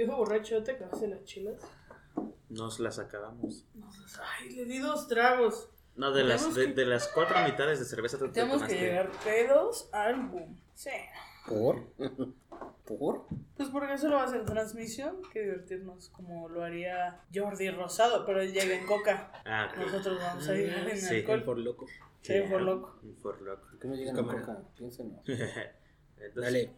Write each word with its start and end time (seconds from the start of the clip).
Viejo 0.00 0.16
borracho, 0.16 0.62
¿te 0.62 0.72
acabaste 0.72 1.08
las 1.08 1.22
chilas? 1.24 1.56
Nos 2.48 2.80
las 2.80 2.98
acabamos. 2.98 3.66
No, 3.74 3.86
ay, 4.40 4.48
le 4.56 4.64
di 4.64 4.78
dos 4.78 5.06
tragos. 5.08 5.68
No, 5.94 6.10
de 6.10 6.24
las, 6.24 6.54
de, 6.54 6.68
que- 6.68 6.72
de 6.72 6.86
las 6.86 7.08
cuatro 7.08 7.36
mitades 7.44 7.80
de 7.80 7.84
cerveza 7.84 8.16
te 8.16 8.28
Tenemos 8.30 8.62
que 8.62 8.80
llegar 8.80 9.10
pedos 9.22 9.90
al 9.92 10.16
boom. 10.28 10.58
Sí. 10.74 10.88
¿Por? 11.46 11.84
¿Por? 12.86 13.26
Pues 13.58 13.68
porque 13.68 13.92
eso 13.92 14.08
lo 14.08 14.16
va 14.16 14.22
a 14.22 14.24
hacer 14.24 14.46
transmisión, 14.46 15.18
que 15.34 15.42
divertirnos 15.42 16.08
como 16.08 16.48
lo 16.48 16.64
haría 16.64 17.20
Jordi 17.34 17.68
Rosado, 17.68 18.24
pero 18.24 18.40
él 18.40 18.54
llega 18.54 18.74
en 18.74 18.86
coca. 18.86 19.30
Ah, 19.44 19.68
ok. 19.70 19.80
Nosotros 19.84 20.18
vamos 20.18 20.48
a 20.48 20.54
ir 20.56 20.70
en 20.72 20.96
Sí. 20.98 21.14
alcohol. 21.16 21.44
Por 21.44 21.58
loco. 21.58 21.86
Sí, 22.22 22.40
por 22.50 22.62
loco. 22.62 22.98
For 23.20 23.38
loco. 23.42 23.66
¿Por 23.68 23.78
qué 23.78 23.88
no 23.88 23.94
llegan 23.96 24.18
a 24.18 24.22
coca? 24.22 24.62
Piénsenlo. 24.78 25.20
Entonces, 25.26 26.34
Dale. 26.34 26.70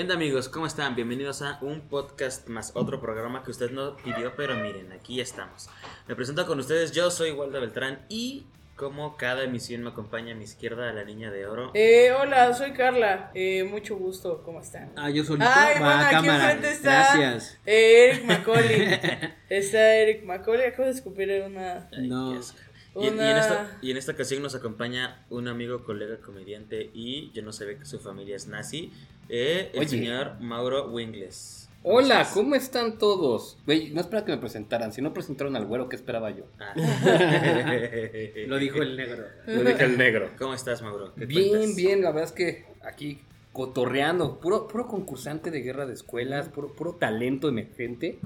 ¿Qué 0.00 0.04
onda 0.04 0.14
amigos? 0.14 0.48
¿Cómo 0.48 0.64
están? 0.66 0.94
Bienvenidos 0.96 1.42
a 1.42 1.58
un 1.60 1.82
podcast 1.82 2.48
más, 2.48 2.72
otro 2.74 3.02
programa 3.02 3.42
que 3.44 3.50
usted 3.50 3.70
no 3.70 3.98
pidió, 3.98 4.32
pero 4.34 4.54
miren, 4.54 4.90
aquí 4.92 5.20
estamos. 5.20 5.68
Me 6.08 6.16
presento 6.16 6.46
con 6.46 6.58
ustedes, 6.58 6.92
yo 6.92 7.10
soy 7.10 7.32
Waldo 7.32 7.60
Beltrán 7.60 7.98
y 8.08 8.46
como 8.76 9.18
cada 9.18 9.42
emisión 9.44 9.82
me 9.82 9.90
acompaña 9.90 10.32
a 10.32 10.36
mi 10.36 10.44
izquierda 10.44 10.90
la 10.94 11.04
niña 11.04 11.30
de 11.30 11.46
oro. 11.46 11.70
Eh, 11.74 12.12
hola, 12.18 12.54
soy 12.54 12.72
Carla. 12.72 13.30
Eh, 13.34 13.62
mucho 13.64 13.94
gusto, 13.96 14.42
¿cómo 14.42 14.62
están? 14.62 14.90
Ah, 14.96 15.10
yo 15.10 15.22
solito. 15.22 15.46
Ay, 15.54 15.74
Va, 15.74 15.80
bueno, 15.80 16.00
aquí 16.06 16.14
cámara. 16.14 16.52
enfrente 16.52 16.70
está 16.70 16.90
Gracias. 17.18 17.58
eh, 17.66 18.08
Eric 18.08 18.24
Macaulay. 18.24 19.00
está 19.50 19.96
Eric 19.96 20.24
Macaulay, 20.24 20.68
acabo 20.68 20.84
de 20.86 20.92
escupir 20.94 21.42
una... 21.46 21.90
No. 21.98 22.32
qué 22.32 22.38
asco. 22.38 22.58
Y, 22.96 23.04
y 23.04 23.06
en 23.08 23.14
Una- 23.14 23.38
esta, 23.38 23.78
y 23.82 23.90
en 23.90 23.96
esta 23.98 24.12
ocasión 24.12 24.42
nos 24.42 24.54
acompaña 24.54 25.26
un 25.28 25.46
amigo, 25.46 25.84
colega, 25.84 26.16
comediante 26.22 26.90
y 26.94 27.30
yo 27.32 27.42
no 27.42 27.52
sabía 27.52 27.78
que 27.78 27.84
su 27.84 28.00
familia 28.00 28.34
es 28.34 28.46
nazi, 28.48 28.92
eh, 29.30 29.70
el 29.72 29.80
Oye. 29.80 29.88
señor 29.88 30.40
Mauro 30.40 30.90
Wingles. 30.90 31.68
Hola, 31.82 32.28
¿cómo 32.34 32.54
están 32.56 32.98
todos? 32.98 33.56
Güey, 33.64 33.90
no 33.90 34.02
esperaba 34.02 34.26
que 34.26 34.32
me 34.32 34.38
presentaran. 34.38 34.92
Si 34.92 35.00
no 35.00 35.14
presentaron 35.14 35.56
al 35.56 35.64
güero, 35.64 35.88
¿qué 35.88 35.96
esperaba 35.96 36.30
yo? 36.30 36.44
Ah. 36.58 36.74
Lo 38.46 38.58
dijo 38.58 38.82
el 38.82 38.96
negro. 38.96 39.24
Lo 39.46 39.64
dije 39.64 39.84
el 39.84 39.96
negro. 39.96 40.28
¿Cómo 40.38 40.52
estás, 40.52 40.82
Mauro? 40.82 41.14
¿Qué 41.14 41.24
Bien, 41.24 41.48
cuentas? 41.48 41.76
bien, 41.76 42.02
la 42.02 42.10
verdad 42.10 42.24
es 42.24 42.32
que 42.32 42.66
aquí 42.82 43.20
cotorreando, 43.52 44.38
puro, 44.40 44.68
puro 44.68 44.86
concursante 44.86 45.50
de 45.50 45.60
guerra 45.62 45.86
de 45.86 45.94
escuelas, 45.94 46.48
puro, 46.48 46.72
puro 46.74 46.96
talento 46.96 47.48
emergente. 47.48 48.18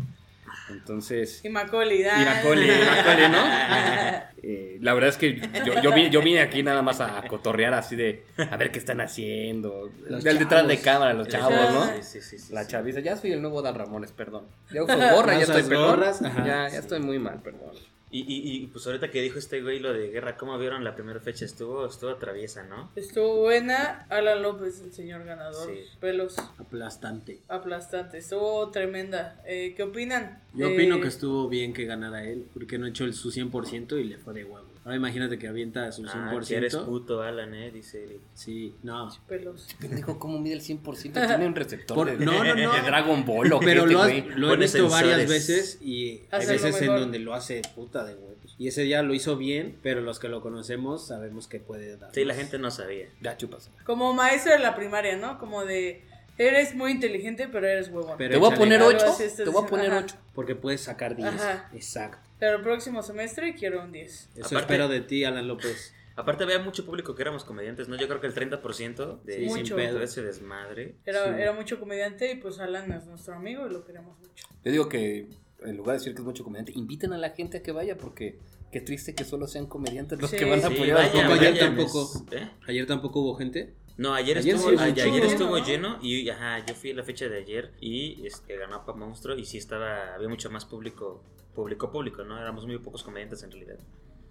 Entonces, 0.70 1.44
Y 1.44 1.48
Macaulay, 1.48 2.00
y 2.02 2.05
ah. 2.05 2.24
Macaulay, 2.36 2.69
Macaulay, 2.97 3.30
¿no? 3.30 4.24
Eh, 4.47 4.77
la 4.83 4.92
verdad 4.92 5.08
es 5.08 5.16
que 5.16 5.41
yo, 5.64 5.80
yo, 5.80 5.94
vi- 5.94 6.10
yo 6.10 6.20
vine 6.20 6.41
aquí 6.42 6.62
nada 6.62 6.83
más 6.83 7.00
a 7.00 7.22
cotorrear 7.28 7.72
así 7.72 7.97
de 7.97 8.27
a 8.36 8.58
ver 8.58 8.70
qué 8.70 8.78
están 8.78 9.00
haciendo. 9.00 9.91
Los 10.06 10.22
Del 10.22 10.38
detrás 10.38 10.69
de 10.69 10.78
cámara, 10.82 11.14
los 11.14 11.28
chavos, 11.28 11.72
¿no? 11.72 11.86
Sí, 11.86 12.02
sí, 12.02 12.20
sí, 12.20 12.38
sí, 12.38 12.52
La 12.52 12.66
chaviza, 12.66 13.00
ya 13.00 13.16
soy 13.16 13.32
el 13.32 13.41
nuevo 13.41 13.62
Dan 13.62 13.75
Ramones, 13.75 14.12
perdón. 14.12 14.44
Ya 14.70 14.82
uso 14.84 14.92
gorra, 15.14 15.32
ya 15.38 15.44
estoy 15.44 15.62
gorras, 15.75 16.20
ajá. 16.20 16.44
Ya, 16.47 16.69
ya 16.69 16.78
estoy 16.78 17.00
muy 17.00 17.19
mal, 17.19 17.41
perdón. 17.41 17.72
Y, 18.16 18.20
y, 18.20 18.62
y 18.62 18.66
pues 18.68 18.86
ahorita 18.86 19.10
que 19.10 19.20
dijo 19.20 19.40
este 19.40 19.60
güey 19.60 19.80
lo 19.80 19.92
de 19.92 20.08
guerra, 20.10 20.36
¿cómo 20.36 20.56
vieron 20.56 20.84
la 20.84 20.94
primera 20.94 21.18
fecha? 21.18 21.44
Estuvo, 21.44 21.84
estuvo 21.84 22.14
traviesa, 22.14 22.62
¿no? 22.62 22.92
Estuvo 22.94 23.40
buena. 23.40 24.06
Alan 24.08 24.40
López, 24.40 24.80
el 24.82 24.92
señor 24.92 25.24
ganador. 25.24 25.68
Sí. 25.68 25.80
Pelos 25.98 26.36
Aplastante. 26.58 27.40
aplastante. 27.48 28.18
Estuvo 28.18 28.70
tremenda. 28.70 29.42
Eh, 29.44 29.74
¿Qué 29.76 29.82
opinan? 29.82 30.40
Yo 30.54 30.68
Eh, 30.68 30.74
opino 30.74 31.00
que 31.00 31.08
estuvo 31.08 31.48
bien 31.48 31.72
que 31.72 31.86
ganara 31.86 32.24
él, 32.24 32.46
porque 32.54 32.78
no 32.78 32.86
echó 32.86 33.04
el, 33.04 33.14
su 33.14 33.32
100% 33.32 33.98
y 34.00 34.04
le 34.04 34.18
fue 34.18 34.32
de 34.32 34.44
huevo. 34.44 34.68
Ahora 34.84 34.96
imagínate 34.96 35.38
que 35.38 35.48
avienta 35.48 35.90
su 35.92 36.02
100%. 36.04 36.10
Ah, 36.14 36.40
que 36.46 36.56
eres 36.56 36.77
puto, 36.77 37.22
Alan, 37.22 37.54
eh, 37.54 37.70
dice 37.70 38.04
Eric. 38.04 38.20
Sí, 38.34 38.74
no. 38.82 39.08
Pelos. 39.26 39.66
Pendejo, 39.80 40.18
¿cómo 40.18 40.38
mide 40.38 40.54
el 40.54 40.60
100%? 40.60 41.12
Tiene 41.26 41.46
un 41.46 41.54
receptor 41.54 41.96
Por- 41.96 42.18
de, 42.18 42.24
no, 42.24 42.44
no, 42.44 42.54
no. 42.54 42.72
de 42.74 42.82
Dragon 42.82 43.24
Ball 43.24 43.50
o 43.54 43.60
Pero 43.60 43.82
este 43.84 43.92
lo, 43.94 44.00
has- 44.03 44.09
güey? 44.10 44.28
lo 44.36 44.53
he 44.53 44.56
visto 44.59 44.88
varias 44.91 45.26
veces 45.28 45.78
y 45.81 46.22
hay 46.31 46.47
veces 46.47 46.81
en 46.82 46.88
donde 46.88 47.19
lo 47.19 47.32
hace 47.34 47.62
puta 47.75 48.04
de 48.04 48.14
huevos. 48.14 48.54
Y 48.59 48.69
ese 48.69 48.82
día 48.82 49.03
lo 49.03 49.14
hizo 49.14 49.36
bien, 49.38 49.78
pero 49.82 50.00
los 50.03 50.19
que 50.20 50.28
lo 50.28 50.41
conocemos 50.42 51.06
sabemos 51.09 51.48
que 51.48 51.60
puede 51.60 51.97
dar. 51.97 52.10
Sí, 52.14 52.25
la 52.25 52.34
gente 52.34 52.59
no 52.59 52.70
sabía. 52.70 53.06
Ya 53.22 53.36
chupas. 53.38 53.70
Como 53.86 54.12
maestro 54.12 54.53
de 54.53 54.59
la 54.59 54.76
primaria, 54.76 55.16
¿no? 55.16 55.38
Como 55.38 55.64
de. 55.64 56.04
Eres 56.36 56.75
muy 56.75 56.91
inteligente, 56.91 57.48
pero 57.50 57.66
eres 57.66 57.88
huevón. 57.88 58.16
Pero 58.19 58.32
Te 58.34 58.38
voy 58.38 58.53
a 58.53 58.56
poner 58.56 58.80
Algo 58.82 58.91
8. 58.97 59.06
así 59.06 59.25
Te 59.36 59.44
voy 59.44 59.64
a 59.64 59.66
poner 59.69 59.91
ajá. 59.92 60.00
8. 60.04 60.16
Porque 60.34 60.56
puedes 60.56 60.80
sacar 60.82 61.14
10. 61.16 61.28
Ajá. 61.28 61.70
Exacto. 61.72 62.19
Pero 62.39 62.56
el 62.56 62.62
próximo 62.62 63.03
semestre 63.03 63.55
quiero 63.55 63.83
un 63.83 63.93
10. 63.93 64.11
Eso 64.34 64.47
Aparte- 64.47 64.56
espero 64.61 64.89
de 64.89 65.00
ti, 65.00 65.25
Alan 65.25 65.47
López. 65.49 65.95
Aparte 66.17 66.45
había 66.45 66.61
mucho 66.61 66.87
público 66.87 67.15
que 67.17 67.22
éramos 67.22 67.45
comediantes, 67.45 67.89
¿no? 67.89 67.97
Yo 67.97 68.06
creo 68.06 68.21
que 68.21 68.28
el 68.28 68.34
30% 68.34 69.21
de, 69.25 69.34
Sí, 69.34 69.41
sin 69.49 69.49
Mucho. 69.56 69.77
pedo, 69.77 70.00
ese 70.00 70.22
desmadre. 70.22 70.95
Era, 71.05 71.25
Sí. 71.25 71.41
era 71.43 71.53
mucho 71.53 71.81
comediante 71.81 72.31
y 72.31 72.37
pues 72.37 72.61
Alan 72.61 72.91
es 72.93 73.06
nuestro 73.06 73.34
amigo 73.34 73.67
y 73.67 73.72
lo 73.72 73.84
queremos 73.84 74.17
mucho. 74.19 74.47
Yo 74.65 74.71
digo 74.71 74.89
que 74.89 75.28
en 75.65 75.77
lugar 75.77 75.95
de 75.95 75.99
decir 76.00 76.15
que 76.15 76.21
es 76.21 76.25
mucho 76.27 76.45
comediante, 76.45 76.72
inviten 76.77 77.12
a 77.12 77.19
la 77.19 77.31
gente 77.31 77.59
a 77.59 77.62
que 77.62 77.72
vaya 77.72 77.97
porque 77.97 78.39
qué 78.71 78.81
triste 78.81 79.15
que 79.15 79.25
solo 79.25 79.47
sean 79.49 79.66
comediantes 79.66 80.21
los 80.21 80.31
Sí. 80.31 80.37
que 80.37 80.45
van 80.45 80.59
a 80.65 80.69
Sí, 80.69 80.75
apoyar 80.75 80.99
al 80.99 81.11
vayan, 81.11 81.28
vayan, 81.28 81.59
tampoco. 81.59 82.03
es- 82.33 82.41
¿eh? 82.41 82.51
Ayer 82.69 82.87
tampoco 82.87 83.21
hubo 83.21 83.34
gente. 83.37 83.75
No, 83.97 84.12
ayer, 84.12 84.38
Ayer 84.38 84.55
estuvo, 84.56 84.71
sí 84.71 84.77
ayer, 84.78 84.88
mucho 84.91 85.03
ayer 85.03 85.15
lleno, 85.22 85.32
estuvo 85.32 85.59
¿no? 85.59 85.65
lleno 85.65 85.99
y 86.03 86.28
ajá, 86.28 86.65
yo 86.66 86.75
fui 86.75 86.91
a 86.91 86.94
la 86.94 87.03
fecha 87.05 87.28
de 87.28 87.38
ayer 87.38 87.71
y 87.81 88.27
este, 88.27 88.56
ganó 88.56 88.84
Pa 88.84 88.93
Monstruo 88.93 89.37
y 89.37 89.44
sí 89.44 89.59
estaba, 89.59 90.15
había 90.15 90.28
mucho 90.28 90.50
más 90.50 90.65
público, 90.65 91.22
público, 91.55 91.91
público, 91.93 92.25
¿no? 92.25 92.38
Éramos 92.38 92.66
muy 92.66 92.78
pocos 92.78 93.04
comediantes 93.04 93.43
en 93.44 93.53
realidad. 93.53 93.78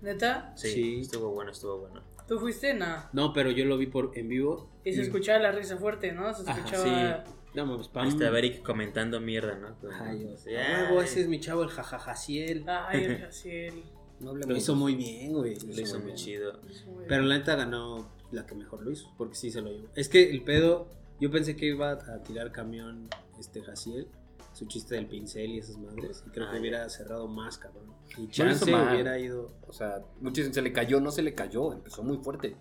¿Neta? 0.01 0.51
Sí, 0.57 0.69
Sí. 0.69 0.99
estuvo 1.01 1.29
bueno, 1.31 1.51
estuvo 1.51 1.77
bueno. 1.77 2.01
¿Tú 2.27 2.39
fuiste? 2.39 2.73
Nada. 2.73 3.09
No, 3.13 3.31
pero 3.31 3.51
yo 3.51 3.63
lo 3.63 3.77
vi 3.77 3.85
por 3.87 4.11
en 4.17 4.27
vivo. 4.27 4.69
Y 4.83 4.91
se 4.93 5.01
escuchaba 5.01 5.39
la 5.39 5.51
risa 5.53 5.77
fuerte, 5.77 6.11
¿no? 6.11 6.33
Se 6.33 6.41
Ajá, 6.49 6.59
escuchaba. 6.59 7.23
No, 7.53 7.75
pues 7.75 7.87
Pam. 7.87 8.07
Este, 8.07 8.25
Eric 8.25 8.63
comentando 8.63 9.21
mierda, 9.21 9.55
¿no? 9.55 9.75
Como, 9.79 9.93
Ay, 9.93 10.27
sí, 10.37 10.49
huevo, 10.49 10.99
ay, 10.99 11.05
ese 11.05 11.21
es 11.21 11.27
mi 11.27 11.39
chavo, 11.39 11.63
el 11.63 11.69
jajajaciel. 11.69 12.65
Ay, 12.67 13.03
el 13.05 13.17
Jaciel. 13.21 13.83
No 14.19 14.33
Lo 14.33 14.55
hizo 14.57 14.75
muy 14.75 14.95
bien, 14.95 15.33
güey. 15.33 15.55
Lo 15.59 15.81
hizo 15.81 15.99
muy 15.99 16.15
chido. 16.15 16.59
Pero 17.07 17.23
la 17.23 17.37
neta 17.37 17.55
ganó 17.55 18.09
la 18.33 18.45
que 18.45 18.55
mejor 18.55 18.83
lo 18.83 18.91
hizo, 18.91 19.11
porque 19.17 19.35
sí 19.35 19.51
se 19.51 19.61
lo 19.61 19.69
llevó. 19.71 19.87
Es 19.95 20.09
que 20.09 20.29
el 20.29 20.43
pedo, 20.43 20.87
yo 21.19 21.31
pensé 21.31 21.55
que 21.55 21.67
iba 21.67 21.91
a 21.91 22.23
tirar 22.23 22.51
camión 22.51 23.07
este 23.39 23.61
Jaciel, 23.61 24.07
su 24.53 24.65
chiste 24.67 24.95
del 24.95 25.07
pincel 25.07 25.51
y 25.51 25.59
esas 25.59 25.77
madres, 25.77 26.23
y 26.27 26.29
creo 26.29 26.45
Ah, 26.47 26.49
que 26.51 26.55
ya. 26.57 26.61
hubiera 26.61 26.89
cerrado 26.89 27.27
más, 27.27 27.57
cabrón. 27.57 27.91
Y 28.17 28.27
chance 28.27 28.65
hubiera 28.73 29.17
ido. 29.17 29.51
O 29.67 29.73
sea, 29.73 30.03
muchos 30.21 30.37
dicen 30.37 30.53
se 30.53 30.61
le 30.61 30.71
cayó, 30.71 30.99
no 30.99 31.09
se 31.11 31.23
le 31.23 31.33
cayó, 31.33 31.73
empezó 31.73 32.03
muy 32.03 32.17
fuerte. 32.17 32.55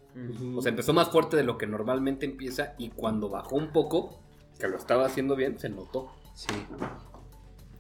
O 0.57 0.63
sea, 0.63 0.71
empezó 0.71 0.93
más 0.95 1.11
fuerte 1.11 1.37
de 1.37 1.43
lo 1.45 1.59
que 1.59 1.67
normalmente 1.67 2.25
empieza 2.25 2.75
y 2.79 2.89
cuando 2.91 3.29
bajó 3.29 3.57
un 3.57 3.73
poco, 3.73 4.21
que 4.59 4.69
lo 4.69 4.77
estaba 4.79 5.05
haciendo 5.07 5.37
bien, 5.37 5.59
se 5.59 5.69
notó. 5.69 6.13
Sí. 6.35 6.55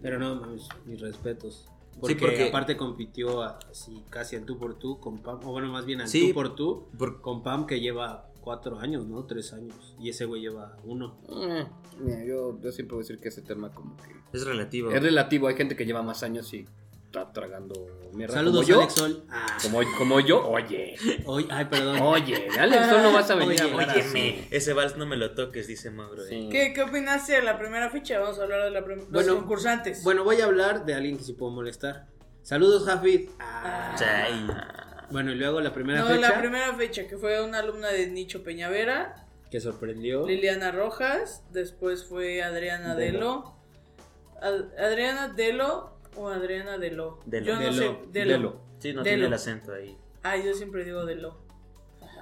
Pero 0.03 0.19
no, 0.19 0.43
mis 0.85 1.01
respetos. 1.01 1.69
Porque, 2.01 2.17
porque- 2.17 2.49
aparte 2.49 2.77
compitió 2.77 3.43
a- 3.43 3.59
así 3.71 4.03
casi 4.11 4.37
al 4.37 4.45
tú 4.45 4.59
por 4.59 4.75
tú 4.79 4.99
con 4.99 5.19
Pam, 5.19 5.41
o 5.45 5.53
bueno, 5.53 5.71
más 5.71 5.85
bien 5.87 6.01
al 6.01 6.09
Sí, 6.09 6.29
tú 6.29 6.35
por 6.35 6.55
tú 6.55 6.87
por- 6.99 7.21
con 7.21 7.43
Pam 7.43 7.67
que 7.67 7.81
lleva 7.81 8.29
cuatro 8.41 8.79
años, 8.81 9.07
¿no? 9.07 9.25
Tres 9.25 9.53
años. 9.53 9.95
Y 10.01 10.09
ese 10.09 10.25
güey 10.25 10.43
lleva 10.43 10.77
uno. 10.85 11.17
Eh, 11.29 11.65
mira, 12.01 12.25
yo, 12.25 12.59
yo 12.61 12.73
siempre 12.73 12.97
voy 12.97 13.03
a 13.03 13.07
decir 13.07 13.21
que 13.21 13.29
ese 13.29 13.43
tema 13.43 13.71
como 13.73 13.97
que 13.99 14.13
es 14.33 14.45
relativo. 14.45 14.91
es 14.91 15.03
relativo. 15.03 15.47
Hay 15.47 15.55
gente 15.55 15.77
que 15.77 15.87
lleva 15.87 16.03
más 16.03 16.23
años 16.25 16.53
y 16.55 16.67
está 17.21 17.33
tragando 17.33 17.75
mierda. 18.15 18.35
Saludos, 18.35 18.63
como 18.67 18.69
yo. 18.73 18.81
Alex 18.81 18.95
Sol. 18.95 19.25
Ah, 19.31 19.47
Como, 19.63 19.81
como 19.99 20.21
yo, 20.21 20.49
oye, 20.49 20.95
hoy- 21.27 21.47
ay, 21.51 21.67
perdón. 21.67 21.99
oye, 22.01 22.49
de 22.53 22.59
Alex 22.61 22.87
Sol 22.89 23.03
no 23.03 23.13
vas 23.13 23.31
a 23.31 23.35
venir 23.35 23.63
Oye, 23.63 23.73
a 23.73 23.77
Óyeme, 23.77 24.49
ese 24.51 24.73
vals 24.73 24.97
no 24.97 25.07
me 25.07 25.17
lo 25.17 25.35
toques, 25.35 25.67
dice 25.67 25.91
Mauro. 25.91 26.23
eh. 26.25 26.29
Sí. 26.29 26.49
¿Qué, 26.51 26.73
¿Qué 26.73 26.83
opinaste 26.83 27.35
de 27.35 27.43
la 27.43 27.59
primera 27.59 27.91
ficha? 27.91 28.19
Vamos 28.19 28.39
a 28.39 28.43
hablar 28.45 28.65
de 28.65 28.71
la 28.71 28.85
prim- 28.85 28.99
los 29.01 29.11
Bueno, 29.11 29.37
concursantes. 29.37 30.03
Bueno, 30.03 30.25
voy 30.25 30.41
a 30.41 30.47
hablar 30.47 30.85
de 30.87 30.95
alguien 30.95 31.19
que 31.19 31.25
sí 31.25 31.35
puedo 31.35 31.53
molestar. 31.53 32.07
Saludos, 32.43 32.85
Jafid. 32.87 33.29
Ah. 33.39 33.95
Chay. 33.99 34.47
Bueno, 35.11 35.31
y 35.33 35.35
luego 35.35 35.61
la 35.61 35.75
primera 35.75 36.01
no, 36.01 36.07
fecha 36.07 36.21
la 36.33 36.39
primera 36.41 36.73
fecha, 36.75 37.07
que 37.07 37.19
fue 37.19 37.43
una 37.45 37.59
alumna 37.59 37.89
de 37.89 38.07
Nicho 38.09 38.43
Peñavera, 38.43 39.27
que 39.51 39.61
sorprendió. 39.61 40.27
Liliana 40.27 40.73
Rojas, 40.73 41.45
después 41.51 42.05
fue 42.07 42.43
Adriana 42.43 42.95
Delo. 42.95 43.19
Delo. 43.19 43.57
Ad- 44.41 44.79
Adriana 44.83 45.29
Delo 45.29 45.92
o 46.17 46.29
Adriana 46.29 46.79
Delo. 46.79 47.19
Delo. 47.27 47.47
Yo 47.47 47.55
no 47.55 47.61
Delo. 48.13 48.53
sé. 48.53 48.59
Sí, 48.79 48.93
no 48.95 49.03
tiene 49.03 49.27
el 49.27 49.33
acento 49.33 49.73
ahí, 49.75 49.97
Ay, 50.25 50.45
yo 50.45 50.55
siempre 50.55 50.85
digo 50.85 51.05
Delo. 51.05 51.37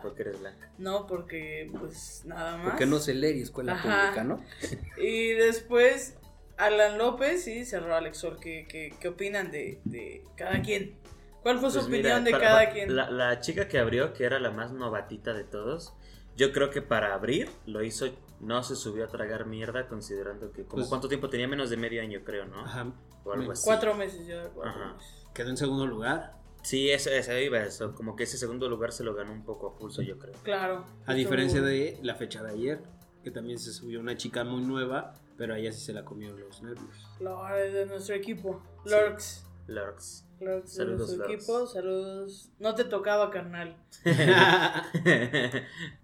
porque 0.02 0.22
eres 0.22 0.40
blanca. 0.40 0.70
No, 0.78 1.06
porque 1.06 1.70
pues 1.78 2.22
nada 2.26 2.56
más. 2.58 2.70
Porque 2.70 2.86
no 2.86 2.98
se 2.98 3.14
lee 3.14 3.38
y 3.38 3.42
escuela 3.42 3.72
Ajá. 3.74 3.82
pública, 4.12 4.24
¿no? 4.24 4.42
Y 5.02 5.32
después 5.32 6.16
Alan 6.56 6.98
López 6.98 7.46
y 7.46 7.64
cerró 7.64 7.94
Alex 7.96 8.18
Sol. 8.18 8.38
¿Qué, 8.40 8.66
qué, 8.68 8.94
qué 9.00 9.08
opinan 9.08 9.50
de, 9.50 9.80
de 9.84 10.22
cada 10.36 10.60
quien? 10.62 10.94
¿Cuál 11.42 11.58
fue 11.58 11.70
su 11.70 11.76
Pues 11.76 11.86
opinión 11.86 12.22
mira, 12.22 12.24
de 12.24 12.30
para- 12.32 12.44
cada 12.44 12.58
para- 12.60 12.70
quien? 12.72 12.94
La, 12.96 13.10
la 13.10 13.40
chica 13.40 13.66
que 13.68 13.78
abrió, 13.78 14.12
que 14.12 14.24
era 14.24 14.38
la 14.38 14.50
más 14.50 14.72
novatita 14.72 15.32
de 15.32 15.44
todos, 15.44 15.94
yo 16.36 16.52
creo 16.52 16.68
que 16.70 16.82
para 16.82 17.14
abrir 17.14 17.48
lo 17.66 17.82
hizo, 17.82 18.06
no 18.40 18.62
se 18.62 18.74
subió 18.76 19.04
a 19.04 19.08
tragar 19.08 19.46
mierda, 19.46 19.86
considerando 19.88 20.50
que, 20.52 20.64
como 20.64 20.80
Pues- 20.82 20.88
cuánto 20.88 21.08
tiempo 21.08 21.28
tenía 21.28 21.46
menos 21.48 21.70
de 21.70 21.76
medio 21.76 22.02
año, 22.02 22.20
creo, 22.24 22.46
¿no? 22.46 22.60
Ajá. 22.60 22.92
O 23.24 23.32
algo 23.32 23.52
así. 23.52 23.62
Cuatro 23.64 23.94
meses, 23.94 24.26
yo 24.26 24.50
cuatro 24.54 24.72
Ajá. 24.82 24.94
meses. 24.94 25.26
Quedó 25.34 25.50
en 25.50 25.56
segundo 25.56 25.86
lugar. 25.86 26.34
Sí, 26.62 26.90
eso, 26.90 27.10
eso 27.10 27.36
iba, 27.38 27.58
eso, 27.60 27.94
como 27.94 28.16
que 28.16 28.24
ese 28.24 28.36
segundo 28.36 28.68
lugar 28.68 28.92
se 28.92 29.02
lo 29.04 29.14
ganó 29.14 29.32
un 29.32 29.44
poco 29.44 29.68
a 29.68 29.76
pulso, 29.76 30.02
yo 30.02 30.18
creo. 30.18 30.34
Claro. 30.42 30.84
A 31.06 31.14
diferencia 31.14 31.62
de 31.62 31.98
la 32.02 32.14
fecha 32.14 32.42
de 32.42 32.50
ayer, 32.50 32.82
que 33.24 33.30
también 33.30 33.58
se 33.58 33.72
subió 33.72 34.00
una 34.00 34.16
chica 34.16 34.44
muy 34.44 34.62
nueva, 34.62 35.14
pero 35.38 35.54
a 35.54 35.58
ella 35.58 35.72
sí 35.72 35.80
se 35.80 35.92
la 35.94 36.04
comió 36.04 36.36
los 36.36 36.62
nervios. 36.62 37.06
Lo 37.20 37.44
de 37.46 37.86
nuestro 37.86 38.14
equipo. 38.14 38.62
Lurks. 38.84 39.46
Lurks. 39.66 40.24
Lurks 40.24 40.24
de 40.40 40.66
Saludos, 40.66 41.16
Lurks. 41.16 41.32
equipo. 41.32 41.66
Saludos. 41.66 42.50
No 42.58 42.74
te 42.74 42.84
tocaba, 42.84 43.30
carnal. 43.30 43.76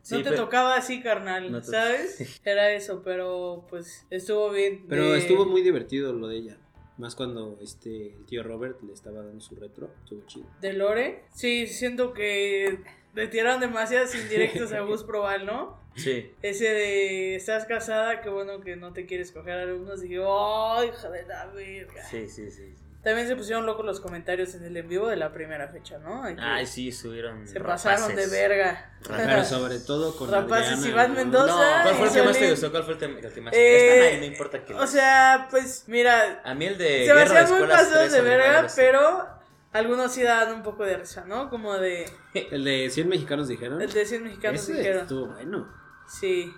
Sí, 0.03 0.15
no 0.15 0.23
te 0.23 0.31
pero- 0.31 0.45
tocaba 0.45 0.77
así, 0.77 1.03
carnal. 1.03 1.51
No 1.51 1.61
te- 1.61 1.67
¿Sabes? 1.67 2.41
Era 2.45 2.71
eso, 2.73 3.03
pero 3.05 3.67
pues 3.69 4.07
estuvo 4.11 4.51
bien. 4.51 4.87
Pero 4.89 5.13
De- 5.13 5.19
estuvo 5.19 5.47
muy 5.47 5.63
divertido 5.63 6.13
lo 6.13 6.29
de 6.29 6.37
ella. 6.37 6.57
Más 6.99 7.15
cuando 7.15 7.59
este 7.61 8.15
el 8.15 8.25
tío 8.25 8.43
Robert 8.43 8.81
le 8.83 8.93
estaba 8.95 9.19
dando 9.23 9.41
su 9.41 9.55
retro, 9.57 9.91
estuvo 10.05 10.25
chido. 10.27 10.47
¿De 10.63 10.73
Lore? 10.73 11.25
Sí, 11.35 11.67
siento 11.67 12.15
que 12.15 12.79
le 13.15 13.29
tiraron 13.29 13.61
demasiadas 13.61 14.15
indirectas 14.15 14.73
a 14.73 14.81
Gus 14.81 15.03
Proval, 15.05 15.45
¿no? 15.45 15.79
Sí. 15.95 16.31
Ese 16.41 16.65
de 16.71 17.35
estás 17.37 17.67
casada, 17.67 18.23
qué 18.23 18.31
bueno 18.31 18.61
que 18.61 18.77
no 18.77 18.93
te 18.95 19.05
quieres 19.05 19.31
coger 19.33 19.59
alumnos. 19.59 20.01
Dije, 20.01 20.21
¡oh, 20.21 20.83
hija 20.85 21.11
de 21.11 21.27
la 21.27 21.47
verga! 21.47 22.03
Sí, 22.05 22.29
sí, 22.29 22.51
sí. 22.51 22.73
sí. 22.75 22.83
También 23.07 23.29
se 23.29 23.37
pusieron 23.37 23.65
locos 23.67 23.87
los 23.87 24.01
comentarios 24.01 24.53
en 24.57 24.65
el 24.65 24.77
en 24.77 24.89
vivo 24.89 25.07
de 25.07 25.15
la 25.15 25.33
primera 25.33 25.69
fecha, 25.69 25.97
¿no? 26.01 26.25
Ay, 26.41 26.67
sí, 26.67 26.91
subieron. 26.91 27.47
se 27.47 27.61
pasaron 27.61 28.17
de 28.17 28.27
verga. 28.27 28.99
Pero 29.07 29.45
sobre 29.49 29.79
todo 29.79 30.17
con 30.17 30.29
Rapaces 30.29 30.81
Adriana, 30.81 30.89
Iván. 30.89 31.15
Mendoza. 31.15 31.85
No, 31.85 31.85
¿cuál 31.85 31.95
fue 31.95 32.07
el 32.09 32.13
que 32.13 32.23
más 32.25 32.39
te 32.41 32.51
gustó? 32.51 32.71
¿Cuál 32.73 32.83
fue 32.83 32.95
el, 32.95 33.33
que 33.33 33.41
más? 33.41 33.55
Eh, 33.55 33.95
Están 33.95 34.13
ahí, 34.13 34.19
no 34.19 34.27
importa 34.27 34.65
que. 34.65 34.75
O 34.75 34.89
sea, 34.89 35.47
pues 35.53 35.85
mira, 35.87 36.43
a 36.45 36.53
mí 36.55 36.67
el 36.67 36.77
de. 36.79 37.07
se 37.07 37.15
me 37.15 37.21
hacían 37.21 37.49
muy 37.49 37.69
pasados 37.69 37.93
3 37.93 38.13
de 38.13 38.21
verga, 38.23 38.67
pero 38.75 39.29
algunos 39.73 40.13
sí 40.13 40.25
daban 40.25 40.57
un 40.57 40.65
poco 40.65 40.85
de 40.85 40.97
risa, 40.97 41.25
¿no? 41.27 41.49
Como 41.49 41.75
de 41.75 42.11
El 42.51 42.65
de 42.65 42.91
100 42.91 43.09
mexicanos 43.09 43.47
dijeron. 43.47 43.81
el 43.81 43.93
de 43.93 44.05
100 44.05 44.25
mexicanos 44.25 44.63
Ese 44.63 44.75
dijeron. 44.79 45.03
estuvo 45.03 45.27
bueno. 45.29 45.73
Sí, 46.09 46.53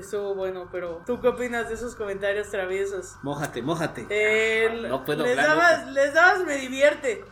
estuvo 0.00 0.34
bueno, 0.34 0.68
pero 0.70 1.02
¿tú 1.06 1.20
qué 1.20 1.28
opinas 1.28 1.68
de 1.68 1.74
esos 1.74 1.94
comentarios 1.94 2.48
traviesos? 2.50 3.16
Mójate, 3.22 3.62
mójate. 3.62 4.02
No 4.88 5.04
puedo 5.04 5.24
les 5.24 5.38
hablar, 5.38 5.56
dabas, 5.56 5.92
les 5.92 6.14
dabas 6.14 6.44
me 6.44 6.56
divierte. 6.56 7.24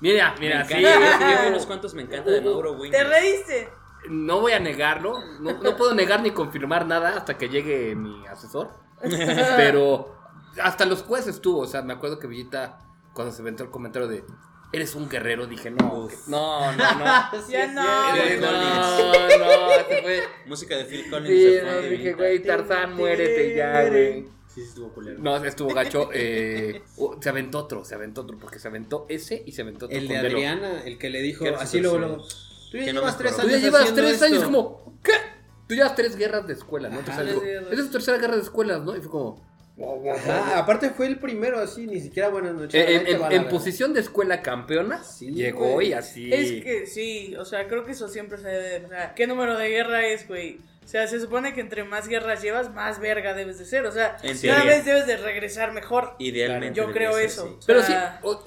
Mira, 0.00 0.34
mira, 0.38 0.64
sí, 0.64 0.82
Yo 0.82 0.88
vi 0.88 1.48
unos 1.48 1.66
cuantos 1.66 1.94
me 1.94 2.02
encanta 2.02 2.30
de 2.30 2.40
Mauro 2.40 2.72
Winner. 2.72 3.02
¿Te 3.02 3.08
reíste? 3.08 3.68
no 4.08 4.40
voy 4.40 4.52
a 4.52 4.60
negarlo. 4.60 5.18
No, 5.40 5.52
no 5.62 5.76
puedo 5.76 5.94
negar 5.94 6.20
ni 6.22 6.30
confirmar 6.30 6.86
nada 6.86 7.16
hasta 7.16 7.38
que 7.38 7.48
llegue 7.48 7.94
mi 7.94 8.26
asesor. 8.26 8.70
Pero 9.00 10.16
hasta 10.62 10.84
los 10.84 11.02
jueces 11.02 11.36
estuvo. 11.36 11.60
O 11.60 11.66
sea, 11.66 11.82
me 11.82 11.94
acuerdo 11.94 12.18
que 12.18 12.26
Villita, 12.26 12.78
cuando 13.12 13.32
se 13.32 13.40
inventó 13.40 13.64
el 13.64 13.70
comentario 13.70 14.08
de 14.08 14.24
eres 14.74 14.94
un 14.94 15.08
guerrero, 15.08 15.46
dije, 15.46 15.70
no, 15.70 16.08
que- 16.08 16.16
no, 16.28 16.72
no, 16.72 16.94
no. 16.98 17.04
Ya 17.48 17.66
no. 17.68 17.82
Phil 18.14 18.40
no, 18.40 19.38
no, 19.38 19.84
fue. 20.02 20.22
Música 20.46 20.76
de 20.76 20.84
Phil 20.84 21.08
Collins. 21.10 21.28
Sí, 21.28 21.58
no, 21.64 21.80
dije, 21.88 22.12
güey, 22.14 22.42
Tarzán, 22.42 22.94
muérete 22.94 23.54
ya, 23.54 23.88
güey. 23.88 24.22
Sí, 24.22 24.60
sí, 24.60 24.62
estuvo 24.62 24.88
culero. 24.90 25.18
No, 25.20 25.42
estuvo 25.44 25.74
gacho. 25.74 26.10
eh, 26.14 26.82
se 27.20 27.28
aventó 27.28 27.58
otro, 27.58 27.84
se 27.84 27.94
aventó 27.94 28.22
otro, 28.22 28.38
porque 28.38 28.58
se 28.58 28.68
aventó 28.68 29.06
ese 29.08 29.42
y 29.44 29.52
se 29.52 29.62
aventó 29.62 29.86
otro. 29.86 29.96
El 29.96 30.08
de. 30.08 30.16
Adriana, 30.18 30.82
el 30.84 30.98
que 30.98 31.10
le 31.10 31.20
dijo 31.22 31.44
¿Qué 31.44 31.50
era 31.50 31.60
así 31.60 31.80
luego, 31.80 31.98
luego. 31.98 32.24
Tú 32.70 32.78
ya 32.78 32.92
no 32.92 33.00
llevas 33.00 33.18
tres 33.18 33.32
acuerdo. 33.32 33.48
Tú 33.50 33.54
años. 33.54 33.62
ya 33.62 33.78
llevas 33.78 33.94
tres 33.94 34.22
años 34.22 34.44
como, 34.44 34.98
¿qué? 35.02 35.12
Tú 35.68 35.74
llevas 35.74 35.94
tres 35.94 36.16
guerras 36.16 36.46
de 36.46 36.54
escuelas, 36.54 36.92
¿no? 36.92 36.98
Entonces. 36.98 37.36
Esa 37.70 37.80
es 37.80 37.86
tu 37.86 37.92
tercera 37.92 38.18
guerra 38.18 38.36
de 38.36 38.42
escuelas, 38.42 38.82
¿no? 38.82 38.96
Y 38.96 39.00
fue 39.00 39.10
como... 39.10 39.53
Ajá, 39.76 40.58
aparte 40.58 40.90
fue 40.90 41.06
el 41.06 41.18
primero 41.18 41.58
así, 41.58 41.86
ni 41.86 42.00
siquiera 42.00 42.28
buenas 42.28 42.54
noches. 42.54 42.74
Eh, 42.74 43.18
en, 43.30 43.48
posición 43.48 43.92
de 43.92 44.00
escuela 44.00 44.40
campeona, 44.40 45.02
Sí, 45.02 45.32
llegó 45.32 45.72
güey. 45.72 45.88
y 45.88 45.92
así... 45.94 46.32
Es 46.32 46.62
que 46.62 46.86
sí, 46.86 47.34
o 47.36 47.44
sea, 47.44 47.66
creo 47.66 47.84
que 47.84 47.92
eso 47.92 48.08
siempre 48.08 48.38
se 48.38 48.48
debe. 48.48 48.86
O 48.86 48.88
sea, 48.88 49.14
¿qué 49.14 49.26
número 49.26 49.58
de 49.58 49.68
guerra 49.68 50.06
es, 50.06 50.28
güey? 50.28 50.60
O 50.84 50.86
sea, 50.86 51.06
se 51.06 51.18
supone 51.18 51.54
que 51.54 51.62
entre 51.62 51.82
más 51.82 52.08
guerras 52.08 52.42
llevas, 52.42 52.72
más 52.74 53.00
verga 53.00 53.32
debes 53.32 53.58
de 53.58 53.64
ser. 53.64 53.86
O 53.86 53.90
sea, 53.90 54.18
En 54.22 54.36
cada 54.38 54.56
teoría. 54.56 54.64
vez 54.64 54.84
debes 54.84 55.06
de 55.06 55.16
regresar 55.16 55.72
mejor. 55.72 56.14
Idealmente. 56.18 56.78
Yo 56.78 56.92
creo 56.92 57.14
ser 57.14 57.24
eso. 57.24 57.58
Pero 57.66 57.82
sí, 57.82 57.94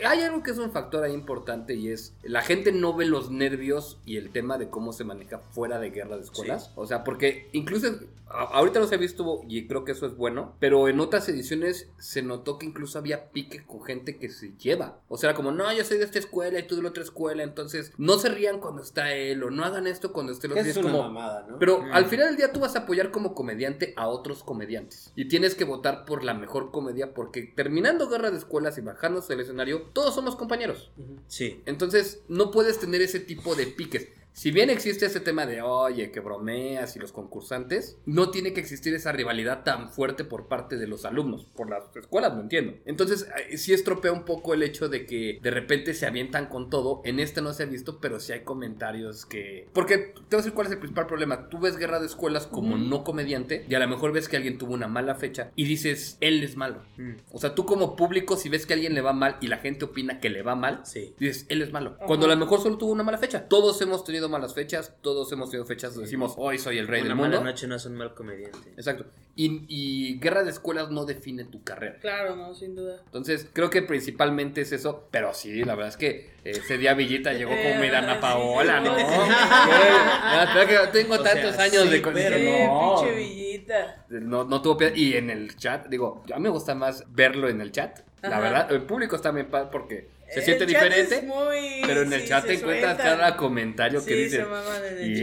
hay 0.05 0.21
algo 0.21 0.43
que 0.43 0.51
es 0.51 0.59
un 0.59 0.71
factor 0.71 1.03
ahí 1.03 1.13
importante 1.13 1.73
y 1.73 1.89
es 1.89 2.13
la 2.21 2.43
gente 2.43 2.71
no 2.71 2.93
ve 2.93 3.05
los 3.07 3.31
nervios 3.31 3.99
y 4.05 4.17
el 4.17 4.29
tema 4.29 4.59
de 4.59 4.69
cómo 4.69 4.93
se 4.93 5.03
maneja 5.03 5.39
fuera 5.49 5.79
de 5.79 5.89
guerra 5.89 6.15
de 6.17 6.23
escuelas. 6.23 6.71
O 6.75 6.85
sea, 6.85 7.03
porque 7.03 7.49
incluso 7.53 7.87
ahorita 8.29 8.79
los 8.79 8.91
he 8.91 8.97
visto 8.97 9.41
y 9.47 9.67
creo 9.67 9.83
que 9.83 9.93
eso 9.93 10.05
es 10.05 10.15
bueno, 10.15 10.55
pero 10.59 10.87
en 10.87 10.99
otras 10.99 11.27
ediciones 11.29 11.89
se 11.97 12.21
notó 12.21 12.57
que 12.57 12.65
incluso 12.65 12.99
había 12.99 13.31
pique 13.31 13.65
con 13.65 13.83
gente 13.83 14.17
que 14.17 14.29
se 14.29 14.53
lleva. 14.57 14.99
O 15.07 15.17
sea, 15.17 15.33
como, 15.33 15.51
no, 15.51 15.71
yo 15.73 15.83
soy 15.83 15.97
de 15.97 16.05
esta 16.05 16.19
escuela 16.19 16.59
y 16.59 16.67
tú 16.67 16.75
de 16.75 16.81
la 16.83 16.89
otra 16.89 17.03
escuela, 17.03 17.43
entonces 17.43 17.93
no 17.97 18.17
se 18.19 18.29
rían 18.29 18.59
cuando 18.59 18.81
está 18.81 19.13
él 19.13 19.43
o 19.43 19.49
no 19.49 19.63
hagan 19.63 19.87
esto 19.87 20.11
cuando 20.11 20.31
esté 20.33 20.47
el 20.47 20.53
Que 20.53 20.59
otro. 20.59 20.67
Y 20.67 20.71
es 20.71 20.77
una 20.77 20.91
como, 20.91 21.03
mamada, 21.03 21.45
¿no? 21.49 21.59
pero 21.59 21.81
Mm. 21.81 21.91
al 21.93 22.05
final 22.07 22.27
del 22.27 22.37
día 22.37 22.51
tú 22.51 22.59
vas 22.59 22.75
a 22.75 22.79
apoyar 22.79 23.11
como 23.11 23.33
comediante 23.33 23.93
a 23.95 24.07
otros 24.07 24.43
comediantes. 24.43 25.11
Y 25.15 25.27
tienes 25.27 25.55
que 25.55 25.63
votar 25.63 26.05
por 26.05 26.23
la 26.23 26.33
mejor 26.33 26.71
comedia 26.71 27.13
porque 27.13 27.43
terminando 27.43 28.09
Guerra 28.09 28.31
de 28.31 28.37
Escuelas 28.37 28.77
y 28.77 28.81
bajándose 28.81 29.33
del 29.33 29.41
escenario, 29.41 29.83
todos 29.93 30.13
somos 30.15 30.35
compañeros. 30.35 30.91
Sí. 31.27 31.61
Entonces 31.65 32.23
no 32.27 32.51
puedes 32.51 32.79
tener 32.79 33.01
ese 33.01 33.19
tipo 33.19 33.55
de 33.55 33.67
piques. 33.67 34.07
Si 34.37 34.51
bien 34.51 34.69
existe 34.69 35.07
ese 35.07 35.19
tema 35.19 35.47
de, 35.47 35.63
oye, 35.63 36.11
que 36.11 36.19
bromeas 36.19 36.95
y 36.95 36.99
los 36.99 37.11
concursantes, 37.11 37.97
no 38.05 38.29
tiene 38.29 38.53
que 38.53 38.59
existir 38.59 38.93
esa 38.93 39.11
rivalidad 39.11 39.63
tan 39.63 39.89
fuerte 39.89 40.25
por 40.25 40.47
parte 40.47 40.77
de 40.77 40.85
los 40.85 41.05
alumnos. 41.05 41.45
Por 41.55 41.71
las 41.71 41.85
escuelas, 41.95 42.35
no 42.35 42.41
entiendo. 42.41 42.73
Entonces, 42.85 43.27
eh, 43.49 43.57
sí 43.57 43.73
estropea 43.73 44.11
un 44.11 44.25
poco 44.25 44.53
el 44.53 44.61
hecho 44.61 44.89
de 44.89 45.07
que 45.07 45.39
de 45.41 45.49
repente 45.49 45.95
se 45.95 46.05
avientan 46.05 46.49
con 46.49 46.69
todo. 46.69 47.01
En 47.03 47.19
este 47.19 47.41
no 47.41 47.51
se 47.51 47.63
ha 47.63 47.65
visto, 47.65 47.99
pero 47.99 48.19
sí 48.19 48.31
hay 48.31 48.41
comentarios 48.41 49.25
que... 49.25 49.69
Porque 49.73 49.97
te 49.97 50.13
voy 50.13 50.25
a 50.33 50.37
decir 50.37 50.53
cuál 50.53 50.67
es 50.67 50.73
el 50.73 50.79
principal 50.79 51.07
problema. 51.07 51.49
Tú 51.49 51.57
ves 51.57 51.75
guerra 51.75 51.99
de 51.99 52.05
escuelas 52.05 52.45
como 52.45 52.77
no 52.77 53.03
comediante 53.03 53.65
y 53.67 53.73
a 53.73 53.79
lo 53.79 53.87
mejor 53.87 54.11
ves 54.11 54.29
que 54.29 54.37
alguien 54.37 54.59
tuvo 54.59 54.75
una 54.75 54.87
mala 54.87 55.15
fecha 55.15 55.49
y 55.55 55.65
dices, 55.65 56.15
él 56.21 56.43
es 56.43 56.55
malo. 56.55 56.83
Mm, 56.97 57.13
O 57.31 57.39
sea, 57.39 57.55
tú 57.55 57.65
como 57.65 57.95
público, 57.95 58.37
si 58.37 58.49
ves 58.49 58.67
que 58.67 58.73
a 58.73 58.75
alguien 58.75 58.93
le 58.93 59.01
va 59.01 59.13
mal 59.13 59.37
y 59.41 59.47
la 59.47 59.57
gente 59.57 59.85
opina 59.85 60.19
que 60.19 60.29
le 60.29 60.43
va 60.43 60.53
mal, 60.55 60.81
Sí. 60.85 61.15
dices, 61.17 61.47
él 61.49 61.63
es 61.63 61.73
malo. 61.73 61.95
Ajá. 61.97 62.05
Cuando 62.05 62.27
a 62.27 62.29
lo 62.29 62.37
mejor 62.37 62.61
solo 62.61 62.77
tuvo 62.77 62.91
una 62.91 63.01
mala 63.03 63.17
fecha. 63.17 63.47
Todos 63.47 63.81
hemos 63.81 64.03
tenido 64.03 64.26
malas 64.29 64.53
fechas, 64.53 64.93
todos 65.01 65.31
hemos 65.31 65.49
tenido 65.49 65.65
fechas 65.65 65.93
donde 65.93 66.05
decimos, 66.07 66.33
hoy 66.37 66.57
soy 66.57 66.77
el 66.77 66.87
rey 66.87 67.01
Una 67.01 67.09
del 67.09 67.17
mala 67.17 67.35
mundo. 67.37 67.51
noche 67.51 67.67
no 67.67 67.75
es 67.75 67.85
un 67.85 67.95
mal 67.95 68.13
comediante. 68.13 68.69
Exacto. 68.77 69.05
Y, 69.35 69.65
y 69.67 70.19
guerra 70.19 70.43
de 70.43 70.49
escuelas 70.49 70.89
no 70.89 71.05
define 71.05 71.43
tu 71.45 71.63
carrera. 71.63 71.97
claro, 71.99 72.35
no, 72.35 72.55
sin 72.55 72.75
duda. 72.75 73.01
Entonces, 73.05 73.47
creo 73.53 73.69
que 73.69 73.83
principalmente 73.83 74.61
es 74.61 74.71
eso. 74.71 75.07
Pero 75.11 75.33
sí, 75.33 75.63
la 75.63 75.75
verdad 75.75 75.89
es 75.89 75.97
que 75.97 76.31
ese 76.43 76.77
día 76.79 76.93
Villita 76.95 77.33
llegó 77.33 77.51
Eh, 77.51 77.63
como 77.69 77.81
Miranda 77.81 78.15
sí, 78.15 78.19
Paola, 78.21 78.79
¿no? 78.79 78.95
sí. 78.97 79.03
Ah, 79.07 80.45
espera 80.47 80.85
que 80.85 80.91
tengo 80.91 81.15
O 81.15 81.23
sea, 81.23 81.33
tantos 81.33 81.57
años 81.59 81.83
sí, 81.83 81.89
de 81.89 81.99
pero- 81.99 82.37
Sí, 82.37 82.65
no. 82.65 82.95
pinche 82.97 83.15
villita. 83.15 84.05
No, 84.09 84.43
no 84.43 84.61
tuvo 84.61 84.77
piedad. 84.77 84.95
Y 84.95 85.13
en 85.17 85.29
el 85.29 85.55
chat, 85.55 85.87
digo, 85.87 86.23
a 86.33 86.37
mí 86.37 86.41
me 86.43 86.49
gusta 86.49 86.73
más 86.75 87.03
verlo 87.09 87.47
en 87.49 87.61
el 87.61 87.71
chat. 87.71 87.99
La 88.23 88.39
verdad, 88.39 88.71
el 88.71 88.81
público 88.81 89.15
está 89.15 89.31
bien 89.31 89.49
padre 89.49 89.69
porque 89.71 90.09
se 90.29 90.39
El 90.39 90.45
siente 90.45 90.65
chat 90.67 90.83
diferente. 90.83 91.15
es 91.15 91.23
muy- 91.23 91.81
Pero 91.85 92.01
en 92.01 92.13
el 92.13 92.21
sí, 92.21 92.27
chat 92.27 92.45
te 92.45 92.53
encuentras 92.55 92.97
cada 92.97 93.37
comentario 93.37 94.03
que 94.03 94.13
Sí, 94.13 94.23
dices. 94.23 94.39
el 94.39 94.45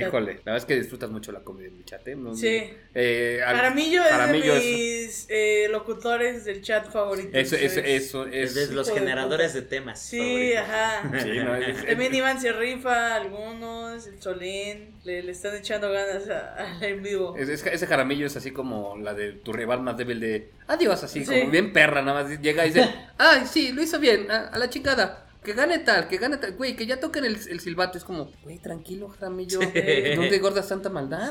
chat. 0.01 0.09
Híjole, 0.09 0.33
la 0.35 0.41
verdad 0.53 0.57
es 0.57 0.65
que 0.65 0.77
disfrutas 0.77 1.11
mucho 1.11 1.31
la 1.33 1.41
comedia 1.41 1.69
en 1.69 1.79
mi 1.79 1.85
chat, 1.85 2.07
¿eh? 2.09 2.17
No- 2.17 2.35
Sí. 2.35 2.71
Eh, 2.95 3.41
al- 3.45 3.57
Jaramillo 3.57 4.03
es 4.05 4.11
Jaramillo 4.11 4.55
de 4.55 4.59
es- 4.59 4.65
mis 4.65 5.27
eh, 5.29 5.69
locutores 5.71 6.45
del 6.45 6.63
chat 6.63 6.91
favoritos. 6.91 7.35
Eso, 7.35 7.57
eso, 7.57 7.81
es- 7.81 8.05
eso 8.05 8.27
Es 8.27 8.57
es. 8.57 8.69
de 8.71 8.75
los 8.75 8.87
de 8.87 8.95
generadores 8.95 9.53
de 9.55 9.63
temas. 9.63 10.01
Sí, 10.01 10.19
favoritos. 10.19 10.59
ajá. 10.63 11.11
Sí, 11.25 11.39
no, 11.39 11.55
es- 11.57 11.87
También 11.87 12.15
Iván 12.15 12.41
se 12.41 12.53
rifa, 12.53 13.15
algunos, 13.17 14.07
el 14.07 14.21
Solín, 14.23 14.95
le, 15.05 15.23
le 15.23 15.33
están 15.33 15.55
echando 15.57 15.91
ganas 15.91 16.29
a- 16.31 16.55
al 16.55 16.83
en 16.83 17.03
vivo. 17.03 17.37
es- 17.37 17.49
es- 17.49 17.67
ese 17.67 17.87
jaramillo 17.87 18.27
es 18.27 18.37
así 18.37 18.53
como 18.53 18.97
la 18.97 19.13
de 19.15 19.33
tu 19.33 19.53
rival 19.53 19.83
más 19.83 19.97
débil 19.97 20.21
de 20.21 20.51
adiós, 20.67 21.03
así 21.05 21.25
Sí. 21.25 21.39
como 21.41 21.51
bien 21.51 21.73
perra, 21.73 22.03
nada 22.03 22.23
más 22.25 22.41
llega 22.41 22.65
y 22.67 22.71
dice, 22.71 22.89
ay, 23.19 23.43
sí, 23.47 23.73
lo 23.73 23.83
hizo 23.83 23.99
bien, 23.99 24.31
a, 24.31 24.49
a 24.49 24.59
la 24.59 24.69
chingada. 24.71 25.21
Que 25.45 25.53
gane 25.53 25.79
tal, 25.81 26.09
que 26.09 26.17
gane 26.17 26.39
tal, 26.39 26.53
güey, 26.55 26.75
que 26.75 26.87
ya 26.87 26.99
toquen 27.01 27.27
el, 27.27 27.37
el 27.37 27.61
silbato. 27.61 27.99
Es 27.99 28.05
como, 28.05 28.31
güey, 28.45 28.59
tranquilo, 28.61 29.09
Jaramillo. 29.11 29.61
Sí. 29.61 29.69
No 30.17 30.27
te 30.27 30.39
gordas 30.39 30.67
tanta 30.67 30.89
maldad. 30.89 31.31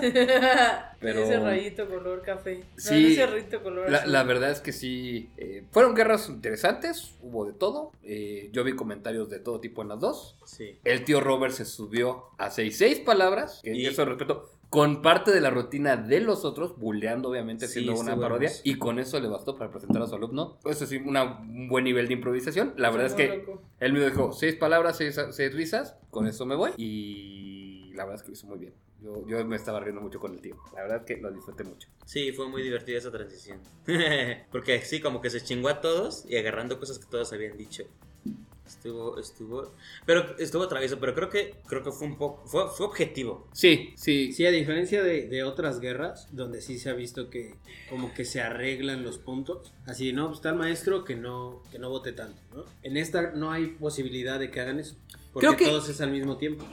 Pero- 0.99 1.23
Ese 1.23 1.39
rayito 1.39 1.87
color 1.89 2.21
café. 2.21 2.57
No, 2.59 2.63
Sí, 2.77 3.13
ese 3.13 3.25
rayito 3.25 3.63
color 3.63 3.89
La, 3.89 4.05
la 4.05 4.21
verdad 4.21 4.51
es 4.51 4.61
que 4.61 4.71
sí. 4.71 5.31
eh, 5.37 5.63
fueron 5.71 5.95
guerras 5.95 6.29
interesantes, 6.29 7.15
hubo 7.23 7.45
de 7.45 7.53
todo. 7.53 7.91
eh, 8.03 8.49
yo 8.51 8.63
vi 8.63 8.75
comentarios 8.75 9.31
de 9.31 9.39
todo 9.39 9.59
tipo 9.59 9.81
en 9.81 9.87
las 9.87 9.99
dos. 9.99 10.35
Sí. 10.45 10.77
El 10.83 11.05
tío 11.05 11.19
Robert 11.19 11.55
se 11.55 11.65
subió 11.65 12.25
a 12.37 12.51
6 12.51 12.99
palabras, 12.99 13.61
que 13.63 13.73
Y- 13.75 13.87
eso 13.87 14.05
respeto, 14.05 14.51
con 14.73 15.03
parte 15.03 15.29
de 15.29 15.39
la 15.39 15.51
rutina 15.51 15.95
de 15.97 16.19
los 16.19 16.45
otros, 16.45 16.75
bulleando 16.79 17.29
obviamente, 17.29 17.67
Sí, 17.67 17.81
haciendo 17.81 18.01
una 18.01 18.19
parodia, 18.19 18.49
y 18.63 18.79
con 18.79 18.97
eso 18.97 19.19
le 19.19 19.27
bastó 19.27 19.55
para 19.55 19.69
presentar 19.69 20.01
a 20.01 20.07
su 20.07 20.15
alumno. 20.15 20.57
Eso 20.65 20.87
sí, 20.87 20.97
una- 20.97 21.39
un 21.41 21.67
buen 21.67 21.83
nivel 21.83 22.07
de 22.07 22.15
improvisación. 22.15 22.73
La 22.77 22.89
verdad 22.89 23.05
es 23.05 23.13
que 23.13 23.27
loco. 23.37 23.61
él 23.79 23.93
me 23.93 24.03
dijo 24.03 24.33
seis 24.33 24.55
palabras, 24.55 24.97
seis, 24.97 25.15
seis 25.29 25.53
risas, 25.53 25.95
con 26.09 26.25
eso 26.25 26.47
me 26.47 26.55
voy. 26.55 26.71
Y 26.77 27.91
la 27.93 28.05
verdad 28.05 28.15
es 28.15 28.21
que 28.23 28.29
lo 28.29 28.33
hizo 28.33 28.47
muy 28.47 28.57
bien. 28.57 28.73
Yo, 28.99 29.27
yo 29.27 29.45
me 29.45 29.57
estaba 29.57 29.79
riendo 29.79 30.01
mucho 30.01 30.19
con 30.19 30.33
el 30.33 30.41
tío. 30.41 30.55
La 30.73 30.81
verdad 30.81 30.97
es 31.01 31.03
que 31.05 31.21
lo 31.21 31.29
disfruté 31.31 31.63
mucho. 31.65 31.87
Sí, 32.05 32.31
fue 32.31 32.47
muy 32.49 32.63
divertida 32.63 32.97
esa 32.97 33.11
transición. 33.11 33.59
Porque 34.51 34.81
sí, 34.81 35.01
como 35.01 35.21
que 35.21 35.29
se 35.29 35.41
chingó 35.43 35.69
a 35.69 35.81
todos 35.81 36.25
y 36.27 36.37
agarrando 36.37 36.79
cosas 36.79 36.97
que 36.97 37.05
todos 37.05 37.31
habían 37.33 37.57
dicho. 37.57 37.83
Estuvo, 38.75 39.17
estuvo. 39.19 39.71
Pero 40.05 40.37
estuvo 40.39 40.67
travieso, 40.67 40.99
pero 40.99 41.13
creo 41.13 41.29
que 41.29 41.55
creo 41.67 41.83
que 41.83 41.91
fue 41.91 42.07
un 42.07 42.17
poco. 42.17 42.45
Fue, 42.47 42.69
fue 42.69 42.85
objetivo. 42.87 43.47
Sí, 43.53 43.93
sí. 43.95 44.33
Sí, 44.33 44.45
a 44.45 44.51
diferencia 44.51 45.03
de, 45.03 45.27
de 45.27 45.43
otras 45.43 45.79
guerras, 45.79 46.27
donde 46.31 46.61
sí 46.61 46.79
se 46.79 46.89
ha 46.89 46.93
visto 46.93 47.29
que 47.29 47.55
como 47.89 48.13
que 48.13 48.25
se 48.25 48.41
arreglan 48.41 49.03
los 49.03 49.17
puntos. 49.19 49.73
Así, 49.85 50.11
no, 50.13 50.27
pues 50.27 50.37
está 50.39 50.49
el 50.49 50.55
maestro 50.55 51.03
que 51.05 51.15
no, 51.15 51.61
que 51.71 51.79
no 51.79 51.89
vote 51.89 52.11
tanto, 52.13 52.41
¿no? 52.55 52.65
En 52.83 52.97
esta 52.97 53.31
no 53.31 53.51
hay 53.51 53.67
posibilidad 53.67 54.39
de 54.39 54.51
que 54.51 54.59
hagan 54.59 54.79
eso. 54.79 54.95
Porque 55.31 55.47
Creo 55.47 55.57
que- 55.57 55.65
todos 55.65 55.87
es 55.89 56.01
al 56.01 56.11
mismo 56.11 56.37
tiempo. 56.37 56.65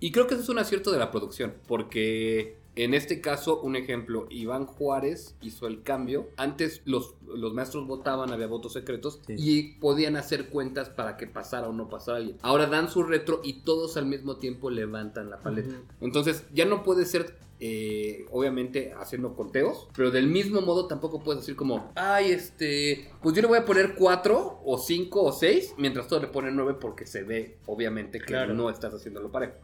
Y 0.00 0.12
creo 0.12 0.26
que 0.28 0.34
eso 0.34 0.42
es 0.44 0.48
un 0.48 0.58
acierto 0.60 0.92
de 0.92 0.98
la 0.98 1.10
producción, 1.10 1.54
porque 1.66 2.56
en 2.84 2.94
este 2.94 3.20
caso, 3.20 3.60
un 3.60 3.76
ejemplo, 3.76 4.26
Iván 4.30 4.66
Juárez 4.66 5.34
hizo 5.40 5.66
el 5.66 5.82
cambio. 5.82 6.28
Antes 6.36 6.80
los, 6.84 7.14
los 7.26 7.52
maestros 7.52 7.86
votaban, 7.86 8.32
había 8.32 8.46
votos 8.46 8.72
secretos 8.72 9.20
Sí. 9.26 9.34
y 9.36 9.62
podían 9.80 10.16
hacer 10.16 10.48
cuentas 10.48 10.88
para 10.88 11.16
que 11.16 11.26
pasara 11.26 11.68
o 11.68 11.72
no 11.72 11.88
pasara 11.88 12.18
alguien. 12.18 12.36
Ahora 12.42 12.66
dan 12.66 12.88
su 12.90 13.02
retro 13.02 13.40
y 13.42 13.60
todos 13.64 13.96
al 13.96 14.06
mismo 14.06 14.36
tiempo 14.36 14.70
levantan 14.70 15.30
la 15.30 15.38
paleta. 15.40 15.74
Entonces 16.00 16.44
ya 16.54 16.64
no 16.66 16.82
puede 16.84 17.04
ser, 17.04 17.36
eh, 17.60 18.26
obviamente, 18.30 18.92
haciendo 18.98 19.34
conteos, 19.34 19.88
pero 19.96 20.10
del 20.12 20.28
mismo 20.28 20.60
modo 20.60 20.86
tampoco 20.86 21.20
puedes 21.22 21.42
decir 21.42 21.56
como, 21.56 21.90
ay, 21.96 22.30
este, 22.30 23.10
pues 23.22 23.34
yo 23.34 23.42
le 23.42 23.48
voy 23.48 23.58
a 23.58 23.64
poner 23.64 23.94
cuatro 23.96 24.60
o 24.64 24.78
cinco 24.78 25.22
o 25.24 25.32
seis, 25.32 25.74
mientras 25.78 26.06
todos 26.06 26.22
le 26.22 26.28
ponen 26.28 26.54
nueve 26.54 26.74
porque 26.80 27.06
se 27.06 27.24
ve, 27.24 27.58
obviamente, 27.66 28.20
que 28.20 28.26
Claro. 28.26 28.54
no 28.54 28.70
estás 28.70 28.94
haciéndolo 28.94 29.32
parejo. 29.32 29.54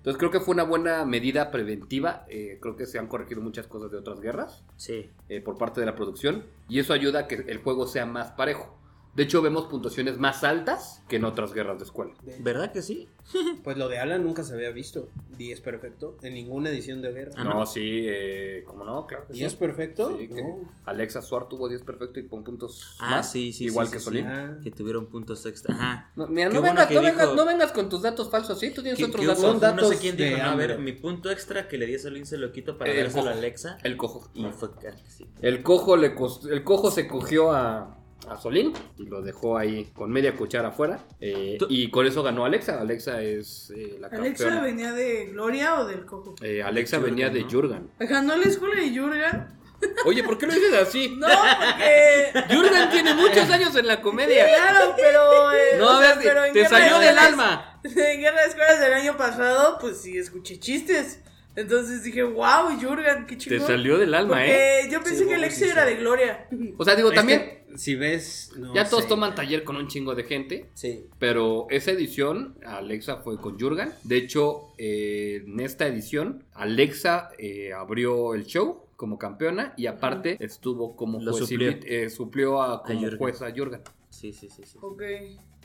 Entonces 0.00 0.18
creo 0.18 0.30
que 0.30 0.40
fue 0.40 0.54
una 0.54 0.62
buena 0.64 1.04
medida 1.04 1.50
preventiva. 1.50 2.24
eh, 2.28 2.58
creo 2.60 2.74
que 2.74 2.86
se 2.86 2.98
han 2.98 3.06
corregido 3.06 3.42
muchas 3.42 3.66
cosas 3.66 3.90
de 3.90 3.98
otras 3.98 4.18
guerras 4.20 4.64
Sí. 4.76 5.10
eh, 5.28 5.40
por 5.42 5.58
parte 5.58 5.78
de 5.80 5.86
la 5.86 5.94
producción. 5.94 6.44
Y 6.70 6.78
eso 6.80 6.94
ayuda 6.94 7.20
a 7.20 7.28
que 7.28 7.34
el 7.34 7.58
juego 7.58 7.86
sea 7.86 8.06
más 8.06 8.30
parejo. 8.32 8.74
De 9.14 9.24
hecho, 9.24 9.42
vemos 9.42 9.66
puntuaciones 9.66 10.18
más 10.18 10.44
altas 10.44 11.02
que 11.08 11.16
en 11.16 11.24
otras 11.24 11.52
guerras 11.52 11.78
de 11.78 11.84
escuela. 11.84 12.12
¿Verdad 12.40 12.72
que 12.72 12.80
sí? 12.82 13.08
Pues 13.62 13.76
lo 13.76 13.88
de 13.88 13.98
Alan 13.98 14.24
nunca 14.24 14.42
se 14.44 14.54
había 14.54 14.70
visto. 14.70 15.08
10 15.36 15.60
perfecto. 15.60 16.16
En 16.22 16.34
ninguna 16.34 16.70
edición 16.70 17.00
de 17.02 17.12
guerra. 17.12 17.32
Ah, 17.36 17.44
no, 17.44 17.54
no. 17.54 17.66
sí, 17.66 18.04
eh, 18.06 18.64
¿cómo 18.66 18.84
no? 18.84 19.06
Claro 19.06 19.26
que 19.26 19.34
sí. 19.34 19.40
¿10 19.40 19.56
perfecto? 19.56 20.16
Sí, 20.18 20.28
que 20.28 20.42
No. 20.42 20.68
Alexa 20.86 21.22
Suar 21.22 21.48
tuvo 21.48 21.68
10 21.68 21.82
perfecto 21.82 22.18
y 22.20 22.26
con 22.26 22.42
puntos 22.44 22.96
Ah, 22.98 23.10
más. 23.16 23.30
sí, 23.30 23.52
sí. 23.52 23.64
Igual 23.66 23.86
sí, 23.88 23.92
que 23.92 23.98
sí, 23.98 24.04
Solín. 24.04 24.24
sí. 24.24 24.30
Ah. 24.32 24.56
Que 24.62 24.70
tuvieron 24.70 25.06
puntos 25.06 25.44
extra. 25.46 25.74
Ajá. 25.74 26.10
No, 26.16 26.26
mira, 26.28 26.48
no, 26.48 26.62
vengas, 26.62 26.90
no, 26.90 27.00
dijo- 27.00 27.02
vengas, 27.02 27.34
no 27.34 27.44
vengas 27.46 27.72
con 27.72 27.88
tus 27.88 28.02
datos 28.02 28.30
falsos, 28.30 28.58
¿sí? 28.58 28.70
Tú 28.70 28.82
tienes 28.82 29.02
otros 29.02 29.24
datos. 29.26 29.40
Son 29.42 29.60
datos 29.60 29.82
no 29.82 29.88
sé 29.94 30.00
quién 30.00 30.16
dijo, 30.16 30.36
de 30.36 30.42
no, 30.42 30.48
a 30.50 30.54
ver, 30.56 30.78
mi 30.78 30.92
punto 30.92 31.30
extra 31.30 31.68
que 31.68 31.78
le 31.78 31.86
di 31.86 31.96
a 31.96 31.98
Solín 31.98 32.26
se 32.26 32.38
lo 32.38 32.50
quito 32.52 32.78
para 32.78 32.90
El 32.90 33.02
dárselo 33.04 33.28
a. 33.30 33.32
Alexa. 33.32 33.78
El 33.84 33.96
cojo. 33.96 34.28
Y 34.34 34.44
fue 34.50 34.70
casi. 34.76 35.26
El 35.42 35.62
cojo, 35.62 35.96
le 35.96 36.14
costó- 36.14 36.48
el 36.50 36.64
cojo 36.64 36.90
se 36.90 37.06
cogió 37.06 37.52
a, 37.52 37.96
a 38.28 38.36
Solín 38.40 38.72
y 38.98 39.04
lo 39.06 39.22
dejó 39.22 39.56
ahí 39.58 39.90
con 39.94 40.10
media 40.10 40.34
cuchara 40.36 40.68
afuera. 40.68 41.04
eh, 41.20 41.58
y 41.68 41.90
con 41.90 42.06
eso 42.06 42.22
ganó 42.22 42.44
Alexa. 42.44 42.80
Alexa 42.80 43.22
es 43.22 43.72
eh, 43.76 43.96
la 44.00 44.08
¿Alexa 44.08 44.44
campeona. 44.44 44.60
venía 44.62 44.92
de 44.92 45.26
Gloria 45.26 45.80
o 45.80 45.86
del 45.86 46.04
Coco? 46.04 46.34
Eh, 46.42 46.62
Alexa 46.62 46.98
venía 46.98 47.30
de 47.30 47.42
¿no? 47.42 47.50
Jurgen. 47.50 47.90
¿Ganó 47.98 48.36
la 48.36 48.44
escuela 48.44 48.74
de 48.80 48.90
Jurgen? 48.98 49.60
Oye, 50.04 50.22
¿por 50.22 50.36
qué 50.36 50.46
lo 50.46 50.52
dices 50.52 50.74
así? 50.74 51.08
No, 51.18 51.26
porque... 51.26 52.54
Jurgen 52.54 52.90
tiene 52.90 53.14
muchos 53.14 53.48
años 53.50 53.74
en 53.76 53.86
la 53.86 54.00
comedia. 54.02 54.44
Claro, 54.46 54.94
pero... 54.96 55.52
eh, 55.52 55.78
No, 55.78 55.98
o 55.98 56.02
sea, 56.02 56.18
pero 56.22 56.44
en 56.44 56.52
te 56.52 56.66
salió 56.68 56.98
de 56.98 57.06
del 57.06 57.18
alma. 57.18 57.80
En 57.82 58.20
Guerra 58.20 58.42
de 58.42 58.48
Escuelas 58.48 58.78
del 58.80 58.92
año 58.92 59.16
pasado, 59.16 59.78
pues 59.80 60.02
sí, 60.02 60.18
escuché 60.18 60.58
chistes. 60.60 61.20
Entonces 61.56 62.02
dije, 62.04 62.22
wow, 62.22 62.78
Jurgen, 62.80 63.26
qué 63.26 63.34
Te 63.36 63.38
chingón. 63.38 63.66
saleó 63.66 63.98
del 63.98 64.14
alma, 64.14 64.36
Porque 64.36 64.80
¿eh? 64.82 64.88
yo 64.90 65.02
pensé 65.02 65.20
Sí, 65.20 65.26
que 65.28 65.34
Alexa 65.34 65.66
era 65.66 65.84
de 65.84 65.96
Gloria. 65.96 66.46
O 66.78 66.84
sea, 66.84 66.94
digo, 66.94 67.10
también 67.10 67.59
si 67.76 67.94
ves. 67.94 68.52
no 68.56 68.74
ya 68.74 68.88
todos 68.88 69.04
sé. 69.04 69.08
toman 69.08 69.34
taller 69.34 69.64
con 69.64 69.76
un 69.76 69.86
chingo 69.88 70.14
de 70.14 70.24
gente. 70.24 70.70
Sí. 70.74 71.06
Pero 71.18 71.66
esa 71.70 71.90
edición, 71.92 72.56
Alexa 72.64 73.18
fue 73.18 73.38
con 73.40 73.58
Jurgen. 73.58 73.90
De 74.04 74.16
hecho, 74.16 74.72
eh, 74.78 75.42
en 75.46 75.60
esta 75.60 75.86
edición, 75.86 76.44
Alexa 76.54 77.30
eh, 77.38 77.72
abrió 77.72 78.34
el 78.34 78.44
show 78.46 78.86
como 78.96 79.18
campeona 79.18 79.72
y 79.76 79.86
aparte 79.86 80.36
estuvo 80.40 80.94
como 80.96 81.20
Lo 81.22 81.32
juez 81.32 81.46
suplió. 81.48 81.70
eh, 81.84 82.10
suplió 82.10 82.62
a, 82.62 82.82
como 82.82 83.00
Jürgen. 83.00 83.18
juez 83.18 83.42
a 83.42 83.50
Jurgen. 83.50 83.80
Sí, 84.10 84.32
sí, 84.32 84.48
sí. 84.50 84.62
sí. 84.64 84.78
Ok. 84.80 85.02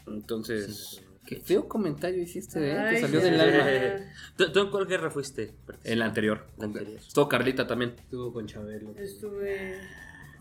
Entonces, 0.07 0.75
Sí. 0.97 1.01
qué 1.25 1.35
feo 1.41 1.67
comentario 1.67 2.21
hiciste, 2.21 2.59
¿eh? 2.71 2.77
Ay, 2.77 2.95
Te 2.95 3.01
salió 3.01 3.19
del 3.21 3.39
alma. 3.41 4.05
¿Tú, 4.37 4.51
tú 4.51 4.59
en 4.59 4.69
cuál 4.69 4.85
guerra 4.87 5.09
fuiste? 5.09 5.53
En 5.83 5.99
la 5.99 6.05
anterior. 6.05 6.45
La 6.57 6.65
anterior. 6.65 6.97
Estuvo 6.97 7.27
Carlita 7.27 7.65
también. 7.65 7.95
Estuvo 7.97 8.31
con 8.31 8.45
Chabelo. 8.47 8.93
Estuve... 8.97 9.79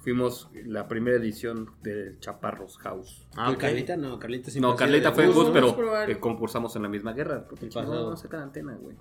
Fuimos 0.04 0.50
la 0.66 0.86
primera 0.86 1.16
edición 1.16 1.70
del 1.82 2.20
Chaparros 2.20 2.76
House. 2.78 3.26
Ah, 3.36 3.46
¿Con 3.46 3.54
ok. 3.54 3.60
Carlita? 3.60 3.96
No, 3.96 4.18
Carlita 4.18 4.50
siempre 4.50 4.70
No, 4.70 4.76
Carlita 4.76 5.08
de 5.08 5.14
fue 5.14 5.24
en 5.24 5.30
¿no? 5.62 5.76
pero 5.76 6.02
eh, 6.02 6.20
concursamos 6.20 6.76
en 6.76 6.82
la 6.82 6.88
misma 6.90 7.14
guerra. 7.14 7.46
Porque 7.48 7.64
El 7.64 7.70
no, 7.74 8.10
no 8.10 8.16
saca 8.18 8.36
la 8.36 8.42
antena, 8.42 8.74
güey. 8.76 8.96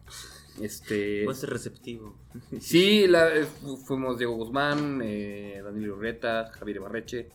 Este. 0.62 1.24
Puede 1.26 1.38
ser 1.38 1.50
receptivo. 1.50 2.16
Sí, 2.60 3.06
la- 3.08 3.36
eh, 3.36 3.44
fu- 3.44 3.76
fuimos 3.76 4.18
Diego 4.18 4.36
Guzmán, 4.36 5.02
eh, 5.04 5.62
Daniel 5.62 5.92
Urreta, 5.92 6.50
Javier 6.54 6.80
Barreche. 6.80 7.30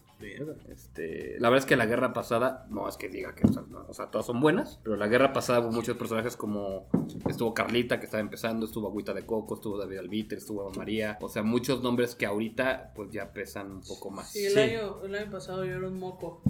Este, 0.68 1.36
la 1.38 1.48
verdad 1.48 1.64
es 1.64 1.66
que 1.66 1.76
la 1.76 1.86
guerra 1.86 2.12
pasada, 2.12 2.66
no 2.70 2.88
es 2.88 2.96
que 2.96 3.08
diga 3.08 3.34
que, 3.34 3.46
o 3.46 3.52
sea, 3.52 3.62
no, 3.68 3.84
o 3.88 3.94
sea, 3.94 4.06
todas 4.06 4.26
son 4.26 4.40
buenas, 4.40 4.80
pero 4.82 4.96
la 4.96 5.06
guerra 5.06 5.32
pasada 5.32 5.60
hubo 5.60 5.70
muchos 5.70 5.96
personajes 5.96 6.36
como 6.36 6.88
estuvo 7.28 7.54
Carlita 7.54 7.98
que 8.00 8.06
estaba 8.06 8.20
empezando, 8.20 8.66
estuvo 8.66 8.88
Agüita 8.88 9.14
de 9.14 9.24
Coco, 9.24 9.54
estuvo 9.54 9.78
David 9.78 9.98
Albiter, 9.98 10.38
estuvo 10.38 10.62
Eva 10.68 10.76
María, 10.76 11.18
o 11.20 11.28
sea, 11.28 11.42
muchos 11.42 11.82
nombres 11.82 12.14
que 12.14 12.26
ahorita 12.26 12.92
pues 12.94 13.10
ya 13.10 13.32
pesan 13.32 13.70
un 13.70 13.80
poco 13.82 14.10
más. 14.10 14.30
Sí, 14.30 14.46
el, 14.46 14.52
Sí. 14.52 14.58
Año, 14.60 15.04
el 15.04 15.14
año 15.14 15.30
pasado 15.30 15.64
yo 15.64 15.76
era 15.76 15.86
un 15.86 15.98
moco. 15.98 16.42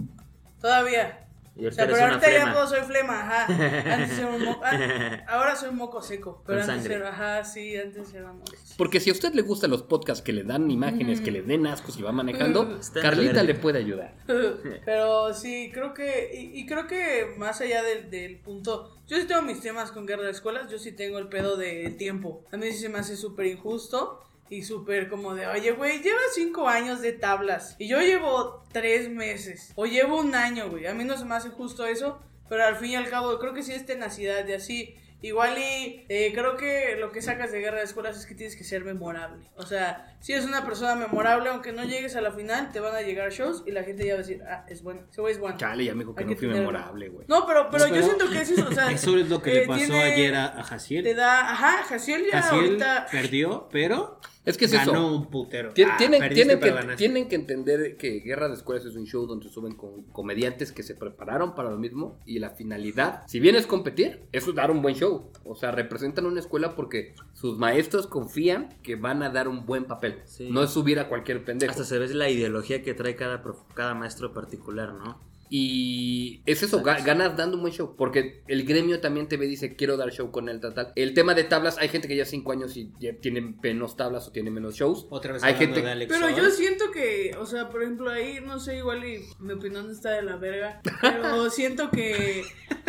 Todavía. 0.60 1.26
O 1.56 1.70
sea, 1.72 1.86
pero 1.86 1.98
ahorita 2.04 2.30
ya 2.30 2.52
puedo, 2.52 2.66
soy 2.68 2.80
flema, 2.82 3.20
ajá. 3.20 3.46
Antes 3.94 4.18
era 4.18 4.28
un 4.28 4.44
moco. 4.44 4.60
ah, 4.64 5.24
ahora 5.26 5.56
soy 5.56 5.70
un 5.70 5.76
moco 5.76 6.00
seco. 6.00 6.42
Pero 6.46 6.60
Con 6.60 6.70
antes 6.70 6.84
sangre. 6.84 7.00
era, 7.00 7.08
ajá, 7.10 7.44
sí, 7.44 7.76
antes 7.76 8.14
era 8.14 8.32
moco. 8.32 8.52
Porque 8.78 9.00
si 9.00 9.10
a 9.10 9.12
usted 9.12 9.34
le 9.34 9.42
gustan 9.42 9.70
los 9.70 9.82
podcasts 9.82 10.22
que 10.22 10.32
le 10.32 10.44
dan 10.44 10.70
imágenes, 10.70 11.20
que 11.20 11.32
le 11.32 11.42
den 11.42 11.66
ascos 11.66 11.98
y 11.98 12.02
va 12.02 12.12
manejando, 12.12 12.78
Está 12.78 13.00
en 13.00 13.02
Carlita 13.02 13.42
le 13.42 13.56
puede 13.56 13.80
ayudar. 13.80 14.14
Pero 14.84 15.34
sí, 15.34 15.72
creo 15.74 15.92
que. 15.92 16.30
Y, 16.32 16.60
y 16.60 16.64
creo 16.64 16.86
que 16.86 17.34
más 17.36 17.60
allá 17.60 17.82
del, 17.82 18.08
del 18.08 18.38
punto. 18.38 18.96
Yo 19.08 19.16
sí 19.16 19.26
tengo 19.26 19.42
mis 19.42 19.60
temas 19.60 19.90
con 19.90 20.06
guerra 20.06 20.22
de 20.22 20.30
escuelas. 20.30 20.70
Yo 20.70 20.78
sí 20.78 20.92
tengo 20.92 21.18
el 21.18 21.28
pedo 21.28 21.56
de 21.56 21.90
tiempo. 21.90 22.44
A 22.52 22.56
mí 22.56 22.70
sí 22.70 22.78
se 22.78 22.88
me 22.88 23.00
hace 23.00 23.16
súper 23.16 23.46
injusto. 23.46 24.22
Y 24.48 24.62
súper 24.62 25.08
como 25.08 25.34
de, 25.34 25.48
oye, 25.48 25.72
güey, 25.72 26.00
llevas 26.00 26.22
cinco 26.36 26.68
años 26.68 27.02
de 27.02 27.12
tablas. 27.12 27.74
Y 27.80 27.88
yo 27.88 28.00
llevo 28.00 28.62
tres 28.72 29.10
meses. 29.10 29.72
O 29.74 29.86
llevo 29.86 30.20
un 30.20 30.36
año, 30.36 30.70
güey. 30.70 30.86
A 30.86 30.94
mí 30.94 31.02
no 31.04 31.18
se 31.18 31.24
me 31.24 31.34
hace 31.34 31.48
justo 31.50 31.84
eso. 31.84 32.20
Pero 32.48 32.64
al 32.64 32.76
fin 32.76 32.92
y 32.92 32.94
al 32.96 33.10
cabo, 33.10 33.40
creo 33.40 33.52
que 33.54 33.64
sí 33.64 33.72
es 33.72 33.84
tenacidad 33.84 34.44
de 34.44 34.54
así. 34.54 34.94
Igual 35.20 35.58
y 35.58 36.06
eh, 36.08 36.30
creo 36.32 36.56
que 36.56 36.96
lo 37.00 37.10
que 37.10 37.20
sacas 37.22 37.50
de 37.50 37.58
guerra 37.60 37.78
de 37.78 37.84
escuelas 37.84 38.16
es 38.16 38.24
que 38.24 38.36
tienes 38.36 38.54
que 38.54 38.62
ser 38.62 38.84
memorable. 38.84 39.50
O 39.56 39.66
sea, 39.66 40.16
si 40.20 40.32
eres 40.32 40.44
una 40.44 40.64
persona 40.64 40.94
memorable, 40.94 41.48
aunque 41.50 41.72
no 41.72 41.82
llegues 41.84 42.14
a 42.14 42.20
la 42.20 42.30
final, 42.30 42.70
te 42.70 42.78
van 42.78 42.94
a 42.94 43.02
llegar 43.02 43.32
shows 43.32 43.64
y 43.66 43.72
la 43.72 43.82
gente 43.82 44.06
ya 44.06 44.14
va 44.14 44.20
a 44.20 44.22
decir, 44.22 44.42
ah, 44.48 44.64
es 44.68 44.82
bueno, 44.82 45.02
ese 45.10 45.20
güey 45.20 45.32
es 45.34 45.40
bueno. 45.40 45.56
Chale, 45.56 45.84
ya 45.84 45.92
me 45.94 46.00
dijo 46.00 46.14
que 46.14 46.20
Hay 46.22 46.26
no 46.26 46.32
que 46.32 46.36
fui 46.38 46.46
memorable, 46.48 47.08
güey. 47.08 47.26
No, 47.28 47.44
pero, 47.46 47.68
pero 47.68 47.88
No, 47.88 47.96
yo 47.96 48.02
siento 48.02 48.30
que 48.30 48.40
es 48.42 48.50
eso, 48.50 48.68
o 48.68 48.72
sea, 48.72 48.90
Eso 48.92 49.16
es 49.18 49.28
lo 49.28 49.42
que 49.42 49.50
eh, 49.50 49.54
le 49.62 49.66
pasó 49.66 49.78
tiene- 49.86 50.02
ayer 50.02 50.34
a, 50.36 50.44
a 50.46 50.56
te 50.56 50.62
Jaciel. 50.62 51.16
da, 51.16 51.50
ajá, 51.50 51.82
Jaciel 51.88 52.24
ya 52.30 52.40
Jaciel 52.42 52.64
ahorita, 52.64 53.06
perdió, 53.10 53.68
pero 53.72 54.20
Es 54.48 54.56
que 54.58 54.64
es 54.64 54.72
ganó 54.72 54.92
eso. 54.92 55.14
un 55.16 55.26
putero. 55.30 55.72
Tien- 55.74 55.88
Ah, 55.90 55.96
tienen, 55.98 56.28
tienen, 56.32 56.58
que, 56.60 56.72
tienen 56.96 57.28
que 57.28 57.34
entender 57.36 57.96
que 57.96 58.20
Guerra 58.20 58.48
de 58.48 58.54
Escuelas 58.54 58.84
es 58.84 58.96
un 58.96 59.06
show 59.06 59.26
donde 59.26 59.48
suben 59.48 59.74
con 59.74 60.04
comediantes 60.04 60.72
que 60.72 60.82
se 60.82 60.94
prepararon 60.94 61.54
para 61.54 61.70
lo 61.70 61.78
mismo 61.78 62.18
y 62.26 62.38
la 62.38 62.50
finalidad, 62.50 63.22
si 63.26 63.40
bien 63.40 63.56
es 63.56 63.66
competir, 63.66 64.22
es 64.32 64.52
dar 64.54 64.70
un 64.70 64.82
buen 64.82 64.94
show. 64.94 65.30
O 65.44 65.54
sea, 65.54 65.70
representan 65.70 66.26
una 66.26 66.40
escuela 66.40 66.74
porque 66.74 67.14
sus 67.32 67.58
maestros 67.58 68.06
confían 68.06 68.70
que 68.82 68.96
van 68.96 69.22
a 69.22 69.30
dar 69.30 69.48
un 69.48 69.66
buen 69.66 69.84
papel. 69.84 70.20
Sí. 70.24 70.48
No 70.50 70.62
es 70.62 70.70
subir 70.70 70.98
a 70.98 71.08
cualquier 71.08 71.44
pendejo. 71.44 71.70
Hasta 71.70 71.84
se 71.84 71.98
ve 71.98 72.08
la 72.14 72.28
ideología 72.30 72.82
que 72.82 72.94
trae 72.94 73.16
cada, 73.16 73.42
cada 73.74 73.94
maestro 73.94 74.32
particular, 74.32 74.94
¿no? 74.94 75.27
Y 75.50 76.42
es 76.46 76.62
eso, 76.62 76.82
ga- 76.82 77.02
ganas 77.04 77.36
dando 77.36 77.56
un 77.56 77.62
buen 77.62 77.72
show. 77.74 77.94
Porque 77.96 78.42
el 78.48 78.64
gremio 78.64 79.00
también 79.00 79.28
te 79.28 79.36
ve 79.36 79.46
y 79.46 79.48
dice, 79.48 79.76
quiero 79.76 79.96
dar 79.96 80.10
show 80.10 80.30
con 80.30 80.48
él, 80.48 80.60
tal, 80.60 80.74
tal. 80.74 80.92
El 80.96 81.14
tema 81.14 81.34
de 81.34 81.44
tablas, 81.44 81.78
hay 81.78 81.88
gente 81.88 82.06
que 82.08 82.16
ya 82.16 82.24
cinco 82.24 82.52
años 82.52 82.76
y 82.76 82.92
ya 82.98 83.14
tiene 83.20 83.54
menos 83.62 83.96
tablas 83.96 84.28
o 84.28 84.32
tiene 84.32 84.50
menos 84.50 84.74
shows. 84.74 85.06
Otra 85.10 85.32
vez 85.32 85.42
Hay 85.42 85.54
gente- 85.54 85.82
de 85.82 85.90
Alex 85.90 86.12
pero 86.12 86.28
yo 86.36 86.50
siento 86.50 86.90
que, 86.90 87.34
o 87.38 87.46
sea, 87.46 87.70
por 87.70 87.82
ejemplo, 87.82 88.10
ahí, 88.10 88.40
no 88.44 88.60
sé, 88.60 88.76
igual 88.78 89.04
y 89.04 89.24
mi 89.38 89.52
opinión 89.54 89.90
está 89.90 90.10
de 90.10 90.22
la 90.22 90.36
verga, 90.36 90.80
pero 91.00 91.48
siento 91.50 91.90
que 91.90 92.44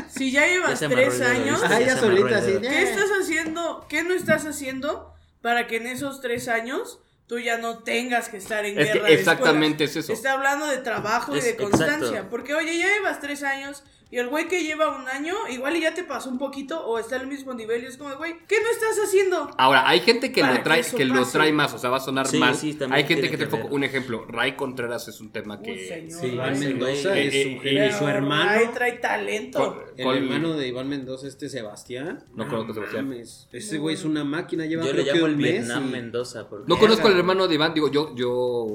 si 0.09 0.31
ya 0.31 0.45
llevas 0.47 0.79
tres 0.79 1.21
años. 1.21 1.61
Ah, 1.63 1.79
ya 1.79 1.97
solita. 1.97 2.43
¿qué 2.45 2.83
estás 2.83 3.09
haciendo? 3.21 3.85
¿Qué 3.89 4.03
no 4.03 4.13
estás 4.13 4.45
haciendo 4.45 5.13
para 5.41 5.67
que 5.67 5.77
en 5.77 5.87
esos 5.87 6.21
tres 6.21 6.47
años 6.47 6.99
tú 7.29 7.37
ya 7.37 7.59
no 7.59 7.77
tengas 7.77 8.27
que 8.27 8.37
estar 8.37 8.65
en 8.65 8.77
Es 8.77 8.87
guerra 8.87 9.05
que 9.05 9.13
exactamente 9.13 9.83
es 9.83 9.95
eso. 9.95 10.11
Está 10.11 10.33
hablando 10.33 10.65
de 10.65 10.79
trabajo 10.79 11.37
y 11.37 11.41
de 11.41 11.55
constancia. 11.55 12.07
exacto. 12.07 12.29
Porque, 12.31 12.55
oye, 12.55 12.75
ya 12.79 12.87
llevas 12.87 13.21
tres 13.21 13.43
años, 13.43 13.83
Y 14.11 14.17
el 14.17 14.27
güey 14.27 14.47
que 14.47 14.63
lleva 14.63 14.89
un 14.97 15.07
año, 15.07 15.35
igual 15.51 15.75
y 15.77 15.81
ya 15.81 15.93
te 15.93 16.03
pasó 16.03 16.29
un 16.29 16.39
poquito 16.39 16.83
o 16.83 16.97
está 16.97 17.15
al 17.17 17.27
mismo 17.27 17.53
nivel 17.53 17.83
y 17.83 17.85
es 17.85 17.97
como, 17.97 18.15
güey, 18.15 18.33
¿qué 18.47 18.55
no 18.59 18.69
estás 18.71 18.97
haciendo? 19.05 19.51
Ahora, 19.57 19.87
hay 19.87 19.99
gente 19.99 20.31
que 20.31 20.41
lo 20.41 20.63
trae, 20.63 20.81
que 20.83 20.97
que 20.97 21.05
lo 21.05 21.23
trae 21.27 21.51
más, 21.53 21.73
o 21.75 21.77
sea, 21.77 21.91
va 21.91 21.97
a 21.97 21.99
sonar 21.99 22.27
Sí, 22.27 22.39
mal. 22.39 22.55
sí, 22.55 22.73
también 22.73 22.93
hay 23.03 23.07
gente 23.07 23.29
que 23.29 23.37
te 23.37 23.47
que 23.47 23.55
enfoca. 23.55 23.71
Un 23.73 23.83
ejemplo, 23.83 24.25
Ray 24.27 24.53
Contreras 24.55 25.07
es 25.07 25.21
un 25.21 25.31
tema 25.31 25.57
Uy, 25.57 25.63
que. 25.63 25.87
señor. 25.87 26.55
Sí, 26.55 26.65
Mendoza 26.65 27.09
güey, 27.09 27.27
es 27.27 27.33
eh, 27.35 27.45
un 27.45 27.53
eh, 27.53 27.59
genio. 27.61 27.83
eh, 27.83 27.91
su 27.93 28.07
hermano. 28.07 28.49
Ahí 28.49 28.65
trae 28.73 28.93
talento. 28.93 29.59
Con- 29.59 29.79
El 30.15 30.23
hermano 30.23 30.53
de 30.57 30.67
Iván 30.67 30.89
Mendoza, 30.89 31.27
este 31.27 31.47
Sebastián. 31.47 32.23
No 32.33 32.47
conozco 32.47 32.71
a 32.71 32.75
Sebastián. 32.75 33.13
Ese 33.51 33.77
güey 33.77 33.93
es 33.95 34.05
una 34.05 34.23
máquina, 34.23 34.65
lleva 34.65 34.85
Yo 34.85 34.93
le 34.93 35.03
creo 35.03 35.05
que 35.05 35.19
llamo 35.19 35.27
el 35.27 35.35
un 35.35 35.41
mes 35.41 35.51
Vietnam 35.51 35.87
y- 35.87 35.91
Mendoza. 35.91 36.49
Porque 36.49 36.65
No 36.67 36.79
conozco 36.79 37.07
al 37.07 37.15
hermano 37.17 37.47
de 37.47 37.53
Iván, 37.55 37.73
digo, 37.75 37.91
yo, 37.91 38.15
yo 38.15 38.65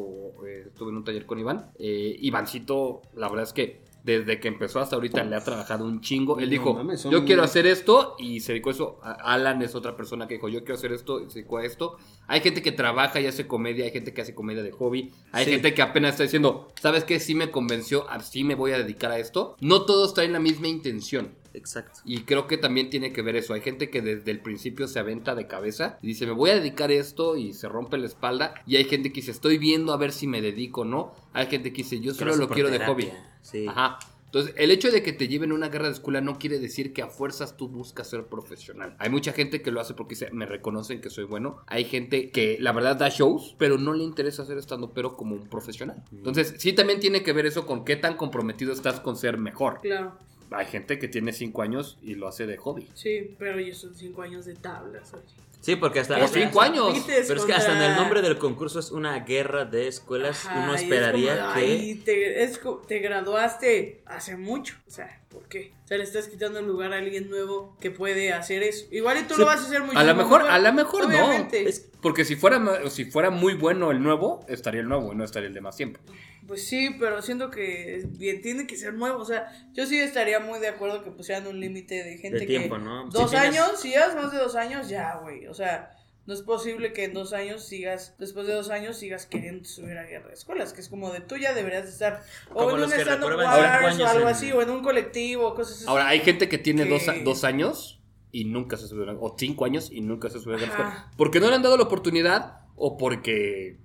eh, 0.47 0.65
estuve 0.69 0.91
en 0.91 0.97
un 0.99 1.05
taller 1.05 1.27
con 1.27 1.39
Iván. 1.41 1.73
Eh, 1.79 2.17
Ivancito, 2.21 3.03
la 3.17 3.29
verdad 3.29 3.45
es 3.45 3.53
que 3.53 3.83
desde 4.05 4.39
que 4.39 4.49
empezó 4.49 4.81
hasta 4.81 4.97
ahorita 4.97 5.25
le 5.25 5.35
ha 5.35 5.41
trabajado 5.43 5.87
un 5.87 6.03
chingo. 6.03 6.39
Él 6.39 6.45
No 6.45 6.51
dijo, 6.51 6.75
mames, 6.75 7.05
yo 7.05 7.25
quiero 7.25 7.43
hacer 7.43 7.67
esto 7.67 8.17
y 8.19 8.41
se 8.41 8.53
dedicó 8.53 8.69
a 8.69 8.73
eso. 8.73 9.01
Alan 9.03 9.63
es 9.63 9.75
otra 9.75 9.97
persona 9.97 10.29
que 10.29 10.35
dijo, 10.35 10.51
yo 10.51 10.61
quiero 10.61 10.75
hacer 10.75 10.93
esto 10.93 11.23
y 11.23 11.31
se 11.31 11.39
dedicó 11.41 11.57
a 11.57 11.65
esto. 11.65 11.97
Hay 12.27 12.43
gente 12.43 12.61
que 12.61 12.71
trabaja 12.71 13.19
y 13.21 13.27
hace 13.27 13.47
comedia, 13.47 13.87
hay 13.87 13.93
gente 13.93 14.13
que 14.13 14.21
hace 14.21 14.35
comedia 14.35 14.63
de 14.63 14.73
hobby, 14.73 15.11
hay 15.33 15.47
Sí. 15.47 15.53
gente 15.53 15.73
que 15.73 15.81
apenas 15.81 16.11
está 16.13 16.23
diciendo, 16.25 16.69
¿sabes 16.81 17.05
qué? 17.05 17.19
Sí 17.19 17.35
me 17.35 17.51
convenció, 17.51 18.09
así 18.11 18.45
me 18.45 18.55
voy 18.55 18.73
a 18.73 18.79
dedicar 18.79 19.11
a 19.11 19.19
esto. 19.19 19.57
No 19.61 19.87
todos 19.87 20.13
traen 20.13 20.35
la 20.35 20.41
misma 20.41 20.69
intención. 20.69 21.35
Exacto. 21.55 22.01
Y 22.05 22.23
creo 22.23 22.47
que 22.47 22.59
también 22.59 22.91
tiene 22.91 23.13
que 23.13 23.23
ver 23.23 23.37
eso. 23.37 23.55
Hay 23.55 23.61
gente 23.61 23.89
que 23.89 24.03
desde 24.03 24.31
el 24.31 24.41
principio 24.41 24.89
se 24.89 24.99
aventa 24.99 25.35
de 25.35 25.47
cabeza 25.47 25.99
y 26.03 26.09
dice, 26.09 26.27
me 26.27 26.33
voy 26.33 26.51
a 26.51 26.55
dedicar 26.55 26.91
a 26.91 26.95
esto 26.95 27.37
y 27.37 27.53
se 27.55 27.69
rompe 27.69 27.97
la 27.97 28.07
espalda. 28.07 28.55
Y 28.67 28.77
hay 28.77 28.85
gente 28.85 29.11
que 29.11 29.21
dice, 29.21 29.31
estoy 29.31 29.59
viendo 29.59 29.93
a 29.93 29.97
ver 29.97 30.13
si 30.13 30.27
me 30.27 30.43
dedico 30.43 30.83
o 30.83 30.85
no. 30.85 31.15
Hay 31.33 31.47
gente 31.47 31.73
que 31.73 31.83
dice, 31.83 32.01
yo 32.01 32.13
solo 32.13 32.37
lo 32.37 32.49
quiero 32.49 32.71
de 32.71 32.85
hobby. 32.85 33.11
Sí. 33.43 33.67
Ajá. 33.69 33.99
Entonces, 34.35 34.53
el 34.59 34.73
hecho 34.73 34.91
de 34.91 35.05
que 35.05 35.13
te 35.13 35.29
lleven 35.29 35.53
a 35.53 35.55
una 35.55 35.69
guerra 35.69 35.87
de 35.87 35.93
escuela 35.93 36.21
no 36.21 36.41
quiere 36.41 36.59
decir 36.59 36.93
que 36.93 37.03
a 37.03 37.07
fuerzas 37.07 37.57
tú 37.57 37.69
buscas 37.69 38.11
ser 38.11 38.27
profesional. 38.27 38.97
Hay 38.99 39.09
mucha 39.09 39.33
gente 39.33 39.63
que 39.63 39.71
lo 39.71 39.81
hace 39.81 39.95
porque 39.95 40.17
dice, 40.17 40.31
me 40.33 40.45
reconocen 40.45 41.01
que 41.01 41.09
soy 41.09 41.23
bueno. 41.23 41.63
Hay 41.69 41.85
gente 41.85 42.33
que 42.33 42.57
la 42.59 42.73
verdad 42.73 42.97
da 42.97 43.11
shows, 43.11 43.55
pero 43.61 43.79
no 43.79 43.93
le 43.95 44.03
interesa 44.03 44.45
ser 44.45 44.59
estando 44.59 44.93
pero 44.93 45.17
como 45.17 45.37
un 45.37 45.47
profesional. 45.49 46.03
Entonces, 46.11 46.57
sí 46.59 46.73
también 46.73 46.99
tiene 46.99 47.23
que 47.23 47.33
ver 47.33 47.47
eso 47.47 47.65
con 47.65 47.85
qué 47.85 47.95
tan 47.95 48.17
comprometido 48.17 48.73
estás 48.73 48.99
con 48.99 49.15
ser 49.17 49.39
mejor. 49.39 49.79
Claro, 49.83 50.19
Hay 50.57 50.67
gente 50.67 50.99
que 50.99 51.09
tiene 51.09 51.33
5 51.33 51.63
años 51.63 51.99
y 52.03 52.15
lo 52.15 52.29
hace 52.29 52.47
de 52.47 52.57
hobby. 52.57 52.89
sí, 52.95 53.35
pero 53.39 53.59
ya 53.61 53.75
son 53.75 53.95
cinco 53.95 54.23
años 54.23 54.45
de 54.45 54.55
tablas, 54.55 55.13
oye. 55.15 55.25
Sí, 55.61 55.77
porque 55.77 55.99
hasta. 56.01 56.17
Hasta- 56.17 56.39
cinco 56.41 56.61
años. 56.61 56.85
Compites 56.93 57.27
Pero 57.27 57.41
es 57.41 57.47
que 57.47 57.55
hasta 57.55 57.73
en 57.75 57.81
el 57.91 57.97
nombre 57.97 58.21
del 58.21 58.37
concurso 58.37 58.79
es 58.79 58.91
una 58.91 59.21
guerra 59.21 59.65
de 59.65 59.89
escuelas. 59.89 60.45
Ajá, 60.45 60.61
Uno 60.63 60.75
es 60.75 60.83
esperaría 60.83 61.41
como, 61.41 61.55
que. 61.55 61.61
"Ay, 61.61 61.95
te, 62.05 62.45
es 62.45 62.59
co- 62.59 62.83
te 62.87 62.99
graduaste 62.99 64.03
hace 64.05 64.37
mucho. 64.37 64.75
O 64.87 64.91
sea, 64.91 65.23
¿por 65.31 65.49
qué? 65.49 65.73
O 65.85 65.89
sea, 65.89 65.97
le 65.97 66.05
estás 66.05 66.29
quitando 66.29 66.59
el 66.59 66.67
lugar 66.67 66.93
a 66.93 66.99
alguien 66.99 67.31
nuevo 67.31 67.79
que 67.81 67.91
puede 67.91 68.35
hacer 68.35 68.63
eso. 68.63 68.85
Igual 68.91 69.19
y 69.19 69.23
tú 69.23 69.35
Sí, 69.35 69.41
lo 69.41 69.47
vas 69.47 69.61
a 69.61 69.65
hacer 69.67 69.83
muy 69.83 69.97
a 69.97 70.05
lo 70.05 70.15
mejor, 70.15 70.43
a 70.43 70.59
lo 70.59 70.73
mejor 70.75 71.07
Obviamente. 71.07 71.63
no. 71.63 71.69
Es- 71.71 71.91
porque 72.03 72.27
si 72.27 72.37
fuera, 72.37 72.61
si 72.91 73.07
fuera 73.07 73.31
muy 73.31 73.55
bueno 73.55 73.91
el 73.91 74.03
nuevo, 74.03 74.45
estaría 74.49 74.83
el 74.83 74.89
nuevo 74.89 75.15
y 75.15 75.17
no 75.17 75.25
estaría 75.25 75.49
el 75.49 75.55
de 75.55 75.63
más 75.63 75.77
tiempo. 75.79 75.99
Pues 76.47 76.67
sí, 76.67 76.95
pero 76.99 77.23
siento 77.23 77.51
que 77.51 78.05
bien, 78.19 78.43
tiene 78.43 78.67
que 78.67 78.77
ser 78.77 78.95
nuevo. 78.95 79.19
O 79.21 79.25
sea, 79.25 79.51
yo 79.73 79.87
sí 79.87 79.99
estaría 79.99 80.41
muy 80.41 80.61
de 80.61 80.69
acuerdo 80.69 81.03
que 81.03 81.11
pusieran 81.11 81.47
un 81.47 81.59
límite 81.61 82.05
de 82.05 82.19
gente 82.19 82.41
De 82.41 82.47
que. 82.47 82.59
tiempo, 82.59 82.79
¿no? 82.79 83.09
Dos 83.09 83.31
Si 83.31 83.37
tienes- 83.37 83.59
años, 83.61 83.81
si 83.81 83.89
llevas 83.91 84.15
más 84.15 84.31
de 84.33 84.39
dos 84.39 84.55
años, 84.57 84.89
ya, 84.89 85.17
güey. 85.23 85.47
O 85.47 85.55
sea, 85.55 85.91
no 86.27 86.35
es 86.35 86.43
posible 86.43 86.93
que 86.93 87.05
en 87.05 87.15
dos 87.15 87.33
años 87.33 87.65
sigas, 87.67 88.15
después 88.19 88.47
de 88.47 88.53
dos 88.55 88.71
años, 88.71 88.97
sigas 88.99 89.27
queriendo 89.27 89.65
subir 89.67 89.97
a 89.99 90.05
guerra 90.05 90.29
de 90.29 90.35
escuelas. 90.35 90.73
Que 90.73 90.81
es 90.81 90.89
como 90.89 91.11
de 91.13 91.21
tú 91.21 91.37
ya 91.37 91.55
deberías 91.55 91.85
de 91.85 91.91
estar 91.91 92.23
o 92.51 92.55
Como 92.55 92.71
en 92.73 92.81
los 92.81 92.91
un 92.93 92.99
que 92.99 93.05
cinco 93.05 93.27
wars 93.27 93.39
o 93.39 93.63
años 93.63 94.11
algo 94.11 94.23
en- 94.23 94.29
así, 94.35 94.53
o 94.53 94.61
en 94.63 94.71
un 94.71 94.83
colectivo, 94.83 95.55
cosas 95.55 95.77
así. 95.79 95.85
Ahora, 95.87 96.09
hay 96.09 96.21
gente 96.21 96.49
que 96.49 96.59
tiene 96.59 96.85
Que- 96.85 96.91
dos, 96.91 97.09
a- 97.09 97.15
dos 97.25 97.45
años 97.45 98.01
y 98.33 98.45
nunca 98.47 98.77
se 98.77 98.87
subió, 98.89 99.09
a- 99.11 99.15
o 99.19 99.37
cinco 99.39 99.65
años 99.65 99.91
y 99.93 100.01
nunca 100.01 100.29
se 100.31 100.41
subió 100.41 100.57
a 100.57 100.61
la 100.61 100.67
escuela. 100.67 101.11
Porque 101.17 101.41
no 101.41 101.49
le 101.49 101.57
han 101.57 101.63
dado 101.63 101.77
la 101.77 101.85
oportunidad 101.85 102.61
o 102.77 102.97
porque 102.99 103.79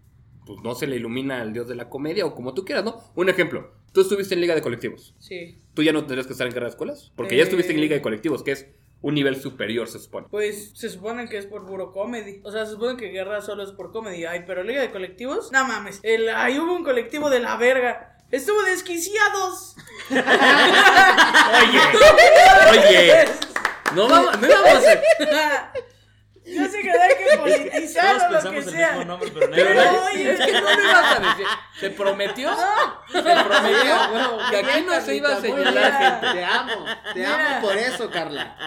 pues, 0.50 0.62
no 0.63 0.74
se 0.74 0.88
le 0.88 0.96
ilumina 0.96 1.44
el 1.44 1.53
dios 1.53 1.68
de 1.68 1.75
la 1.75 1.89
comedia 1.89 2.25
o 2.25 2.34
como 2.34 2.56
tú 2.56 2.65
quieras, 2.65 2.84
¿no? 2.84 3.00
Un 3.13 3.29
ejemplo, 3.29 3.72
tú 3.94 4.01
estuviste 4.01 4.34
en 4.34 4.41
Liga 4.41 4.56
de 4.56 4.63
Colectivos. 4.63 5.13
Sí. 5.20 5.60
¿Tú 5.75 5.84
ya 5.84 5.94
no 5.94 6.00
tendrías 6.00 6.25
que 6.25 6.34
estar 6.34 6.48
en 6.48 6.53
guerra 6.53 6.65
de 6.65 6.72
escuelas? 6.72 7.12
Porque 7.15 7.36
ya 7.36 7.41
Eh. 7.41 7.44
estuviste 7.44 7.72
en 7.72 7.82
Liga 7.82 7.94
de 7.96 8.01
Colectivos, 8.01 8.41
que 8.41 8.53
es 8.53 8.65
un 9.01 9.13
nivel 9.13 9.39
superior, 9.39 9.88
se 9.88 10.00
supone. 10.00 10.25
Pues 10.32 10.72
se 10.74 10.89
supone 10.89 11.29
que 11.29 11.38
es 11.38 11.46
por 11.46 11.68
puro 11.68 11.91
comedy. 11.91 12.41
O 12.44 12.51
sea, 12.51 12.65
se 12.65 12.72
supone 12.72 12.98
que 12.98 13.10
guerra 13.10 13.41
solo 13.41 13.62
es 13.63 13.72
por 13.74 13.91
comedy. 13.91 14.25
Ay, 14.25 14.44
pero 14.48 14.64
liga 14.64 14.81
de 14.81 14.90
colectivos, 14.90 15.51
no 15.51 15.66
mames. 15.68 16.00
El, 16.01 16.27
ahí 16.29 16.57
hubo 16.57 16.74
un 16.75 16.83
colectivo 16.83 17.29
de 17.29 17.40
la 17.42 17.55
verga. 17.57 18.18
Estuvo 18.31 18.59
desquiciados. 18.64 19.75
Oye, 20.09 21.79
oye. 22.72 23.25
No 23.96 24.07
vamos, 24.07 24.40
no 24.42 24.48
vamos 24.48 24.70
a 24.70 24.77
hacer. 24.77 25.03
Yo 26.46 26.66
sé 26.68 26.81
que 26.81 26.90
hay 26.92 27.16
que 27.18 27.19
politizar 27.42 28.18
Todos 28.18 28.24
o 28.24 28.30
lo 28.30 28.30
que 28.30 28.44
pensamos 28.50 28.68
el 28.68 28.74
sea. 28.74 28.90
mismo 28.92 29.06
nombre, 29.06 29.32
pero 29.34 29.48
no 29.48 29.56
Pero 29.56 29.74
no, 29.74 30.06
oye. 30.06 30.32
es 30.34 30.40
que 30.46 30.52
no 30.62 30.68
me 30.75 30.84
ibas 30.84 31.16
a 31.16 31.20
decir. 31.20 31.48
¿Se 31.79 31.89
prometió? 31.92 32.50
¿Se 33.11 33.22
prometió? 33.22 33.96
Que 34.50 34.57
aquí 34.57 34.85
no 34.85 35.01
se 35.01 35.15
iba 35.15 35.29
a 35.29 35.42
señalar 35.42 35.94
gente. 35.94 36.39
Te 36.39 36.44
amo, 36.44 36.85
te 37.13 37.20
Mira. 37.20 37.57
amo 37.57 37.68
por 37.68 37.77
eso, 37.77 38.09
Carla. 38.09 38.57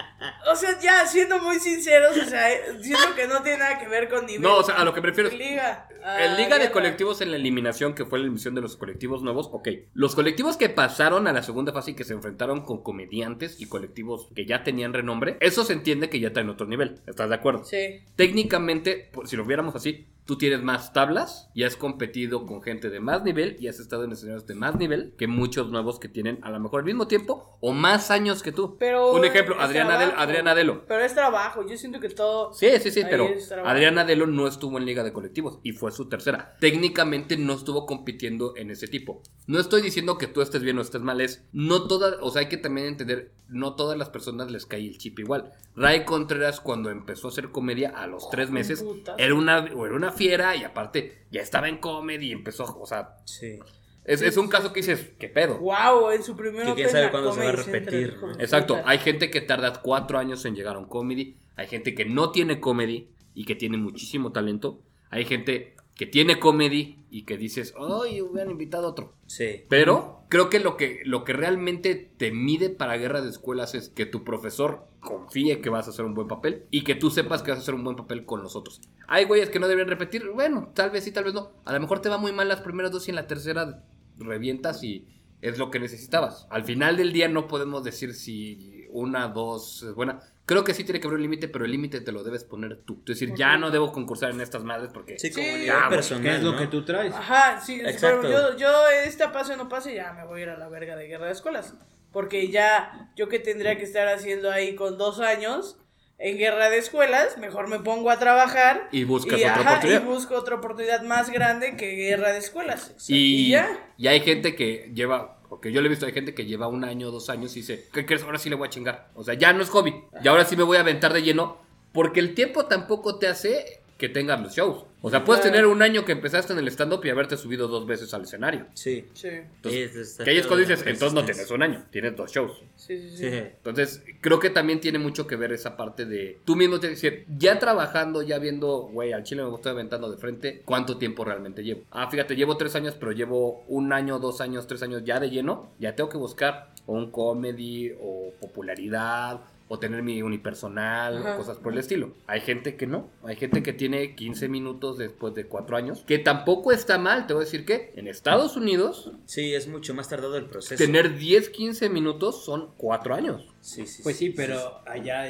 O 0.51 0.55
sea, 0.55 0.79
ya 0.79 1.05
siendo 1.05 1.39
muy 1.39 1.59
sinceros, 1.59 2.17
o 2.17 2.25
sea, 2.25 2.47
siento 2.81 3.15
que 3.15 3.27
no 3.27 3.41
tiene 3.43 3.59
nada 3.59 3.79
que 3.79 3.87
ver 3.87 4.09
con 4.09 4.25
nivel. 4.25 4.41
No, 4.41 4.57
o 4.57 4.63
sea, 4.63 4.75
a 4.75 4.83
lo 4.83 4.93
que 4.93 5.01
me 5.01 5.07
refiero 5.07 5.29
es. 5.29 5.37
Liga. 5.37 5.87
El 5.89 6.31
ah, 6.31 6.35
Liga 6.35 6.55
de 6.55 6.63
guerra. 6.63 6.71
Colectivos 6.73 7.21
en 7.21 7.31
la 7.31 7.37
eliminación, 7.37 7.93
que 7.93 8.05
fue 8.05 8.19
la 8.19 8.23
eliminación 8.23 8.55
de 8.55 8.61
los 8.61 8.75
colectivos 8.75 9.21
nuevos, 9.21 9.49
ok. 9.51 9.69
Los 9.93 10.15
colectivos 10.15 10.57
que 10.57 10.69
pasaron 10.69 11.27
a 11.27 11.33
la 11.33 11.43
segunda 11.43 11.71
fase 11.71 11.91
y 11.91 11.95
que 11.95 12.03
se 12.03 12.13
enfrentaron 12.13 12.65
con 12.65 12.83
comediantes 12.83 13.61
y 13.61 13.67
colectivos 13.67 14.27
que 14.35 14.45
ya 14.45 14.63
tenían 14.63 14.93
renombre, 14.93 15.37
eso 15.39 15.63
se 15.63 15.73
entiende 15.73 16.09
que 16.09 16.19
ya 16.19 16.33
traen 16.33 16.49
otro 16.49 16.67
nivel. 16.67 17.01
¿Estás 17.07 17.29
de 17.29 17.35
acuerdo? 17.35 17.63
Sí. 17.63 18.03
Técnicamente, 18.15 19.11
si 19.25 19.37
lo 19.37 19.45
viéramos 19.45 19.75
así, 19.75 20.07
tú 20.25 20.37
tienes 20.37 20.61
más 20.63 20.93
tablas 20.93 21.49
y 21.53 21.63
has 21.63 21.75
competido 21.75 22.45
con 22.45 22.61
gente 22.61 22.89
de 22.89 22.99
más 22.99 23.23
nivel 23.23 23.57
y 23.59 23.67
has 23.67 23.79
estado 23.79 24.03
en 24.03 24.11
escenarios 24.13 24.47
de 24.47 24.55
más 24.55 24.75
nivel 24.75 25.13
que 25.17 25.27
muchos 25.27 25.69
nuevos 25.69 25.99
que 25.99 26.07
tienen 26.07 26.39
a 26.43 26.51
lo 26.51 26.59
mejor 26.59 26.81
el 26.81 26.85
mismo 26.85 27.07
tiempo 27.07 27.57
o 27.59 27.73
más 27.73 28.11
años 28.11 28.43
que 28.43 28.51
tú. 28.51 28.77
Pero 28.77 29.13
Un 29.13 29.25
ejemplo, 29.25 29.59
Adelo, 29.59 29.87
trabajo. 29.87 30.15
Adriana 30.17 30.51
Adelo. 30.51 30.85
Pero 30.87 31.03
es 31.03 31.13
trabajo. 31.13 31.67
Yo 31.67 31.77
siento 31.77 31.99
que 31.99 32.09
todo. 32.09 32.53
Sí, 32.53 32.67
sí, 32.81 32.91
sí, 32.91 33.03
pero. 33.09 33.27
Adriana 33.65 34.01
Adelo 34.01 34.27
no 34.27 34.47
estuvo 34.47 34.77
en 34.77 34.85
Liga 34.85 35.03
de 35.03 35.13
Colectivos 35.13 35.59
y 35.63 35.71
fue 35.71 35.91
su 35.91 36.07
tercera. 36.09 36.55
Técnicamente 36.59 37.37
no 37.37 37.53
estuvo 37.53 37.85
compitiendo 37.85 38.55
en 38.55 38.71
ese 38.71 38.87
tipo. 38.87 39.21
No 39.47 39.59
estoy 39.59 39.81
diciendo 39.81 40.17
que 40.17 40.27
tú 40.27 40.41
estés 40.41 40.61
bien 40.61 40.77
o 40.77 40.81
estés 40.81 41.01
mal, 41.01 41.19
es 41.19 41.45
no 41.51 41.87
todas, 41.87 42.15
o 42.21 42.31
sea, 42.31 42.41
hay 42.41 42.49
que 42.49 42.57
también 42.57 42.87
entender, 42.87 43.33
no 43.49 43.75
todas 43.75 43.97
las 43.97 44.09
personas 44.09 44.49
les 44.49 44.65
cae 44.65 44.87
el 44.87 44.97
chip 44.97 45.19
igual. 45.19 45.51
Ray 45.75 46.05
Contreras 46.05 46.61
cuando 46.61 46.89
empezó 46.89 47.27
a 47.27 47.31
hacer 47.31 47.51
comedia 47.51 47.89
a 47.89 48.07
los 48.07 48.29
tres 48.29 48.51
meses 48.51 48.85
era 49.17 49.35
una, 49.35 49.59
era 49.59 49.95
una 49.95 50.12
fiera 50.13 50.55
y 50.55 50.63
aparte 50.63 51.25
ya 51.31 51.41
estaba 51.41 51.67
en 51.67 51.77
comedy 51.77 52.27
y 52.27 52.31
empezó, 52.31 52.63
o 52.79 52.85
sea, 52.85 53.17
Sí. 53.25 53.59
es, 54.05 54.21
es 54.21 54.37
un 54.37 54.47
caso 54.47 54.71
que 54.71 54.79
dices, 54.79 55.11
¿qué 55.19 55.27
pedo? 55.27 55.57
Wow, 55.59 56.11
en 56.11 56.23
su 56.23 56.35
primer 56.35 56.65
Que 56.67 56.73
quién 56.75 56.89
sabe 56.89 57.11
cuándo 57.11 57.33
se 57.33 57.41
va 57.41 57.49
a 57.49 57.51
repetir, 57.53 58.15
Exacto, 58.39 58.79
hay 58.85 58.99
gente 58.99 59.29
que 59.29 59.41
tarda 59.41 59.81
cuatro 59.81 60.17
años 60.19 60.45
en 60.45 60.55
llegar 60.55 60.75
a 60.75 60.79
un 60.79 60.85
comedy, 60.87 61.35
hay 61.55 61.67
gente 61.67 61.93
que 61.93 62.05
no 62.05 62.31
tiene 62.31 62.59
comedy 62.59 63.09
y 63.35 63.45
que 63.45 63.55
tiene 63.55 63.77
muchísimo 63.77 64.31
talento, 64.31 64.81
hay 65.09 65.25
gente 65.25 65.75
que 65.95 66.05
tiene 66.07 66.39
comedy 66.39 66.97
y 67.11 67.23
que 67.23 67.37
dices, 67.37 67.73
ay, 67.77 68.19
hubieran 68.21 68.49
invitado 68.51 68.87
a 68.87 68.89
otro. 68.89 69.13
Sí. 69.27 69.65
Pero 69.69 70.22
creo 70.33 70.49
que 70.49 70.59
lo 70.59 70.77
que, 70.77 71.01
lo 71.05 71.23
que 71.25 71.33
realmente 71.33 71.93
te 71.93 72.31
mide 72.31 72.71
para 72.71 72.97
guerra 72.97 73.21
de 73.21 73.29
escuelas 73.29 73.75
es 73.75 73.89
que 73.89 74.07
tu 74.07 74.23
profesor 74.23 74.87
confíe 74.99 75.61
que 75.61 75.69
vas 75.69 75.85
a 75.85 75.91
hacer 75.91 76.05
un 76.05 76.15
buen 76.15 76.27
papel 76.27 76.65
y 76.71 76.83
que 76.83 76.95
tú 76.95 77.11
sepas 77.11 77.43
que 77.43 77.51
vas 77.51 77.59
a 77.59 77.61
hacer 77.61 77.75
un 77.75 77.83
buen 77.83 77.95
papel 77.95 78.25
con 78.25 78.41
los 78.41 78.55
otros. 78.55 78.81
Hay 79.07 79.25
güeyes 79.25 79.51
que 79.51 79.59
no 79.59 79.67
deberían 79.67 79.91
repetir, 79.91 80.27
bueno, 80.33 80.71
tal 80.73 80.89
vez 80.89 81.03
sí, 81.03 81.11
tal 81.11 81.25
vez 81.25 81.35
no. 81.35 81.51
A 81.65 81.73
lo 81.73 81.79
mejor 81.79 81.99
te 81.99 82.09
va 82.09 82.17
muy 82.17 82.31
mal 82.31 82.47
las 82.47 82.61
primeras 82.61 82.91
dos 82.91 83.07
y 83.07 83.11
en 83.11 83.15
la 83.15 83.27
tercera 83.27 83.83
revientas 84.17 84.83
y 84.83 85.05
es 85.41 85.59
lo 85.59 85.69
que 85.69 85.79
necesitabas. 85.79 86.47
Al 86.49 86.63
final 86.63 86.97
del 86.97 87.13
día 87.13 87.27
no 87.27 87.47
podemos 87.47 87.83
decir 87.83 88.15
si 88.15 88.87
una, 88.89 89.27
dos 89.27 89.83
es 89.83 89.93
buena. 89.93 90.19
Creo 90.45 90.63
que 90.65 90.73
sí 90.73 90.83
tiene 90.83 90.99
que 90.99 91.07
haber 91.07 91.15
un 91.17 91.21
límite, 91.23 91.47
pero 91.47 91.63
el 91.63 91.71
límite 91.71 92.01
te 92.01 92.11
lo 92.11 92.23
debes 92.23 92.43
poner 92.43 92.75
tú. 92.77 92.99
Es 93.07 93.19
decir, 93.19 93.33
ya 93.33 93.55
no 93.57 93.71
debo 93.71 93.93
concursar 93.93 94.31
en 94.31 94.41
estas 94.41 94.63
madres 94.63 94.89
porque... 94.93 95.17
Sí, 95.17 95.29
Sí. 95.29 95.35
como 95.35 95.47
nivel 95.57 95.71
bueno, 95.71 95.89
personal. 95.89 96.23
¿Qué 96.23 96.35
es 96.35 96.43
lo 96.43 96.51
¿no? 96.51 96.57
que 96.57 96.67
tú 96.67 96.83
traes? 96.83 97.13
Ajá, 97.13 97.61
sí, 97.61 97.79
Exacto. 97.79 98.19
pero 98.23 98.51
yo, 98.51 98.57
yo 98.57 98.87
esta 99.05 99.31
pase 99.31 99.53
o 99.53 99.57
no 99.57 99.69
pase, 99.69 99.95
ya 99.95 100.11
me 100.13 100.25
voy 100.25 100.41
a 100.41 100.43
ir 100.43 100.49
a 100.49 100.57
la 100.57 100.67
verga 100.67 100.95
de 100.97 101.07
guerra 101.07 101.27
de 101.27 101.31
escuelas. 101.31 101.73
Porque 102.11 102.49
ya, 102.49 103.09
yo 103.15 103.29
que 103.29 103.39
tendría 103.39 103.77
que 103.77 103.83
estar 103.85 104.07
haciendo 104.09 104.51
ahí 104.51 104.75
con 104.75 104.97
dos 104.97 105.19
años 105.21 105.77
en 106.19 106.37
guerra 106.37 106.69
de 106.69 106.77
escuelas, 106.77 107.37
mejor 107.37 107.67
me 107.69 107.79
pongo 107.79 108.09
a 108.11 108.19
trabajar. 108.19 108.87
Y 108.91 109.03
buscas 109.03 109.39
otra 109.39 109.53
ajá, 109.55 109.69
oportunidad. 109.71 110.01
Y 110.01 110.05
busco 110.05 110.35
otra 110.35 110.55
oportunidad 110.55 111.01
más 111.03 111.29
grande 111.31 111.75
que 111.75 111.95
guerra 111.95 112.31
de 112.33 112.39
escuelas. 112.39 112.93
Y, 113.07 113.49
ya. 113.49 113.67
y 113.97 114.07
hay 114.07 114.19
gente 114.21 114.55
que 114.55 114.91
lleva, 114.93 115.32
porque 115.53 115.71
yo 115.71 115.81
le 115.81 115.85
he 115.85 115.89
visto, 115.91 116.07
hay 116.07 116.13
gente 116.13 116.33
que 116.33 116.47
lleva 116.47 116.67
un 116.67 116.83
año, 116.83 117.11
dos 117.11 117.29
años 117.29 117.55
y 117.55 117.59
dice, 117.59 117.87
¿qué 117.93 118.07
crees? 118.07 118.23
Ahora 118.23 118.39
sí 118.39 118.49
le 118.49 118.55
voy 118.55 118.65
a 118.65 118.71
chingar. 118.71 119.11
O 119.13 119.23
sea, 119.23 119.35
ya 119.35 119.53
no 119.53 119.61
es 119.61 119.69
hobby. 119.69 119.93
Y 120.23 120.27
ahora 120.27 120.45
sí 120.45 120.57
me 120.57 120.63
voy 120.63 120.77
a 120.77 120.79
aventar 120.79 121.13
de 121.13 121.21
lleno. 121.21 121.59
Porque 121.91 122.19
el 122.19 122.33
tiempo 122.33 122.65
tampoco 122.65 123.19
te 123.19 123.27
hace 123.27 123.82
que 124.03 124.09
tengas 124.09 124.41
los 124.41 124.53
shows. 124.53 124.83
O 125.01 125.09
sea, 125.09 125.23
puedes 125.23 125.41
Claro. 125.41 125.55
tener 125.55 125.67
un 125.71 125.81
año 125.81 126.03
que 126.03 126.11
empezaste 126.11 126.51
en 126.51 126.59
el 126.59 126.67
stand-up 126.67 126.99
y 127.05 127.09
haberte 127.09 127.37
subido 127.37 127.69
dos 127.69 127.85
veces 127.87 128.13
al 128.13 128.23
escenario. 128.23 128.65
Sí. 128.73 129.05
Sí, 129.13 129.29
Entonces, 129.29 130.19
que 130.21 130.29
ahí 130.29 130.37
es 130.37 130.45
cuando 130.45 130.65
dices, 130.67 130.81
entonces 130.85 131.13
no 131.13 131.23
tienes 131.23 131.49
un 131.51 131.63
año, 131.63 131.85
tienes 131.89 132.13
dos 132.17 132.29
shows. 132.29 132.51
sí, 132.75 132.97
sí. 132.97 133.09
sí. 133.17 133.29
Sí. 133.31 133.37
Entonces, 133.37 134.03
creo 134.19 134.39
que 134.41 134.49
también 134.49 134.81
tiene 134.81 134.99
mucho 134.99 135.25
que 135.25 135.37
ver 135.37 135.53
esa 135.53 135.77
parte 135.77 136.05
de 136.05 136.37
tú 136.43 136.57
mismo 136.57 136.81
te 136.81 136.89
decir, 136.89 137.25
ya 137.37 137.59
trabajando, 137.59 138.21
ya 138.23 138.39
viendo, 138.39 138.89
güey, 138.91 139.13
al 139.13 139.23
chile 139.23 139.41
me 139.43 139.55
estoy 139.55 139.71
aventando 139.71 140.11
de 140.11 140.17
frente, 140.17 140.61
¿cuánto 140.65 140.97
tiempo 140.97 141.23
realmente 141.23 141.63
llevo? 141.63 141.83
Ah, 141.89 142.09
fíjate, 142.11 142.35
llevo 142.35 142.57
tres 142.57 142.75
años, 142.75 142.95
pero 142.99 143.13
llevo 143.13 143.63
un 143.69 143.93
año, 143.93 144.19
dos 144.19 144.41
años, 144.41 144.67
tres 144.67 144.83
años 144.83 145.03
ya 145.05 145.21
de 145.21 145.29
lleno. 145.29 145.71
Ya 145.79 145.95
tengo 145.95 146.09
que 146.09 146.17
buscar 146.17 146.73
o 146.87 146.93
un 146.93 147.09
comedy 147.09 147.93
o 148.01 148.33
popularidad 148.41 149.39
o 149.73 149.79
tener 149.79 150.03
mi 150.03 150.21
unipersonal 150.21 151.17
Ajá. 151.17 151.33
o 151.33 151.37
cosas 151.37 151.57
por 151.57 151.73
el 151.73 151.79
estilo. 151.79 152.13
Hay 152.27 152.41
gente 152.41 152.75
que 152.75 152.85
no, 152.85 153.09
hay 153.23 153.35
gente 153.35 153.63
que 153.63 153.73
tiene 153.73 154.13
15 154.15 154.47
minutos 154.47 154.99
después 154.99 155.33
de 155.33 155.45
cuatro 155.45 155.75
años, 155.75 156.03
que 156.05 156.19
tampoco 156.19 156.71
está 156.71 156.99
mal, 156.99 157.25
te 157.25 157.33
voy 157.33 157.41
a 157.41 157.45
decir 157.45 157.65
que 157.65 157.91
en 157.95 158.07
Estados 158.07 158.55
Unidos 158.55 159.11
Sí, 159.25 159.53
es 159.55 159.67
mucho 159.67 159.93
más 159.95 160.09
tardado 160.09 160.37
el 160.37 160.45
proceso. 160.45 160.83
tener 160.83 161.17
10, 161.17 161.49
15 161.49 161.89
minutos 161.89 162.45
son 162.45 162.69
cuatro 162.77 163.15
años. 163.15 163.47
Sí, 163.61 163.87
sí, 163.87 164.03
Pues 164.03 164.17
sí, 164.17 164.29
pero 164.29 164.81
allá 164.85 165.27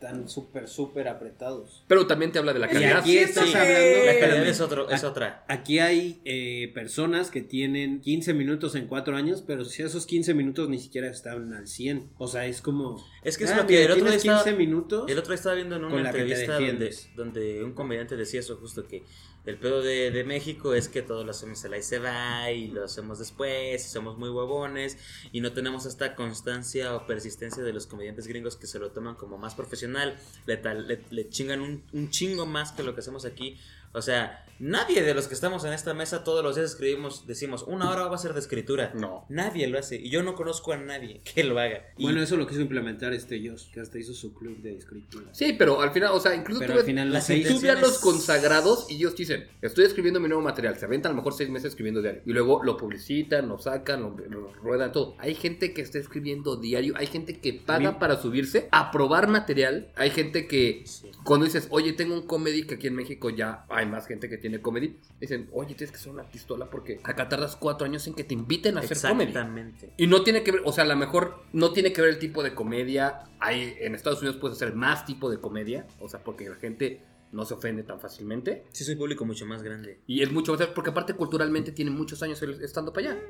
están 0.00 0.28
súper, 0.28 0.68
súper 0.68 1.08
apretados. 1.08 1.84
Pero 1.88 2.06
también 2.06 2.30
te 2.30 2.38
habla 2.38 2.52
de 2.52 2.60
la 2.60 2.68
calidad. 2.68 2.98
aquí 2.98 3.10
siento 3.10 3.40
estás 3.40 3.46
que- 3.50 3.58
hablando- 3.58 4.06
La 4.06 4.20
calidad 4.20 4.46
es, 4.46 4.60
otro, 4.60 4.90
es 4.90 5.02
otra. 5.02 5.44
Aquí 5.48 5.80
hay 5.80 6.20
eh, 6.24 6.70
personas 6.72 7.32
que 7.32 7.40
tienen 7.40 8.00
15 8.00 8.32
minutos 8.32 8.76
en 8.76 8.86
4 8.86 9.16
años, 9.16 9.42
pero 9.44 9.64
si 9.64 9.82
esos 9.82 10.06
15 10.06 10.34
minutos 10.34 10.68
ni 10.68 10.78
siquiera 10.78 11.08
están 11.10 11.52
al 11.52 11.66
100. 11.66 12.10
O 12.16 12.28
sea, 12.28 12.46
es 12.46 12.62
como... 12.62 13.04
Es 13.24 13.36
que 13.38 13.44
es 13.44 13.50
ah, 13.50 13.56
lo 13.56 13.66
que 13.66 13.72
mira, 13.80 13.86
el 13.86 13.90
otro 13.92 14.06
día 14.06 14.16
estaba- 14.16 14.44
15 14.44 14.56
minutos. 14.56 15.10
El 15.10 15.18
otro 15.18 15.30
día 15.30 15.34
estaba 15.36 15.54
viendo 15.56 15.74
en 15.76 15.84
una 15.84 16.00
entrevista 16.10 16.54
donde, 16.60 16.94
donde 17.16 17.64
un 17.64 17.72
comediante 17.72 18.16
decía 18.16 18.38
eso 18.38 18.56
justo 18.56 18.86
que 18.86 19.02
el 19.48 19.56
pedo 19.58 19.82
de, 19.82 20.10
de 20.10 20.24
México 20.24 20.74
es 20.74 20.88
que 20.88 21.02
todo 21.02 21.24
lo 21.24 21.30
hacemos 21.30 21.64
el 21.64 21.72
ahí 21.72 21.82
se 21.82 21.98
va 21.98 22.50
y 22.50 22.68
lo 22.68 22.84
hacemos 22.84 23.18
después 23.18 23.84
y 23.84 23.88
somos 23.88 24.18
muy 24.18 24.28
huevones 24.28 24.98
y 25.32 25.40
no 25.40 25.52
tenemos 25.52 25.86
esta 25.86 26.14
constancia 26.14 26.94
o 26.94 27.06
persistencia 27.06 27.62
de 27.62 27.72
los 27.72 27.86
comediantes 27.86 28.26
gringos 28.26 28.56
que 28.56 28.66
se 28.66 28.78
lo 28.78 28.90
toman 28.90 29.14
como 29.14 29.38
más 29.38 29.54
profesional, 29.54 30.18
le, 30.46 30.56
tal- 30.58 30.86
le 31.10 31.28
chingan 31.30 31.60
un, 31.60 31.82
un 31.92 32.10
chingo 32.10 32.46
más 32.46 32.72
que 32.72 32.82
lo 32.82 32.94
que 32.94 33.00
hacemos 33.00 33.24
aquí. 33.24 33.58
O 33.92 34.02
sea, 34.02 34.44
nadie 34.60 35.02
de 35.02 35.14
los 35.14 35.28
que 35.28 35.34
estamos 35.34 35.64
en 35.64 35.72
esta 35.72 35.94
mesa 35.94 36.24
todos 36.24 36.42
los 36.42 36.56
días 36.56 36.70
escribimos, 36.72 37.26
decimos, 37.26 37.64
una 37.68 37.90
hora 37.90 38.06
va 38.08 38.16
a 38.16 38.18
ser 38.18 38.32
de 38.34 38.40
escritura. 38.40 38.92
No. 38.94 39.24
Nadie 39.28 39.66
lo 39.68 39.78
hace 39.78 39.96
y 39.96 40.10
yo 40.10 40.22
no 40.22 40.34
conozco 40.34 40.72
a 40.72 40.76
nadie 40.76 41.20
que 41.34 41.44
lo 41.44 41.58
haga. 41.58 41.84
Y- 41.96 42.02
Bueno, 42.02 42.20
eso 42.22 42.36
lo 42.36 42.46
quiso 42.46 42.60
implementar 42.60 43.12
este 43.14 43.38
Josh, 43.48 43.70
que 43.72 43.80
hasta 43.80 43.98
hizo 43.98 44.12
su 44.14 44.34
club 44.34 44.58
de 44.58 44.76
escritura. 44.76 45.26
Sí, 45.32 45.54
pero 45.58 45.80
al 45.80 45.92
final, 45.92 46.10
o 46.12 46.20
sea, 46.20 46.34
incluso 46.34 46.60
Pero 46.60 46.72
tú 46.74 46.78
al 46.80 46.84
ves- 46.84 46.86
final 46.86 47.06
las 47.08 47.14
las 47.14 47.26
seis... 47.26 47.46
intenciones- 47.46 47.60
tú 47.60 47.66
ve 47.66 47.70
a 47.70 47.80
los 47.90 47.98
consagrados 48.00 48.90
y 48.90 48.96
ellos 48.96 49.14
dicen, 49.16 49.46
estoy 49.62 49.84
escribiendo 49.84 50.20
mi 50.20 50.28
nuevo 50.28 50.42
material. 50.42 50.76
Se 50.78 50.84
aventan 50.86 51.10
a 51.10 51.12
lo 51.14 51.16
mejor 51.16 51.34
seis 51.34 51.48
meses 51.50 51.70
escribiendo 51.70 52.02
diario. 52.02 52.22
Y 52.26 52.32
luego 52.32 52.62
lo 52.64 52.76
publicitan, 52.76 53.48
lo 53.48 53.58
sacan, 53.58 54.02
lo, 54.02 54.10
lo 54.28 54.52
ruedan, 54.54 54.92
todo. 54.92 55.14
Hay 55.18 55.34
gente 55.34 55.72
que 55.72 55.82
está 55.82 55.98
escribiendo 55.98 56.56
diario. 56.56 56.94
Hay 56.96 57.06
gente 57.06 57.38
que 57.40 57.52
paga 57.54 57.92
mí- 57.92 57.96
para 58.00 58.20
subirse 58.20 58.68
a 58.72 58.90
probar 58.90 59.28
material. 59.28 59.92
Hay 59.96 60.10
gente 60.10 60.46
que 60.46 60.82
Sí. 60.84 61.10
cuando 61.24 61.46
dices, 61.46 61.68
oye, 61.70 61.92
tengo 61.92 62.14
un 62.14 62.26
comedy, 62.26 62.66
que 62.66 62.74
aquí 62.74 62.86
en 62.88 62.94
México 62.96 63.30
ya 63.30 63.64
hay 63.78 63.86
más 63.86 64.06
gente 64.06 64.28
que 64.28 64.38
tiene 64.38 64.60
comedy, 64.60 64.96
dicen, 65.20 65.48
oye, 65.52 65.74
tienes 65.74 65.90
que 65.90 65.98
hacer 65.98 66.12
una 66.12 66.24
pistola 66.24 66.68
porque 66.68 67.00
acá 67.02 67.28
tardas 67.28 67.56
cuatro 67.56 67.86
años 67.86 68.06
en 68.06 68.14
que 68.14 68.24
te 68.24 68.34
inviten 68.34 68.76
a 68.76 68.80
hacer 68.80 68.98
comedy. 69.00 69.30
Exactamente. 69.30 69.92
Y 69.96 70.06
no 70.06 70.22
tiene 70.22 70.42
que 70.42 70.52
ver, 70.52 70.62
o 70.64 70.72
sea, 70.72 70.84
a 70.84 70.86
lo 70.86 70.96
mejor 70.96 71.42
no 71.52 71.72
tiene 71.72 71.92
que 71.92 72.00
ver 72.00 72.10
el 72.10 72.18
tipo 72.18 72.42
de 72.42 72.54
comedia. 72.54 73.24
Hay, 73.40 73.76
en 73.80 73.94
Estados 73.94 74.20
Unidos 74.20 74.36
puedes 74.36 74.56
hacer 74.56 74.74
más 74.74 75.04
tipo 75.04 75.30
de 75.30 75.40
comedia, 75.40 75.86
o 76.00 76.08
sea, 76.08 76.22
porque 76.22 76.48
la 76.48 76.56
gente 76.56 77.00
no 77.32 77.44
se 77.44 77.54
ofende 77.54 77.82
tan 77.82 78.00
fácilmente. 78.00 78.64
Sí, 78.72 78.84
soy 78.84 78.96
público 78.96 79.24
mucho 79.24 79.44
más 79.46 79.62
grande. 79.62 80.00
Y 80.06 80.22
es 80.22 80.30
mucho 80.32 80.52
más, 80.54 80.66
porque 80.68 80.90
aparte 80.90 81.14
culturalmente 81.14 81.72
tiene 81.72 81.90
muchos 81.90 82.22
años 82.22 82.40
el- 82.42 82.62
estando 82.62 82.92
para 82.92 83.10
allá. 83.10 83.20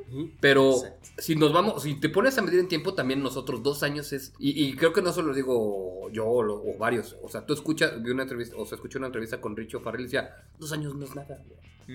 Pero 0.41 0.71
Exacto. 0.73 1.09
si 1.19 1.37
nos 1.37 1.53
vamos, 1.53 1.83
si 1.83 1.95
te 2.01 2.09
pones 2.09 2.37
a 2.39 2.43
medir 2.43 2.61
en 2.61 2.69
tiempo, 2.69 2.95
también 2.95 3.23
nosotros 3.23 3.63
dos 3.63 3.83
años 3.83 4.13
es, 4.13 4.33
y, 4.39 4.65
y 4.65 4.75
creo 4.77 4.93
que 4.93 5.03
no 5.03 5.13
solo 5.13 5.29
lo 5.29 5.35
digo 5.35 6.11
yo 6.13 6.27
o, 6.27 6.43
lo- 6.43 6.57
o 6.63 6.79
varios, 6.79 7.17
o 7.23 7.29
sea, 7.29 7.45
tú 7.45 7.53
escuchas, 7.55 8.03
vi 8.03 8.11
una 8.11 8.23
entrevista, 8.23 8.57
o 8.57 8.65
sea, 8.65 8.77
escuché 8.77 8.99
una 8.99 9.09
entrevista 9.09 9.41
con 9.41 9.57
Richo 9.57 9.81
Farrell 9.81 10.03
y 10.03 10.05
decía, 10.05 10.35
dos 10.59 10.73
años 10.73 10.95
no 10.95 11.05
es 11.05 11.15
nada. 11.15 11.43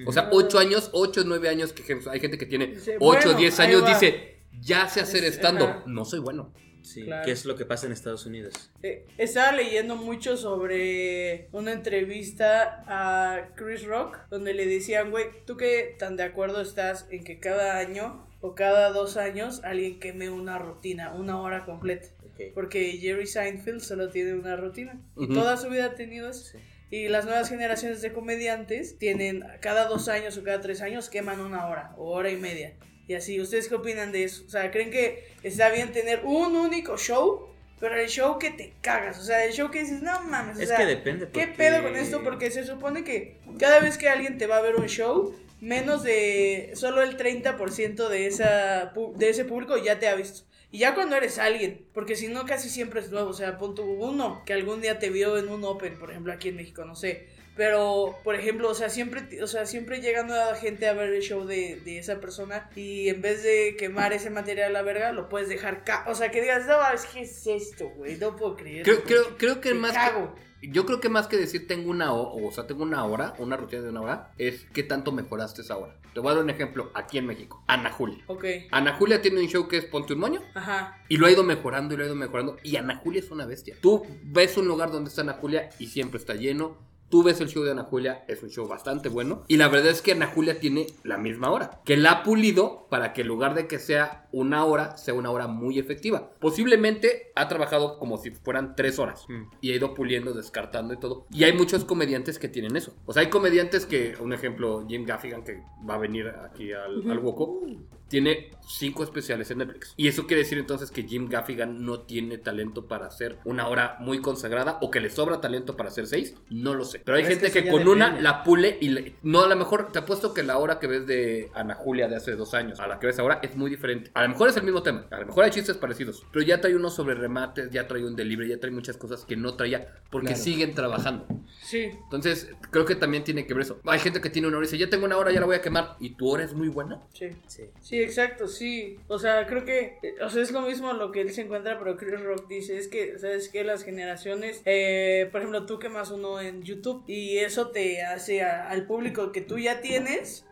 O 0.08 0.12
sea, 0.12 0.30
ocho 0.32 0.58
años, 0.60 0.90
ocho, 0.94 1.22
nueve 1.26 1.50
años, 1.50 1.72
que 1.72 1.84
hay 2.10 2.20
gente 2.20 2.38
que 2.38 2.46
tiene 2.48 2.76
ocho, 3.00 3.28
bueno, 3.28 3.34
diez 3.36 3.60
años, 3.60 3.86
dice, 3.86 4.40
ya 4.60 4.88
sé 4.90 5.02
hacer 5.02 5.24
Es- 5.24 5.36
stand-up, 5.36 5.68
ajá. 5.70 5.84
no 5.88 6.04
soy 6.04 6.20
bueno. 6.20 6.52
Sí, 6.84 7.06
Claro. 7.06 7.26
¿qué 7.26 7.32
es 7.32 7.46
lo 7.46 7.56
que 7.56 7.66
pasa 7.66 7.86
en 7.88 7.94
Estados 7.94 8.26
Unidos? 8.26 8.72
Eh, 8.84 9.06
estaba 9.18 9.52
leyendo 9.54 9.96
mucho 9.96 10.38
sobre 10.38 11.48
una 11.52 11.72
entrevista 11.72 12.84
a 12.88 13.50
Chris 13.56 13.84
Rock, 13.86 14.20
donde 14.30 14.54
le 14.54 14.66
decían, 14.66 15.10
güey, 15.12 15.26
¿tú 15.46 15.58
qué 15.58 15.96
tan 15.98 16.18
de 16.18 16.24
acuerdo 16.24 16.62
estás 16.62 17.08
en 17.10 17.24
que 17.24 17.40
cada 17.40 17.78
año 17.78 18.28
o 18.42 18.54
cada 18.56 18.90
dos 18.92 19.18
años 19.18 19.62
alguien 19.64 20.00
queme 20.00 20.30
una 20.30 20.60
rutina, 20.60 21.14
una 21.14 21.42
hora 21.42 21.66
completa? 21.66 22.08
Ok. 22.26 22.52
Porque 22.54 22.98
Jerry 22.98 23.28
Seinfeld 23.28 23.80
solo 23.80 24.10
tiene 24.10 24.34
una 24.34 24.56
rutina. 24.56 25.00
Y 25.18 25.26
Ujú. 25.26 25.34
toda 25.34 25.56
su 25.58 25.70
vida 25.70 25.86
ha 25.86 25.96
tenido 25.96 26.30
eso. 26.30 26.44
Sí. 26.52 26.58
Y 26.90 27.08
las 27.08 27.26
nuevas 27.26 27.50
generaciones 27.50 28.02
de 28.02 28.12
comediantes 28.14 28.98
tienen 29.00 29.44
cada 29.62 29.88
dos 29.88 30.10
años 30.10 30.38
o 30.38 30.44
cada 30.44 30.62
tres 30.62 30.82
años 30.82 31.10
queman 31.10 31.40
una 31.40 31.66
hora 31.68 31.94
o 31.98 32.12
hora 32.12 32.30
y 32.30 32.38
media. 32.38 32.76
Y 33.08 33.16
así, 33.16 33.40
¿ustedes 33.42 33.68
qué 33.68 33.76
opinan 33.76 34.12
de 34.12 34.24
eso? 34.24 34.44
O 34.46 34.50
sea, 34.50 34.72
¿creen 34.72 34.92
que 34.92 35.28
está 35.44 35.70
bien 35.70 35.92
tener 35.92 36.22
un 36.24 36.56
único 36.56 36.98
show? 36.98 37.48
Pero 37.80 37.96
el 38.00 38.08
show 38.08 38.40
que 38.40 38.50
te 38.52 38.74
cagas, 38.82 39.20
o 39.20 39.24
sea, 39.24 39.44
el 39.44 39.52
show 39.52 39.70
que 39.70 39.82
dices, 39.82 40.02
no 40.02 40.22
mames, 40.22 40.58
o 40.58 40.62
Es 40.62 40.70
sea, 40.70 40.78
que 40.78 40.86
depende. 40.86 41.28
¿qué 41.34 41.48
pedo 41.48 41.84
con 41.84 41.98
esto? 41.98 42.24
Porque 42.24 42.50
se 42.50 42.66
supone 42.66 43.04
que 43.04 43.40
cada 43.60 43.80
vez 43.82 43.98
que 43.98 44.08
alguien 44.08 44.38
te 44.38 44.48
va 44.48 44.58
a 44.58 44.62
ver 44.62 44.78
un 44.78 44.88
show, 44.88 45.36
menos 45.60 46.02
de 46.04 46.72
solo 46.76 47.02
el 47.02 47.18
30% 47.18 48.08
de, 48.08 48.28
esa, 48.28 48.94
de 49.16 49.30
ese 49.30 49.44
público 49.44 49.76
ya 49.78 50.00
te 50.00 50.08
ha 50.08 50.16
visto. 50.16 50.46
Y 50.72 50.80
ya 50.80 50.96
cuando 50.96 51.16
eres 51.16 51.40
alguien, 51.40 51.86
porque 51.94 52.16
si 52.16 52.30
no 52.30 52.46
casi 52.46 52.70
siempre 52.70 53.00
es 53.02 53.12
nuevo, 53.12 53.30
o 53.30 53.34
sea, 53.34 53.58
punto 53.58 53.84
uno 53.84 54.44
que 54.46 54.54
algún 54.54 54.82
día 54.82 54.98
te 54.98 55.10
vio 55.10 55.38
en 55.38 55.50
un 55.50 55.64
Open, 55.66 56.00
por 56.00 56.10
ejemplo, 56.10 56.34
aquí 56.34 56.50
en 56.50 56.56
México, 56.56 56.84
no 56.86 56.96
sé. 56.96 57.28
Pero, 57.56 58.18
por 58.24 58.36
ejemplo, 58.36 58.70
o 58.70 58.74
sea, 58.74 58.90
siempre, 58.90 59.42
o 59.44 59.48
sea, 59.48 59.66
siempre 59.66 60.02
llega 60.02 60.24
nueva 60.24 60.56
gente 60.56 60.88
a 60.88 60.94
ver 60.94 61.14
el 61.14 61.22
show 61.22 61.46
de, 61.46 61.80
de 61.84 62.00
esa 62.00 62.20
persona 62.20 62.70
y 62.76 63.10
en 63.10 63.22
vez 63.22 63.44
de 63.44 63.76
quemar 63.78 64.12
ese 64.14 64.30
material 64.30 64.70
a 64.70 64.74
la 64.74 64.82
verga, 64.82 65.12
lo 65.12 65.30
puedes 65.30 65.50
dejar 65.50 65.84
ca 65.84 66.06
O 66.08 66.16
sea, 66.16 66.32
que 66.32 66.42
digas, 66.42 66.66
no, 66.66 66.76
es 66.94 67.06
que 67.06 67.22
es 67.22 67.46
esto, 67.46 67.90
güey, 67.96 68.18
no 68.18 68.36
puedo 68.36 68.56
creer. 68.56 68.84
Creo, 68.84 69.04
creo, 69.04 69.38
creo 69.38 69.62
que 69.62 69.74
más 69.74 69.94
cago. 69.94 70.34
que, 70.34 70.70
yo 70.70 70.86
creo 70.86 71.00
que 71.00 71.10
más 71.10 71.28
que 71.28 71.38
decir 71.38 71.68
tengo 71.68 71.92
una 71.92 72.14
hora, 72.14 72.48
o 72.48 72.52
sea, 72.52 72.66
tengo 72.66 72.84
una 72.84 73.04
hora, 73.06 73.34
una 73.38 73.58
rutina 73.58 73.82
de 73.82 73.90
una 73.90 74.02
hora, 74.02 74.32
es 74.38 74.66
qué 74.74 74.84
tanto 74.84 75.12
mejoraste 75.12 75.62
esa 75.62 75.78
hora. 75.78 75.96
Te 76.14 76.20
voy 76.20 76.32
a 76.32 76.36
dar 76.36 76.44
un 76.44 76.50
ejemplo 76.50 76.92
aquí 76.94 77.18
en 77.18 77.26
México. 77.26 77.64
Ana 77.68 77.92
Julia. 77.92 78.24
Ok, 78.28 78.46
Ana 78.72 78.94
Julia 78.94 79.22
tiene 79.22 79.42
un 79.42 79.48
show 79.48 79.68
que 79.68 79.78
es 79.78 79.86
Ponte 79.86 80.14
un 80.14 80.20
moño 80.20 80.42
ajá. 80.54 81.04
y 81.10 81.18
lo 81.18 81.26
ha 81.26 81.32
ido 81.32 81.44
mejorando 81.44 81.94
y 81.94 81.98
lo 81.98 82.04
ha 82.04 82.08
ido 82.08 82.16
mejorando. 82.16 82.58
Y 82.64 82.76
Ana 82.78 82.98
Julia 82.98 83.20
es 83.20 83.32
una 83.32 83.46
bestia. 83.46 83.76
Tú 83.82 84.06
ves 84.24 84.56
un 84.58 84.68
lugar 84.68 84.92
donde 84.92 85.10
está 85.10 85.22
Ana 85.22 85.34
Julia 85.34 85.70
y 85.80 85.88
siempre 85.88 86.20
está 86.20 86.36
lleno. 86.36 86.78
Tú 87.14 87.22
ves 87.22 87.40
el 87.42 87.48
show 87.48 87.62
de 87.62 87.70
Ana 87.70 87.84
Julia, 87.84 88.26
es 88.28 88.42
un 88.42 88.50
show 88.50 88.68
bastante 88.68 89.08
bueno. 89.08 89.44
Y 89.48 89.58
la 89.58 89.68
verdad 89.68 89.92
es 89.92 90.02
que 90.02 90.14
Ana 90.14 90.26
Julia 90.26 90.60
tiene 90.60 90.88
la 91.04 91.20
misma 91.20 91.52
hora. 91.52 91.80
Que 91.86 91.96
la 91.96 92.10
ha 92.10 92.24
pulido 92.24 92.88
para 92.90 93.14
que 93.14 93.22
en 93.22 93.28
lugar 93.28 93.54
de 93.54 93.68
que 93.68 93.78
sea 93.78 94.23
una 94.34 94.66
hora, 94.66 94.98
sea 94.98 95.14
una 95.14 95.32
hora 95.32 95.48
muy 95.48 95.80
efectiva. 95.80 96.32
Posiblemente 96.40 97.32
ha 97.36 97.48
trabajado 97.48 97.98
como 98.00 98.18
si 98.18 98.32
fueran 98.32 98.76
tres 98.76 99.00
horas. 99.00 99.26
Mm. 99.30 99.44
Y 99.62 99.72
ha 99.72 99.76
ido 99.76 99.94
puliendo, 99.94 100.34
descartando 100.34 100.94
y 100.94 100.98
todo. 101.00 101.26
Y 101.32 101.44
hay 101.46 101.54
muchos 101.54 101.86
comediantes 101.86 102.40
que 102.40 102.50
tienen 102.50 102.76
eso. 102.76 102.94
O 103.06 103.14
sea, 103.14 103.22
hay 103.22 103.30
comediantes 103.30 103.86
que, 103.86 104.16
un 104.20 104.34
ejemplo, 104.34 104.86
Jim 104.88 105.06
Gaffigan, 105.06 105.44
que 105.44 105.62
va 105.88 105.96
a 105.96 106.00
venir 106.00 106.28
aquí 106.44 106.74
al, 106.74 107.10
al 107.10 107.20
Woco, 107.20 107.62
tiene 108.08 108.52
cinco 108.68 109.04
especiales 109.04 109.50
en 109.52 109.60
Netflix. 109.60 109.94
Y 109.98 110.08
eso 110.08 110.28
quiere 110.28 110.44
decir 110.44 110.58
entonces 110.60 110.92
que 110.92 111.04
Jim 111.04 111.30
Gaffigan 111.30 111.84
no 111.84 112.02
tiene 112.02 112.38
talento 112.38 112.88
para 112.88 113.08
hacer 113.08 113.40
una 113.44 113.68
hora 113.68 113.98
muy 114.02 114.22
consagrada 114.22 114.78
o 114.82 114.92
que 114.92 115.00
le 115.00 115.10
sobra 115.10 115.42
talento 115.42 115.76
para 115.76 115.90
hacer 115.90 116.06
seis. 116.06 116.36
No 116.50 116.74
lo 116.76 116.86
sé. 116.86 117.02
Pero 117.04 117.18
hay 117.18 117.24
Pero 117.24 117.36
es 117.36 117.42
gente 117.42 117.64
que 117.64 117.70
con 117.72 117.88
una 117.88 118.20
la 118.22 118.44
pule 118.44 118.78
y 118.82 118.90
le- 118.90 119.16
no 119.24 119.42
a 119.44 119.48
lo 119.48 119.56
mejor 119.56 119.92
te 119.92 120.00
apuesto 120.00 120.34
que 120.34 120.44
la 120.44 120.58
hora 120.60 120.80
que 120.80 120.88
ves 120.88 121.08
de 121.08 121.50
Ana 121.56 121.74
Julia 121.74 122.08
de 122.08 122.16
hace 122.16 122.36
dos 122.36 122.54
años 122.54 122.80
a 122.80 122.88
la 122.88 123.00
que 123.00 123.08
ves 123.08 123.18
ahora 123.20 123.40
es 123.42 123.56
muy 123.56 123.70
diferente. 123.72 124.12
A 124.14 124.23
lo 124.24 124.30
mejor 124.30 124.50
es 124.50 124.58
el 124.58 124.64
mismo 124.64 124.84
tema. 124.84 125.06
A 125.12 125.20
lo 125.20 125.28
mejor 125.28 125.44
hay 125.46 125.52
chistes 125.52 125.78
parecidos. 125.78 126.26
Pero 126.32 126.46
ya 126.46 126.60
trae 126.62 126.76
unos 126.76 126.96
sobre 126.96 127.16
remates, 127.16 127.70
ya 127.72 127.88
trae 127.88 128.04
un 128.04 128.16
delivery, 128.16 128.50
ya 128.50 128.60
trae 128.60 128.72
muchas 128.72 128.98
cosas 128.98 129.26
que 129.26 129.36
no 129.36 129.56
traía 129.56 129.88
porque 130.10 130.28
Claro. 130.30 130.42
siguen 130.44 130.74
trabajando. 130.76 131.26
Sí, 131.62 131.90
Entonces, 132.04 132.50
creo 132.72 132.86
que 132.86 132.96
también 132.96 133.24
tiene 133.24 133.46
que 133.48 133.54
ver 133.54 133.64
eso. 133.64 133.80
Hay 133.86 134.00
gente 134.00 134.20
que 134.22 134.30
tiene 134.30 134.48
una 134.48 134.58
hora 134.58 134.66
y 134.66 134.70
dice, 134.70 134.78
ya 134.78 134.90
tengo 134.90 135.06
una 135.06 135.18
hora, 135.18 135.32
ya 135.32 135.40
la 135.40 135.46
voy 135.46 135.56
a 135.56 135.62
quemar. 135.62 135.96
Y 136.00 136.12
tu 136.12 136.30
hora 136.30 136.44
es 136.44 136.54
muy 136.54 136.68
buena. 136.68 137.02
sí. 137.14 137.30
Sí. 137.48 137.64
Sí, 137.82 138.00
exacto, 138.02 138.48
sí. 138.48 138.98
O 139.08 139.20
sea, 139.20 139.46
creo 139.48 139.66
que, 139.66 139.98
o 140.24 140.30
sea, 140.30 140.42
es 140.42 140.52
lo 140.52 140.62
mismo 140.62 140.94
lo 140.94 141.12
que 141.12 141.22
él 141.22 141.32
se 141.32 141.42
encuentra, 141.42 141.78
pero 141.80 141.96
Chris 141.98 142.20
Rock 142.22 142.48
dice, 142.48 142.78
es 142.78 142.88
que, 142.88 143.18
¿sabes 143.20 143.50
que 143.50 143.64
Las 143.64 143.84
generaciones, 143.84 144.62
eh, 144.66 145.30
por 145.32 145.42
ejemplo, 145.42 145.66
tú 145.66 145.80
quemas 145.80 146.12
uno 146.12 146.40
en 146.42 146.64
YouTube 146.64 147.04
y 147.08 147.38
eso 147.38 147.70
te 147.70 148.04
hace 148.04 148.42
a- 148.44 148.70
al 148.70 148.86
público 148.86 149.32
que 149.32 149.42
tú 149.42 149.58
ya 149.58 149.82
tienes, 149.82 150.46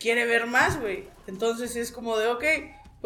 quiere 0.00 0.26
ver 0.26 0.46
más, 0.46 0.80
güey. 0.80 1.04
Entonces 1.26 1.76
es 1.76 1.92
como 1.92 2.16
de, 2.18 2.26
ok, 2.28 2.44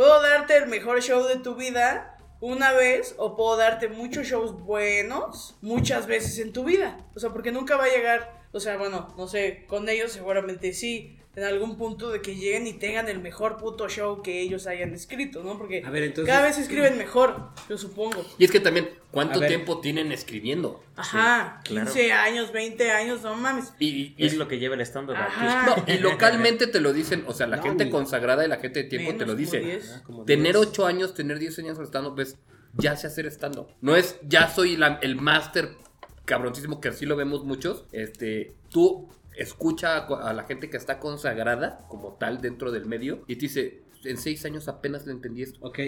puedo 0.00 0.22
darte 0.22 0.56
el 0.56 0.66
mejor 0.66 1.02
show 1.02 1.26
de 1.26 1.36
tu 1.36 1.56
vida, 1.56 2.16
una 2.40 2.72
vez 2.72 3.14
o 3.18 3.36
puedo 3.36 3.58
darte 3.58 3.88
muchos 3.88 4.26
shows 4.26 4.58
buenos 4.58 5.58
muchas 5.60 6.06
veces 6.06 6.38
en 6.38 6.54
tu 6.54 6.64
vida. 6.64 6.96
O 7.14 7.20
sea, 7.20 7.34
porque 7.34 7.52
nunca 7.52 7.76
va 7.76 7.84
a 7.84 7.90
llegar, 7.94 8.46
o 8.50 8.60
sea, 8.60 8.78
bueno, 8.78 9.12
no 9.18 9.28
sé, 9.28 9.66
con 9.66 9.90
ellos 9.90 10.12
seguramente 10.12 10.72
sí, 10.72 11.19
en 11.36 11.44
algún 11.44 11.76
punto 11.76 12.10
de 12.10 12.20
que 12.20 12.34
lleguen 12.34 12.66
y 12.66 12.72
tengan 12.72 13.08
el 13.08 13.20
mejor 13.20 13.56
puto 13.56 13.88
show 13.88 14.20
que 14.20 14.40
ellos 14.40 14.66
hayan 14.66 14.92
escrito, 14.94 15.44
¿no? 15.44 15.56
Porque 15.56 15.82
A 15.86 15.90
ver, 15.90 16.02
entonces- 16.02 16.32
cada 16.34 16.46
vez 16.46 16.58
escriben 16.58 16.98
mejor, 16.98 17.50
yo 17.68 17.78
supongo. 17.78 18.24
Y 18.36 18.44
es 18.44 18.50
que 18.50 18.58
también, 18.58 18.90
¿cuánto 19.12 19.40
tiempo 19.40 19.80
tienen 19.80 20.10
escribiendo? 20.10 20.82
Ajá, 20.96 21.60
claro. 21.64 21.86
15 21.86 22.12
años, 22.12 22.52
20 22.52 22.90
años, 22.90 23.22
no 23.22 23.36
mames. 23.36 23.72
Y, 23.78 23.86
y- 23.88 24.26
Es 24.26 24.34
lo 24.36 24.48
que 24.48 24.58
lleva 24.58 24.74
el 24.74 24.80
aquí. 24.80 25.76
no, 25.86 25.94
y 25.94 25.98
localmente 26.00 26.66
te 26.66 26.80
lo 26.80 26.92
dicen, 26.92 27.24
o 27.28 27.32
sea, 27.32 27.46
la 27.46 27.58
No, 27.58 27.62
gente 27.62 27.88
consagrada 27.90 28.44
y 28.44 28.48
la 28.48 28.56
gente 28.56 28.82
de 28.82 28.88
tiempo 28.88 29.12
te 29.12 29.20
lo 29.20 29.26
como 29.26 29.36
dice. 29.36 29.60
10. 29.60 30.02
Ah, 30.04 30.22
Tener 30.26 30.54
10. 30.56 30.66
8 30.66 30.86
años, 30.86 31.14
tener 31.14 31.38
10 31.38 31.56
años 31.60 31.78
estando, 31.78 32.14
pues 32.16 32.38
ya 32.74 32.96
sé 32.96 33.06
hacer 33.06 33.26
stand-up. 33.26 33.68
No 33.80 33.94
es 33.94 34.16
ya 34.22 34.48
soy 34.48 34.76
la- 34.76 34.98
el 35.00 35.14
máster 35.14 35.76
cabroncísimo 36.24 36.80
que 36.80 36.88
así 36.88 37.06
lo 37.06 37.14
vemos 37.16 37.44
muchos. 37.44 37.84
Este, 37.92 38.54
tú 38.68 39.08
escucha 39.40 39.96
a, 39.96 40.33
la 40.35 40.44
gente 40.44 40.68
que 40.68 40.76
está 40.76 40.98
consagrada 40.98 41.87
como 41.88 42.14
tal 42.14 42.40
dentro 42.40 42.70
del 42.70 42.85
medio 42.85 43.24
y 43.26 43.37
te 43.37 43.42
dice, 43.42 43.83
en 44.05 44.18
6 44.18 44.44
años 44.44 44.68
apenas 44.68 45.07
le 45.07 45.12
entendí 45.12 45.42
esto. 45.42 45.59
Ok, 45.62 45.79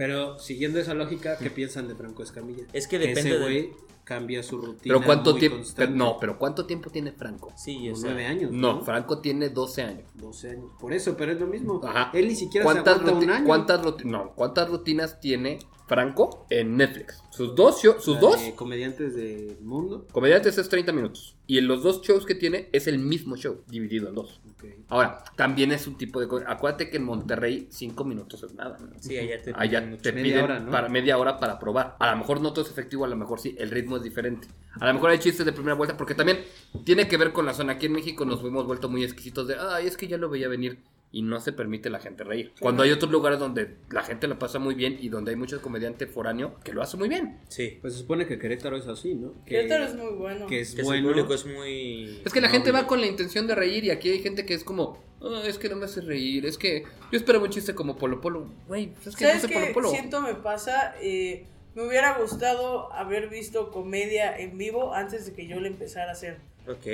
pero 0.00 0.38
siguiendo 0.38 0.78
esa 0.78 0.94
lógica, 0.94 1.36
¿qué 1.36 1.50
piensan 1.50 1.86
de 1.86 1.94
Franco 1.94 2.22
Escamilla? 2.22 2.64
Es 2.72 2.86
que 2.88 2.98
depende 2.98 3.20
Ese 3.20 3.32
de- 3.34 3.38
güey 3.38 3.70
cambia 4.02 4.42
su 4.42 4.56
rutina. 4.56 4.94
Pero 4.94 5.04
cuánto 5.04 5.34
tiempo, 5.34 5.58
no, 5.90 6.16
pero 6.18 6.38
¿cuánto 6.38 6.64
tiempo 6.64 6.88
tiene 6.88 7.12
Franco? 7.12 7.52
Sí, 7.54 7.92
sea, 7.94 8.06
nueve 8.06 8.24
años. 8.24 8.50
No, 8.50 8.82
Franco 8.82 9.18
tiene 9.20 9.50
12 9.50 9.82
años. 9.82 10.08
12 10.14 10.52
años. 10.52 10.70
Por 10.80 10.94
eso, 10.94 11.14
pero 11.18 11.32
es 11.32 11.38
lo 11.40 11.46
mismo. 11.46 11.82
Ajá. 11.84 12.10
Él 12.14 12.28
ni 12.28 12.34
siquiera 12.34 12.66
se 12.66 12.72
¿Cuántas, 12.72 12.96
aguanta 12.98 13.18
un 13.26 13.30
año. 13.30 13.44
¿cuántas, 13.46 14.04
no, 14.06 14.32
¿Cuántas 14.34 14.70
rutinas 14.70 15.20
tiene 15.20 15.58
Franco 15.86 16.46
en 16.48 16.78
Netflix? 16.78 17.22
Sus 17.30 17.54
dos, 17.54 17.82
show- 17.82 18.00
sus 18.00 18.14
La 18.14 18.20
dos 18.22 18.40
de 18.42 18.54
comediantes 18.54 19.14
del 19.14 19.58
mundo. 19.60 20.06
comediantes 20.12 20.56
es 20.56 20.68
30 20.70 20.92
minutos. 20.92 21.36
Y 21.46 21.58
en 21.58 21.68
los 21.68 21.82
dos 21.82 22.00
shows 22.00 22.24
que 22.24 22.34
tiene 22.34 22.70
es 22.72 22.86
el 22.86 22.98
mismo 22.98 23.36
show, 23.36 23.62
dividido 23.68 24.08
en 24.08 24.14
dos. 24.14 24.40
Ahora, 24.88 25.24
también 25.36 25.72
es 25.72 25.86
un 25.86 25.96
tipo 25.96 26.20
de... 26.20 26.26
Acuérdate 26.46 26.90
que 26.90 26.96
en 26.98 27.04
Monterrey 27.04 27.68
5 27.70 28.04
minutos 28.04 28.42
es 28.42 28.54
nada. 28.54 28.76
¿no? 28.78 28.90
Sí, 29.00 29.16
allá 29.16 29.40
te 29.40 29.52
Allá 29.54 29.80
piden 29.96 30.02
te. 30.02 30.12
Media 30.12 30.32
piden 30.32 30.44
hora, 30.44 30.60
¿no? 30.60 30.70
para 30.70 30.88
media 30.88 31.18
hora 31.18 31.38
para 31.38 31.58
probar. 31.58 31.96
A 31.98 32.10
lo 32.10 32.16
mejor 32.18 32.40
no 32.40 32.52
todo 32.52 32.64
es 32.64 32.70
efectivo, 32.70 33.04
a 33.04 33.08
lo 33.08 33.16
mejor 33.16 33.40
sí, 33.40 33.54
el 33.58 33.70
ritmo 33.70 33.96
es 33.96 34.02
diferente. 34.02 34.48
A 34.78 34.86
lo 34.86 34.94
mejor 34.94 35.10
hay 35.10 35.18
chistes 35.18 35.44
de 35.46 35.52
primera 35.52 35.74
vuelta, 35.74 35.96
porque 35.96 36.14
también 36.14 36.44
tiene 36.84 37.08
que 37.08 37.16
ver 37.16 37.32
con 37.32 37.46
la 37.46 37.54
zona. 37.54 37.74
Aquí 37.74 37.86
en 37.86 37.92
México 37.92 38.24
nos 38.24 38.42
hemos 38.44 38.66
vuelto 38.66 38.88
muy 38.88 39.04
exquisitos 39.04 39.48
de, 39.48 39.56
ay, 39.58 39.86
es 39.86 39.96
que 39.96 40.08
ya 40.08 40.16
lo 40.16 40.28
veía 40.28 40.48
venir. 40.48 40.78
Y 41.12 41.22
no 41.22 41.40
se 41.40 41.52
permite 41.52 41.90
la 41.90 41.98
gente 41.98 42.22
reír. 42.22 42.52
Cuando 42.60 42.84
hay 42.84 42.92
otros 42.92 43.10
lugares 43.10 43.40
donde 43.40 43.76
la 43.90 44.04
gente 44.04 44.28
la 44.28 44.38
pasa 44.38 44.60
muy 44.60 44.76
bien 44.76 44.96
y 45.00 45.08
donde 45.08 45.32
hay 45.32 45.36
muchos 45.36 45.60
comediantes 45.60 46.08
foráneo 46.08 46.54
que 46.62 46.72
lo 46.72 46.82
hace 46.82 46.96
muy 46.96 47.08
bien. 47.08 47.38
Sí. 47.48 47.78
Pues 47.80 47.94
se 47.94 47.98
supone 48.00 48.26
que 48.28 48.38
Querétaro 48.38 48.76
es 48.76 48.86
así, 48.86 49.16
¿no? 49.16 49.32
Que, 49.44 49.56
Querétaro 49.56 49.84
es 49.86 49.94
muy 49.96 50.12
bueno. 50.14 50.46
que 50.46 50.60
es 50.60 50.72
Que 50.74 50.82
su 50.82 50.86
bueno. 50.86 51.08
público 51.08 51.34
es 51.34 51.44
muy... 51.46 52.20
Es 52.24 52.32
que 52.32 52.40
la 52.40 52.48
gente 52.48 52.70
va 52.70 52.86
con 52.86 53.00
la 53.00 53.08
intención 53.08 53.48
de 53.48 53.56
reír 53.56 53.84
y 53.84 53.90
aquí 53.90 54.08
hay 54.08 54.20
gente 54.20 54.46
que 54.46 54.54
es 54.54 54.62
como, 54.62 55.02
"Ah, 55.20 55.42
es 55.44 55.58
que 55.58 55.68
no 55.68 55.74
me 55.74 55.86
hace 55.86 56.00
reír, 56.00 56.46
es 56.46 56.56
que 56.56 56.84
yo 57.10 57.18
esperaba 57.18 57.44
un 57.44 57.50
chiste 57.50 57.74
como 57.74 57.96
Polo 57.98 58.20
Polo. 58.20 58.48
Güey, 58.68 58.92
pues 58.94 59.08
es 59.08 59.16
que 59.16 59.24
no 59.24 59.30
¿Sabes 59.30 59.42
sé 59.42 59.48
Polo 59.48 59.66
qué 59.66 59.72
Polo. 59.72 59.90
siento 59.90 60.20
me 60.22 60.34
pasa? 60.34 60.94
Eh, 61.02 61.44
me 61.74 61.86
hubiera 61.88 62.18
gustado 62.18 62.92
haber 62.92 63.28
visto 63.28 63.72
comedia 63.72 64.38
en 64.38 64.56
vivo 64.58 64.94
antes 64.94 65.26
de 65.26 65.32
que 65.32 65.46
yo 65.48 65.58
le 65.60 65.66
empezara 65.68 66.10
a 66.10 66.12
hacer. 66.12 66.38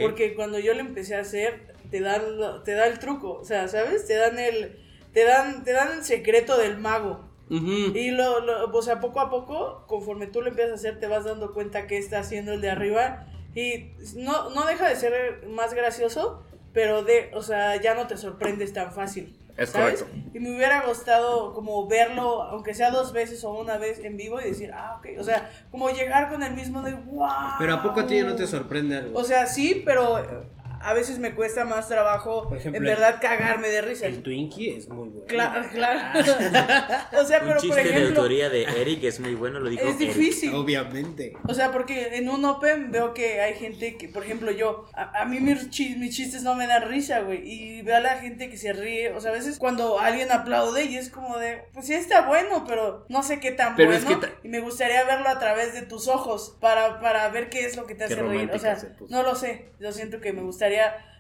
Porque 0.01 0.35
cuando 0.35 0.59
yo 0.59 0.75
le 0.75 0.81
empecé 0.81 1.15
a 1.17 1.21
hacer, 1.21 1.75
te 1.91 2.01
dan, 2.01 2.39
lo- 2.39 2.63
te 2.63 2.73
da 2.73 2.87
el 2.87 2.99
truco, 2.99 3.33
o 3.35 3.45
sea, 3.45 3.69
¿sabes? 3.69 4.07
Te 4.07 4.15
dan 4.17 4.39
el, 4.39 4.79
te 5.13 5.25
dan, 5.25 5.65
te 5.65 5.73
dan 5.73 5.93
el 5.99 6.05
secreto 6.05 6.57
del 6.59 6.79
mago. 6.79 7.25
Y 7.97 8.11
lo, 8.11 8.41
lo- 8.41 8.65
o 8.73 8.83
sea, 8.83 9.01
poco 9.01 9.21
a 9.21 9.31
poco, 9.31 9.85
conforme 9.87 10.27
tú 10.27 10.43
lo 10.43 10.49
empiezas 10.49 10.73
a 10.73 10.75
hacer, 10.77 10.99
te 11.01 11.07
vas 11.07 11.25
dando 11.25 11.53
cuenta 11.55 11.87
que 11.87 11.97
está 11.97 12.19
haciendo 12.19 12.53
el 12.53 12.61
de 12.61 12.71
arriba. 12.71 13.27
Y 13.55 13.93
no, 14.17 14.51
no 14.51 14.67
deja 14.67 14.89
de 14.89 14.97
ser 14.97 15.47
más 15.49 15.73
gracioso, 15.73 16.43
pero 16.77 17.03
de, 17.03 17.31
o 17.33 17.41
sea, 17.41 17.81
ya 17.81 17.95
no 17.95 18.07
te 18.07 18.19
sorprendes 18.19 18.75
tan 18.75 18.93
fácil. 18.93 19.35
Es 19.57 19.71
¿sabes? 19.71 20.03
correcto. 20.03 20.29
Y 20.35 20.41
me 20.41 20.55
hubiera 20.55 20.83
gustado 20.87 21.55
como 21.55 21.89
verlo, 21.89 22.43
aunque 22.43 22.75
sea 22.75 22.91
dos 22.91 23.15
veces 23.15 23.43
o 23.45 23.55
una 23.55 23.79
vez 23.79 23.99
en 24.01 24.19
vivo 24.19 24.39
y 24.43 24.45
decir, 24.45 24.73
ah, 24.75 24.99
ok. 24.99 25.19
O 25.19 25.25
sea, 25.25 25.51
como 25.71 25.89
llegar 25.89 26.29
con 26.29 26.43
el 26.43 26.53
mismo 26.53 26.83
de, 26.83 26.93
wow. 26.93 27.31
Pero 27.59 27.73
¿a 27.73 27.83
poco 27.83 28.01
a 28.01 28.07
ti 28.07 28.21
no 28.21 28.35
te 28.37 28.47
sorprende 28.47 28.99
algo? 28.99 29.19
O 29.19 29.25
sea, 29.25 29.47
sí, 29.47 29.81
pero 29.87 30.45
a 30.89 30.95
veces 30.95 31.19
me 31.19 31.35
cuesta 31.35 31.65
más 31.65 31.89
trabajo, 31.89 32.49
Por 32.49 32.59
ejemplo, 32.59 32.79
en 32.79 32.85
verdad, 32.85 33.19
cagarme 33.21 33.69
de 33.69 33.83
risa. 33.83 34.07
el 34.07 34.23
Twinkie 34.23 34.77
es 34.77 34.89
muy 34.89 35.09
bueno. 35.09 35.27
Claro, 35.27 35.67
claro. 35.73 36.21
o 37.21 37.25
sea, 37.25 37.41
Un 37.41 37.47
pero 37.49 37.61
chiste 37.61 37.69
por 37.69 37.85
de 37.85 37.91
ejemplo, 37.91 38.21
autoría 38.21 38.49
de 38.51 38.63
Eric 38.65 39.05
es 39.05 39.21
muy 39.21 39.35
bueno, 39.35 39.59
lo 39.61 39.69
dijo 39.71 39.83
es 39.87 39.97
Eric. 39.97 40.15
difícil. 40.15 40.55
Obviamente. 40.55 41.33
O 41.49 41.55
sea, 41.55 41.73
porque 41.73 42.17
en 42.17 42.29
un 42.29 42.45
Open 42.45 42.91
veo 42.91 43.15
que 43.15 43.41
hay 43.41 43.55
gente 43.55 43.97
que, 43.97 44.09
por 44.09 44.25
ejemplo, 44.25 44.51
yo, 44.51 44.87
a, 44.95 45.23
a 45.23 45.25
mí 45.25 45.41
mis, 45.41 45.71
chi- 45.71 45.97
mis 45.97 46.15
chistes 46.15 46.43
no 46.43 46.55
me 46.55 46.67
dan 46.67 46.89
risa, 46.89 47.21
güey. 47.21 47.41
Y 47.49 47.83
veo 47.83 47.97
a 47.97 48.01
la 48.01 48.19
gente 48.19 48.49
que 48.51 48.57
se 48.57 48.73
ríe. 48.73 49.13
O 49.13 49.21
sea, 49.21 49.31
a 49.31 49.35
veces 49.35 49.59
cuando 49.59 49.99
alguien 49.99 50.31
aplaude 50.33 50.85
y 50.85 50.97
es 50.97 51.11
como 51.11 51.39
de, 51.39 51.63
pues 51.73 51.87
sí 51.87 51.95
está 51.95 52.23
bueno, 52.27 52.65
pero 52.67 53.05
no 53.09 53.23
sé 53.23 53.41
qué 53.41 53.53
tan 53.53 53.77
Pero 53.77 53.93
es 53.93 54.05
bueno. 54.05 54.21
que 54.21 54.27
ta- 54.29 54.33
Y 54.43 54.49
me 54.49 54.61
gustaría 54.61 55.05
verlo 55.05 55.29
a 55.29 55.39
través 55.39 55.75
de 55.75 55.83
tus 55.83 56.09
ojos 56.09 56.57
para, 56.61 57.01
para 57.01 57.29
ver 57.31 57.49
qué 57.49 57.65
es 57.65 57.77
lo 57.77 57.87
que 57.87 57.95
te 57.95 58.07
Qué 58.07 58.15
hace 58.15 58.23
reír. 58.23 58.51
O 58.53 58.59
sea, 58.59 58.77
se 58.77 58.91
no 59.09 59.23
lo 59.23 59.35
sé. 59.35 59.71
Yo 59.81 59.93
siento 59.93 60.21
que 60.21 60.33
me 60.33 60.43
gustaría 60.43 60.76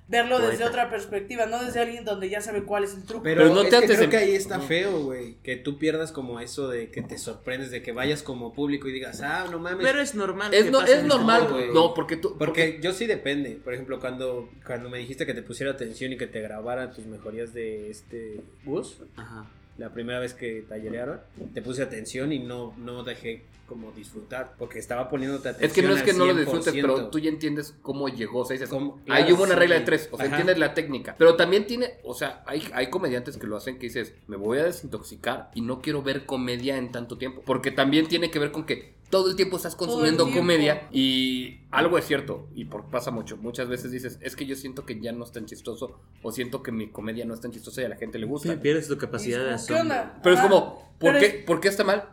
verlo 0.09 0.38
desde 0.38 0.64
otra 0.64 0.88
perspectiva, 0.88 1.47
no 1.47 1.64
desde 1.64 1.81
alguien 1.81 2.05
donde 2.05 2.29
ya 2.29 2.40
sabe 2.40 2.62
cuál 2.62 2.85
es 2.85 2.95
el 2.95 3.05
truco. 3.05 3.25
Pero, 3.25 3.42
Pero 3.42 3.55
no 3.55 3.62
es 3.62 3.71
te 3.71 3.81
que 3.81 3.87
creo 3.87 4.03
en- 4.05 4.11
que 4.11 4.16
ahí 4.16 4.35
está 4.37 4.61
feo, 4.61 5.01
güey. 5.01 5.35
Que 5.42 5.57
tú 5.57 5.79
pierdas 5.79 6.12
como 6.12 6.38
eso 6.38 6.69
de 6.69 6.90
que 6.90 7.03
te 7.03 7.19
sorprendes, 7.19 7.73
de 7.73 7.83
que 7.83 7.90
vayas 7.90 8.23
como 8.23 8.53
público 8.53 8.88
y 8.88 8.92
digas, 8.92 9.21
ah, 9.23 9.47
no 9.51 9.59
mames. 9.59 9.85
Pero 9.85 10.01
es 10.01 10.14
normal. 10.14 10.55
Es, 10.55 10.66
que 10.66 10.71
no, 10.71 10.79
pase 10.81 10.92
es 10.92 10.99
esto, 11.03 11.16
normal, 11.16 11.49
güey. 11.51 11.73
No, 11.73 11.92
porque 11.92 12.16
tú... 12.16 12.37
Porque 12.38 12.79
yo 12.81 12.92
sí 12.92 13.07
depende. 13.07 13.59
Por 13.62 13.75
ejemplo, 13.75 13.99
cuando, 13.99 14.49
cuando 14.64 14.88
me 14.88 14.99
dijiste 14.99 15.27
que 15.27 15.35
te 15.35 15.42
pusiera 15.42 15.73
atención 15.73 16.12
y 16.12 16.16
que 16.16 16.29
te 16.29 16.40
grabara 16.40 16.92
tus 16.92 17.05
mejorías 17.07 17.53
de 17.53 17.90
este 17.90 18.40
bus, 18.64 18.99
Ajá. 19.16 19.47
La 19.79 19.93
primera 19.93 20.19
vez 20.19 20.35
que 20.35 20.65
tallerearon, 20.69 21.21
te 21.55 21.62
puse 21.62 21.83
atención 21.83 22.33
y 22.33 22.39
no, 22.39 22.75
no 22.79 23.05
dejé 23.05 23.45
como 23.67 23.91
disfrutar, 23.93 24.55
porque 24.59 24.79
estaba 24.79 25.09
poniéndote 25.09 25.49
atención. 25.49 25.69
Es 25.69 25.75
que 25.75 25.83
no 25.83 25.97
es 25.97 26.03
que 26.03 26.12
no 26.12 26.27
lo 26.27 26.35
disfrutes, 26.35 26.73
100%. 26.73 26.81
pero 26.81 27.09
tú 27.09 27.19
ya 27.19 27.29
entiendes 27.29 27.75
cómo 27.83 28.09
llegó. 28.09 28.41
O 28.41 28.45
sea, 28.45 28.55
dices, 28.55 28.71
ahí 29.09 29.33
hubo 29.33 29.43
una 29.43 29.55
sí. 29.55 29.61
regla 29.61 29.75
de 29.77 29.81
tres. 29.83 30.09
O 30.12 30.17
sea, 30.17 30.27
Ajá. 30.27 30.37
entiendes 30.37 30.59
la 30.59 30.73
técnica. 30.73 31.17
Pero 31.19 31.37
también 31.37 31.67
tiene, 31.67 31.95
o 32.05 32.15
sea, 32.15 32.43
hay, 32.47 32.62
hay 32.73 32.91
comediantes 32.91 33.37
que 33.37 33.47
lo 33.47 33.57
hacen 33.57 33.79
que 33.79 33.87
dices, 33.87 34.15
me 34.29 34.37
voy 34.37 34.59
a 34.59 34.65
desintoxicar 34.65 35.51
y 35.55 35.61
no 35.61 35.83
quiero 35.83 36.03
ver 36.03 36.27
comedia 36.27 36.79
en 36.79 36.93
tanto 36.93 37.19
tiempo. 37.19 37.43
Porque 37.45 37.71
también 37.71 38.07
tiene 38.07 38.31
que 38.31 38.39
ver 38.39 38.53
con 38.53 38.65
que 38.65 38.96
todo 39.11 39.31
el 39.31 39.37
tiempo 39.37 39.57
estás 39.57 39.77
consumiendo 39.77 40.25
tiempo. 40.25 40.40
comedia 40.40 40.88
y 40.92 41.61
algo 41.71 41.97
es 41.99 42.05
cierto. 42.07 42.49
Y 42.55 42.64
por, 42.66 42.87
pasa 42.90 43.11
mucho. 43.11 43.37
Muchas 43.37 43.69
veces 43.69 43.90
dices, 43.92 44.19
es 44.21 44.35
que 44.37 44.47
yo 44.47 44.57
siento 44.57 44.85
que 44.85 45.01
ya 45.01 45.12
no 45.12 45.25
es 45.25 45.33
tan 45.33 45.47
chistoso 45.47 46.01
o 46.23 46.33
siento 46.33 46.62
que 46.62 46.73
mi 46.73 46.88
comedia 46.90 47.25
no 47.25 47.35
es 47.35 47.40
tan 47.40 47.53
chistosa 47.53 47.83
y 47.83 47.85
a 47.85 47.88
la 47.88 47.97
gente 47.97 48.19
le 48.19 48.27
gusta. 48.27 48.53
Sí, 48.53 48.59
pierdes 48.59 48.88
tu 48.88 48.97
capacidad 48.99 49.38
de 49.40 49.47
¿Qué 49.49 49.55
asombro. 49.55 49.97
Pero 50.23 50.35
es 50.35 50.40
como, 50.40 50.92
¿por 50.99 51.12
Pero 51.12 51.19
qué, 51.21 51.27
es- 51.27 51.45
¿por 51.45 51.61
qué 51.61 51.69
está 51.69 51.85
mal? 51.85 52.09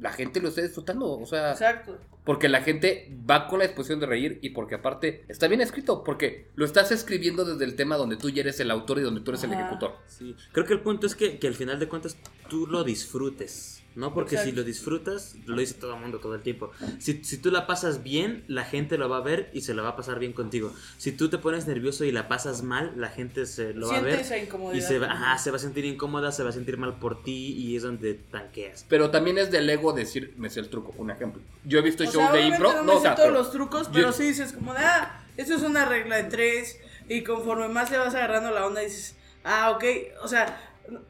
La 0.00 0.12
gente 0.12 0.40
lo 0.40 0.48
está 0.48 0.62
disfrutando. 0.62 1.10
O 1.18 1.26
sea, 1.26 1.52
Exacto. 1.52 1.98
porque 2.24 2.48
la 2.48 2.62
gente 2.62 3.16
va 3.28 3.48
con 3.48 3.58
la 3.58 3.66
disposición 3.66 3.98
de 3.98 4.06
reír 4.06 4.38
y 4.42 4.50
porque 4.50 4.74
aparte 4.76 5.24
está 5.28 5.48
bien 5.48 5.60
escrito, 5.62 6.04
porque 6.04 6.50
lo 6.54 6.64
estás 6.64 6.92
escribiendo 6.92 7.44
desde 7.44 7.64
el 7.64 7.74
tema 7.74 7.96
donde 7.96 8.16
tú 8.16 8.28
ya 8.30 8.42
eres 8.42 8.60
el 8.60 8.70
autor 8.70 8.98
y 8.98 9.02
donde 9.02 9.22
tú 9.22 9.30
eres 9.32 9.42
el 9.44 9.52
ejecutor. 9.52 9.96
Sí, 10.06 10.36
creo 10.52 10.64
que 10.66 10.74
el 10.74 10.80
punto 10.80 11.06
es 11.06 11.16
que, 11.16 11.38
que 11.38 11.48
al 11.48 11.54
final 11.54 11.80
de 11.80 11.88
cuentas 11.88 12.16
tú 12.48 12.66
lo 12.66 12.84
disfrutes, 12.84 13.82
¿no? 13.96 14.14
Porque 14.14 14.36
si 14.38 14.52
lo 14.52 14.62
disfrutas, 14.62 15.34
lo 15.46 15.56
dice 15.58 15.74
todo 15.74 15.94
el 15.94 16.00
mundo 16.00 16.18
todo 16.20 16.34
el 16.34 16.42
tiempo. 16.42 16.70
Si, 16.98 17.24
si 17.24 17.38
tú 17.38 17.50
la 17.50 17.66
pasas 17.66 18.02
bien, 18.02 18.44
la 18.46 18.64
gente 18.64 18.98
lo 18.98 19.08
va 19.08 19.16
a 19.16 19.20
ver 19.22 19.50
y 19.52 19.62
se 19.62 19.74
la 19.74 19.82
va 19.82 19.88
a 19.90 19.96
pasar 19.96 20.18
bien 20.18 20.32
contigo. 20.32 20.72
Si 20.98 21.12
tú 21.12 21.28
te 21.30 21.38
pones 21.38 21.66
nervioso 21.66 22.04
y 22.04 22.12
la 22.12 22.28
pasas 22.28 22.62
mal, 22.62 22.92
la 22.96 23.08
gente 23.08 23.46
se 23.46 23.72
lo 23.74 23.88
va 23.88 23.96
a 23.98 24.00
ver 24.02 24.20
esa 24.20 24.36
y 24.38 24.42
incomodidad. 24.42 24.86
se 24.86 24.98
va, 24.98 25.06
ajá, 25.12 25.38
se 25.38 25.50
va 25.50 25.56
a 25.56 25.60
sentir 25.60 25.84
incómoda, 25.86 26.30
se 26.30 26.42
va 26.44 26.50
a 26.50 26.52
sentir 26.52 26.76
mal 26.76 26.98
por 26.98 27.22
ti 27.22 27.54
y 27.56 27.74
es 27.76 27.82
donde 27.82 28.14
tanqueas. 28.14 28.84
Pero 28.88 29.10
también 29.10 29.38
es 29.38 29.50
del 29.50 29.68
ego 29.68 29.92
decir, 29.92 30.34
me 30.36 30.50
sé 30.50 30.60
el 30.60 30.68
truco. 30.68 30.94
Un 30.98 31.10
ejemplo. 31.10 31.42
Yo 31.64 31.78
he 31.78 31.82
visto 31.82 32.02
O 32.04 32.06
shows 32.06 32.16
sea, 32.16 32.32
de 32.32 32.42
impro. 32.42 32.72
no 32.74 32.80
me 32.82 32.86
No, 32.86 32.92
o 32.92 32.96
sé 32.96 33.02
sea, 33.02 33.14
todos 33.14 33.28
pero- 33.28 33.38
los 33.40 33.50
trucos, 33.50 33.88
pero 33.92 34.08
yo- 34.08 34.12
sí 34.12 34.24
dices 34.24 34.52
como 34.52 34.72
de, 34.74 34.80
ah, 34.80 35.24
esto 35.36 35.54
es 35.54 35.62
una 35.62 35.84
regla 35.86 36.16
de 36.16 36.24
tres. 36.24 36.78
Y 37.08 37.22
conforme 37.22 37.68
más 37.68 37.90
le 37.90 37.98
vas 37.98 38.14
agarrando 38.14 38.50
la 38.50 38.66
onda, 38.66 38.80
dices, 38.82 39.14
ah, 39.44 39.70
ok. 39.70 39.84
O 40.22 40.28
sea, 40.28 40.60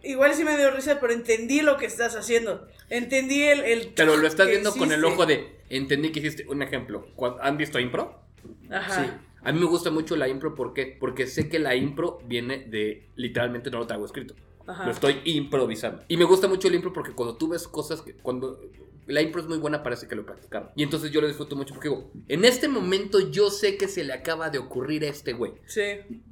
igual 0.03 0.35
sí 0.35 0.45
me 0.45 0.57
dio 0.57 0.71
risa, 0.71 0.99
pero 1.01 1.13
entendí 1.13 1.61
lo 1.61 1.77
que 1.77 1.87
estás 1.87 2.17
haciendo. 2.17 2.67
Entendí 2.89 3.43
el. 3.43 3.61
el 3.61 3.93
pero 3.95 4.17
lo 4.17 4.27
estás 4.27 4.49
viendo 4.49 4.73
con 4.75 4.93
el 4.93 5.05
ojo 5.05 5.27
de, 5.27 5.57
entendí 5.69 6.13
que 6.13 6.21
hiciste 6.21 6.47
un 6.49 6.63
ejemplo. 6.63 7.07
¿Han 7.41 7.57
visto 7.57 7.79
impro? 7.79 8.21
Ajá. 8.71 9.05
Sí. 9.05 9.11
A 9.43 9.53
mí 9.53 9.61
me 9.61 9.67
gusta 9.67 9.91
mucho 9.91 10.17
la 10.17 10.29
impro, 10.29 10.55
¿por 10.55 10.75
qué? 10.75 10.97
Porque 10.99 11.27
sé 11.27 11.49
que 11.49 11.59
la 11.59 11.77
impro 11.77 12.21
viene 12.25 12.59
de, 12.59 13.09
literalmente 13.15 13.71
no 13.71 13.79
lo 13.79 13.87
traigo 13.87 14.05
escrito. 14.05 14.35
Ajá. 14.67 14.85
Lo 14.85 14.91
estoy 14.91 15.21
improvisando. 15.25 16.03
Y 16.09 16.17
me 16.17 16.25
gusta 16.25 16.49
mucho 16.49 16.67
el 16.67 16.75
impro 16.75 16.93
porque 16.93 17.13
cuando 17.13 17.37
tú 17.37 17.49
ves 17.49 17.69
cosas 17.69 18.03
que, 18.03 18.15
cuando 18.15 18.61
la 19.07 19.23
impro 19.23 19.41
es 19.41 19.47
muy 19.49 19.59
buena, 19.59 19.83
parece 19.83 20.07
que 20.09 20.15
lo 20.17 20.27
practicaron. 20.27 20.71
Y 20.77 20.83
entonces 20.83 21.11
yo 21.11 21.21
lo 21.21 21.27
disfruto 21.29 21.57
mucho 21.57 21.75
porque 21.75 21.89
digo, 21.89 22.11
en 22.29 22.45
este 22.45 22.69
momento 22.69 23.21
yo 23.31 23.51
sé 23.51 23.77
que 23.77 23.89
se 23.89 24.05
le 24.05 24.13
acaba 24.13 24.51
de 24.51 24.59
ocurrir 24.59 25.05
a 25.05 25.09
este 25.09 25.33
güey. 25.33 25.53
Sí. 25.67 25.83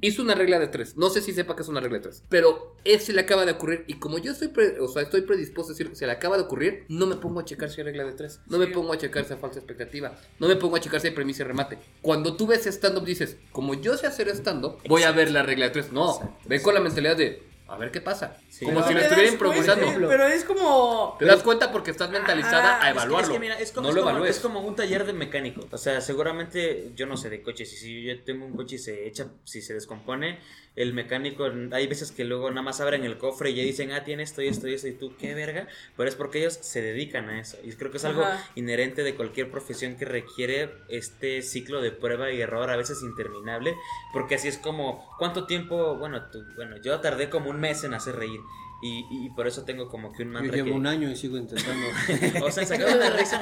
Hizo 0.01 0.21
una 0.21 0.35
regla 0.35 0.59
de 0.59 0.67
tres. 0.67 0.97
No 0.97 1.09
sé 1.09 1.21
si 1.21 1.33
sepa 1.33 1.55
que 1.55 1.61
es 1.61 1.67
una 1.67 1.79
regla 1.79 1.97
de 1.97 2.03
tres. 2.03 2.23
Pero 2.29 2.75
ese 2.83 3.13
le 3.13 3.21
acaba 3.21 3.45
de 3.45 3.53
ocurrir. 3.53 3.85
Y 3.87 3.95
como 3.95 4.17
yo 4.17 4.31
estoy, 4.31 4.49
pre- 4.49 4.79
o 4.79 4.87
sea, 4.87 5.01
estoy 5.01 5.21
predispuesto 5.21 5.71
a 5.71 5.73
decir 5.73 5.89
que 5.89 5.95
se 5.95 6.05
le 6.05 6.11
acaba 6.11 6.37
de 6.37 6.43
ocurrir, 6.43 6.85
no 6.89 7.05
me 7.07 7.15
pongo 7.15 7.39
a 7.39 7.45
checar 7.45 7.69
si 7.69 7.81
hay 7.81 7.85
regla 7.85 8.03
de 8.03 8.13
tres. 8.13 8.41
No 8.47 8.57
me 8.57 8.67
pongo 8.67 8.93
a 8.93 8.97
checar 8.97 9.25
si 9.25 9.33
hay 9.33 9.39
falsa 9.39 9.59
expectativa. 9.59 10.15
No 10.39 10.47
me 10.47 10.55
pongo 10.55 10.75
a 10.75 10.79
checar 10.79 10.99
si 11.01 11.07
hay 11.07 11.13
premisa 11.13 11.43
y 11.43 11.45
remate. 11.47 11.77
Cuando 12.01 12.35
tú 12.35 12.47
ves 12.47 12.65
stand-up, 12.67 13.05
dices, 13.05 13.37
como 13.51 13.73
yo 13.73 13.97
sé 13.97 14.07
hacer 14.07 14.27
stand-up, 14.29 14.77
voy 14.87 15.03
a 15.03 15.11
ver 15.11 15.31
la 15.31 15.43
regla 15.43 15.65
de 15.65 15.71
tres. 15.71 15.91
No, 15.91 16.37
ve 16.45 16.61
con 16.61 16.73
la 16.73 16.79
mentalidad 16.81 17.15
de, 17.15 17.41
a 17.67 17.77
ver 17.77 17.91
qué 17.91 17.99
pasa. 18.01 18.37
Sí. 18.49 18.63
como 18.65 18.81
si 18.87 18.93
lo 18.93 18.99
estuviera 18.99 19.29
improvisando. 19.31 19.85
cuenta, 19.85 20.07
Pero 20.07 20.27
es 20.27 20.43
como. 20.43 21.15
Te 21.19 21.25
das 21.25 21.41
cuenta 21.43 21.71
porque 21.71 21.91
estás 21.91 22.09
mentalizada 22.09 22.75
Ah, 22.75 22.75
a 22.75 22.77
es 22.77 22.83
que- 22.83 22.89
evaluarlo. 22.91 23.27
Es 23.27 23.33
que 23.33 23.39
mira, 23.39 23.59
es 23.59 23.71
como, 23.71 23.83
no 23.83 23.89
es 23.89 23.95
lo 23.95 24.01
como- 24.01 24.11
evalúes. 24.11 24.35
es 24.37 24.41
como 24.41 24.61
un 24.61 24.75
taller 24.75 25.05
de 25.05 25.13
mecánico. 25.13 25.67
O 25.71 25.77
sea, 25.77 25.99
seguramente 26.01 26.91
yo 26.95 27.05
no 27.05 27.17
sé 27.17 27.29
de 27.29 27.41
coches. 27.41 27.71
Y 27.73 27.75
si 27.77 28.03
yo 28.03 28.23
tengo 28.23 28.45
un 28.45 28.53
coche 28.55 28.75
y 28.75 28.79
se 28.79 29.07
echa, 29.07 29.27
si 29.43 29.61
se 29.61 29.73
descompone, 29.73 30.39
el 30.75 30.93
mecánico, 30.93 31.49
hay 31.71 31.87
veces 31.87 32.11
que 32.11 32.25
luego 32.25 32.49
nada 32.49 32.61
más 32.61 32.81
abren 32.81 33.05
el 33.05 33.17
cofre 33.17 33.51
y 33.51 33.55
ya 33.55 33.63
dicen, 33.63 33.91
ah, 33.91 34.03
tiene 34.03 34.23
esto 34.23 34.41
y 34.41 34.47
esto 34.47 34.67
y 34.67 34.73
esto. 34.73 34.87
Y 34.87 34.93
tú, 34.93 35.15
qué 35.17 35.33
verga. 35.33 35.67
Pero 35.95 36.09
es 36.09 36.15
porque 36.15 36.39
ellos 36.39 36.57
se 36.61 36.81
dedican 36.81 37.29
a 37.29 37.39
eso. 37.39 37.57
Y 37.63 37.71
creo 37.73 37.91
que 37.91 37.97
es 37.97 38.05
algo 38.05 38.23
Ajá. 38.23 38.43
inherente 38.55 39.03
de 39.03 39.15
cualquier 39.15 39.49
profesión 39.49 39.95
que 39.95 40.05
requiere 40.05 40.69
este 40.89 41.41
ciclo 41.41 41.81
de 41.81 41.91
prueba 41.91 42.31
y 42.31 42.41
error, 42.41 42.69
a 42.69 42.75
veces 42.75 43.01
interminable. 43.03 43.75
Porque 44.11 44.35
así 44.35 44.47
es 44.47 44.57
como, 44.57 45.09
¿cuánto 45.17 45.45
tiempo? 45.45 45.95
Bueno, 45.95 46.29
tú, 46.29 46.43
bueno 46.55 46.75
yo 46.81 46.99
tardé 46.99 47.29
como 47.29 47.49
un 47.49 47.59
mes 47.59 47.83
en 47.83 47.93
hacer 47.93 48.15
reír. 48.15 48.41
Y, 48.87 49.05
y 49.09 49.29
por 49.31 49.47
eso 49.47 49.63
tengo 49.63 49.87
como 49.87 50.11
que 50.11 50.21
un 50.23 50.29
Yo 50.29 50.33
mantra 50.33 50.55
llevo 50.57 50.67
que- 50.69 50.73
un 50.75 50.85
año 50.85 51.09
y 51.09 51.15
sigo 51.15 51.37
intentando. 51.37 51.87
O 52.45 52.51
sea, 52.51 52.63
en 52.63 52.69
sacar 52.69 52.95
una 52.95 53.09
risa. 53.09 53.39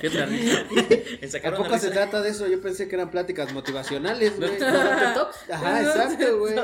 ¿Qué 0.00 0.08
otra 0.08 0.26
risa? 0.26 0.64
¿A 1.48 1.54
poco 1.54 1.78
se 1.78 1.90
trata 1.90 2.20
de 2.22 2.30
eso? 2.30 2.48
Yo 2.48 2.60
pensé 2.60 2.88
que 2.88 2.96
eran 2.96 3.10
pláticas 3.10 3.52
motivacionales, 3.52 4.38
¿No 4.38 4.46
güey. 4.48 4.58
tops? 4.58 5.36
Ajá, 5.52 5.82
exacto, 5.82 6.38
güey. 6.38 6.54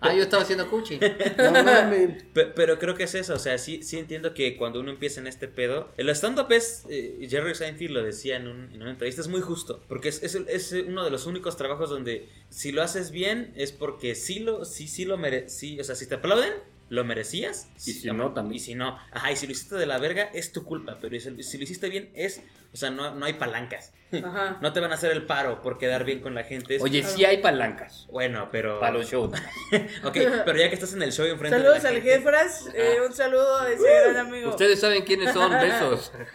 Ah, 0.00 0.14
yo 0.14 0.22
estaba 0.22 0.42
haciendo 0.42 0.68
coaching. 0.70 0.98
No 1.36 1.52
mames. 1.52 2.24
Pero 2.32 2.78
creo 2.78 2.94
que 2.94 3.04
es 3.04 3.14
eso, 3.14 3.34
o 3.34 3.38
sea, 3.38 3.58
sí, 3.58 3.82
sí 3.82 3.98
entiendo 3.98 4.34
que 4.34 4.56
cuando 4.56 4.80
uno 4.80 4.90
empieza 4.90 5.20
en 5.20 5.26
este 5.26 5.46
pedo, 5.48 5.92
el 5.96 6.08
stand-up 6.10 6.50
es, 6.52 6.84
eh, 6.88 7.26
Jerry 7.28 7.54
Seinfeld 7.54 7.90
lo 7.92 8.02
decía 8.02 8.36
en, 8.36 8.48
un- 8.48 8.72
en 8.72 8.82
una 8.82 8.90
entrevista, 8.90 9.20
es 9.20 9.28
muy 9.28 9.40
justo, 9.40 9.82
porque 9.88 10.08
es, 10.08 10.22
es, 10.22 10.72
uno 10.86 11.04
de 11.04 11.10
los 11.10 11.26
únicos 11.26 11.56
trabajos 11.56 11.90
donde 11.90 12.28
si 12.48 12.72
lo 12.72 12.82
haces 12.82 13.10
bien 13.10 13.52
es 13.56 13.72
porque 13.72 14.14
sí 14.14 14.40
lo, 14.40 14.64
sí, 14.64 14.88
sí 14.88 15.04
lo 15.04 15.16
mereces, 15.18 15.80
o 15.80 15.84
sea, 15.84 15.94
si 15.94 16.06
te 16.08 16.16
aplauden, 16.16 16.52
lo 16.90 17.04
merecías. 17.04 17.70
Y 17.86 17.92
si 17.92 18.10
no, 18.10 18.32
también. 18.32 18.56
Y 18.56 18.58
si 18.58 18.74
no, 18.74 18.98
ajá, 19.12 19.32
y 19.32 19.36
si 19.36 19.46
lo 19.46 19.52
hiciste 19.52 19.76
de 19.76 19.86
la 19.86 19.98
verga, 19.98 20.24
es 20.34 20.52
tu 20.52 20.64
culpa, 20.64 20.98
pero 21.00 21.18
si, 21.18 21.42
si 21.42 21.56
lo 21.56 21.64
hiciste 21.64 21.88
bien, 21.88 22.10
es, 22.14 22.42
o 22.72 22.76
sea, 22.76 22.90
no, 22.90 23.14
no 23.14 23.26
hay 23.26 23.32
palancas, 23.34 23.92
Ajá. 24.12 24.58
no 24.60 24.72
te 24.72 24.80
van 24.80 24.90
a 24.92 24.94
hacer 24.94 25.10
el 25.12 25.24
paro 25.26 25.60
por 25.62 25.76
quedar 25.78 26.04
bien 26.04 26.20
con 26.20 26.34
la 26.34 26.44
gente. 26.44 26.76
es- 26.76 26.82
Oye, 26.82 27.02
sí 27.02 27.24
hay 27.24 27.38
palancas 27.38 28.06
bueno, 28.10 28.48
pero... 28.52 28.78
para 28.80 28.92
los 28.92 29.08
shows. 29.10 29.32
Ok, 30.04 30.16
pero 30.44 30.56
ya 30.58 30.68
que 30.68 30.74
estás 30.74 30.92
en 30.94 31.02
el 31.02 31.12
show 31.12 31.26
enfrente 31.26 31.56
de 31.56 31.62
Saludos 31.62 31.82
la 31.82 31.88
al 31.90 31.94
gente- 31.96 32.10
Jefras. 32.10 32.68
eh, 32.74 32.96
un 33.06 33.12
saludo 33.12 33.58
a 33.58 33.70
ese 33.70 33.82
gran 34.12 34.16
amigo. 34.26 34.50
Ustedes 34.50 34.80
saben 34.80 35.04
quiénes 35.04 35.32
son, 35.32 35.50
besos. 35.52 36.12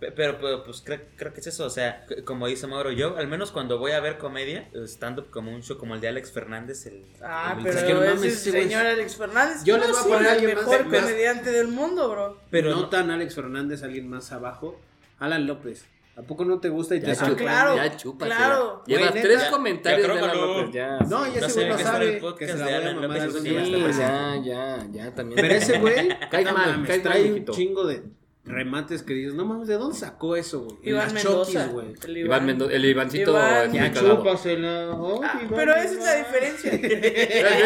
Pe- 0.00 0.12
Pero, 0.12 0.38
pero, 0.40 0.64
pues 0.64 0.80
creo, 0.84 1.00
creo 1.16 1.32
que 1.32 1.40
es 1.40 1.46
eso, 1.48 1.66
o 1.66 1.70
sea, 1.70 2.04
como 2.24 2.46
dice 2.46 2.66
Mauro, 2.66 2.90
yo 2.92 3.16
al 3.16 3.26
menos 3.28 3.50
cuando 3.52 3.78
voy 3.78 3.92
a 3.92 4.00
ver 4.00 4.18
comedia, 4.18 4.68
stand-up 4.86 5.30
como 5.30 5.52
un 5.52 5.62
show 5.62 5.76
como 5.78 5.94
el 5.94 6.00
de 6.00 6.08
Alex 6.08 6.32
Fernández, 6.32 6.86
el... 6.86 7.04
Ah, 7.22 7.54
el- 7.56 7.64
pero 7.64 7.78
Es 7.78 7.84
que 7.84 7.94
no 7.94 8.00
mames, 8.00 8.22
es 8.24 8.32
ese 8.46 8.50
señor 8.52 8.86
Alex 8.86 9.16
Fernández. 9.16 9.64
Yo 9.64 9.76
No, 9.78 9.84
les 9.84 9.90
voy 9.92 9.98
a 9.98 10.02
sí, 10.02 10.08
poner 10.08 10.28
a 10.28 10.34
el 10.36 10.46
mejor 10.56 10.84
más- 10.86 11.00
comediante 11.02 11.50
del 11.50 11.68
mundo, 11.68 12.08
bro. 12.10 12.40
Pero 12.50 12.70
no 12.70 12.82
no- 12.82 12.88
tan 12.88 13.10
Alex 13.10 13.34
Fernández, 13.34 13.82
alguien 13.82 14.08
más 14.08 14.30
abajo. 14.32 14.80
Alan 15.18 15.46
López. 15.46 15.86
¿A 16.16 16.22
poco 16.22 16.44
no 16.44 16.58
te 16.58 16.68
gusta 16.68 16.96
y 16.96 17.00
te 17.00 17.06
Ya, 17.06 17.12
Ah, 17.12 17.14
sorprende? 17.14 17.44
claro. 17.44 17.76
ya 17.76 17.96
chúpasela. 17.96 18.36
claro. 18.36 18.82
Llevas 18.86 19.10
Güey, 19.12 19.22
tres 19.22 19.44
comentarios 19.44 20.06
Ya, 20.08 20.14
de 20.14 20.18
Alan. 20.20 20.36
López, 20.36 20.72
ya. 20.74 20.98
No, 20.98 21.26
ya 21.32 21.40
No 21.40 21.46
ese 21.46 21.68
güey 21.68 21.82
sabe. 21.84 22.20
que 22.38 22.46
se 22.48 22.56
la 22.58 22.64
voy 22.64 22.74
a 22.74 22.94
mamar 22.94 23.30
Sí, 23.30 23.54
ya, 23.98 24.36
ya, 24.42 24.86
ya 24.90 25.14
también. 25.14 25.40
Pero 25.40 25.54
ese 25.54 25.78
güey, 25.78 26.08
Cae 26.28 26.44
mal, 26.44 26.84
cae 26.84 26.98
mal, 26.98 27.02
trae 27.02 27.32
un 27.32 27.44
chingo 27.46 27.86
de 27.86 28.02
remates 28.48 29.02
que 29.02 29.14
dices, 29.14 29.34
no 29.34 29.44
mames, 29.44 29.68
¿de 29.68 29.74
dónde 29.74 29.96
sacó 29.96 30.34
eso, 30.36 30.60
güey? 30.64 30.76
En 30.82 30.88
Iván 30.90 31.04
las 31.04 31.24
Mendoza. 31.24 31.66
Güey. 31.68 31.86
El 32.04 32.16
Iván 32.18 32.46
Mendoza, 32.46 32.72
el 32.72 32.84
Ivancito 32.84 33.30
Iván. 33.32 33.72
Ya 33.72 33.92
chúpasela. 33.92 34.90
oh, 34.92 35.20
Ah, 35.22 35.38
Iván, 35.42 35.54
pero 35.54 35.74
esa 35.74 35.84
es 35.84 35.96
la 36.04 36.18
Iván. 36.18 36.24
diferencia. 36.24 36.72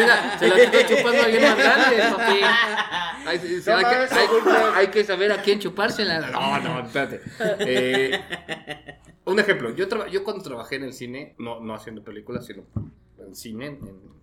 Mira, 0.01 0.39
se 0.39 0.47
la 0.49 0.55
está 0.57 0.87
chupando 0.87 1.21
a 1.21 1.25
alguien 1.25 1.41
más 1.43 1.57
grande, 1.57 1.97
papi. 1.97 2.39
Hay, 3.25 3.37
No 3.37 3.43
que, 3.77 3.83
mames, 3.85 4.11
hay- 4.11 4.27
güey. 4.27 4.55
hay 4.75 4.87
que 4.87 5.03
saber 5.03 5.31
a 5.31 5.41
quién 5.41 5.59
chupársela. 5.59 6.19
No, 6.31 6.59
no, 6.59 6.79
espérate. 6.85 7.21
Eh, 7.59 8.19
un 9.25 9.39
ejemplo, 9.39 9.73
yo, 9.75 9.87
yo 10.07 10.23
cuando 10.23 10.43
trabajé 10.43 10.75
en 10.75 10.83
el 10.83 10.93
cine, 10.93 11.35
no, 11.37 11.59
no 11.61 11.73
haciendo 11.73 12.03
películas, 12.03 12.45
sino 12.45 12.63
en 13.19 13.35
cine, 13.35 13.67
en, 13.67 14.13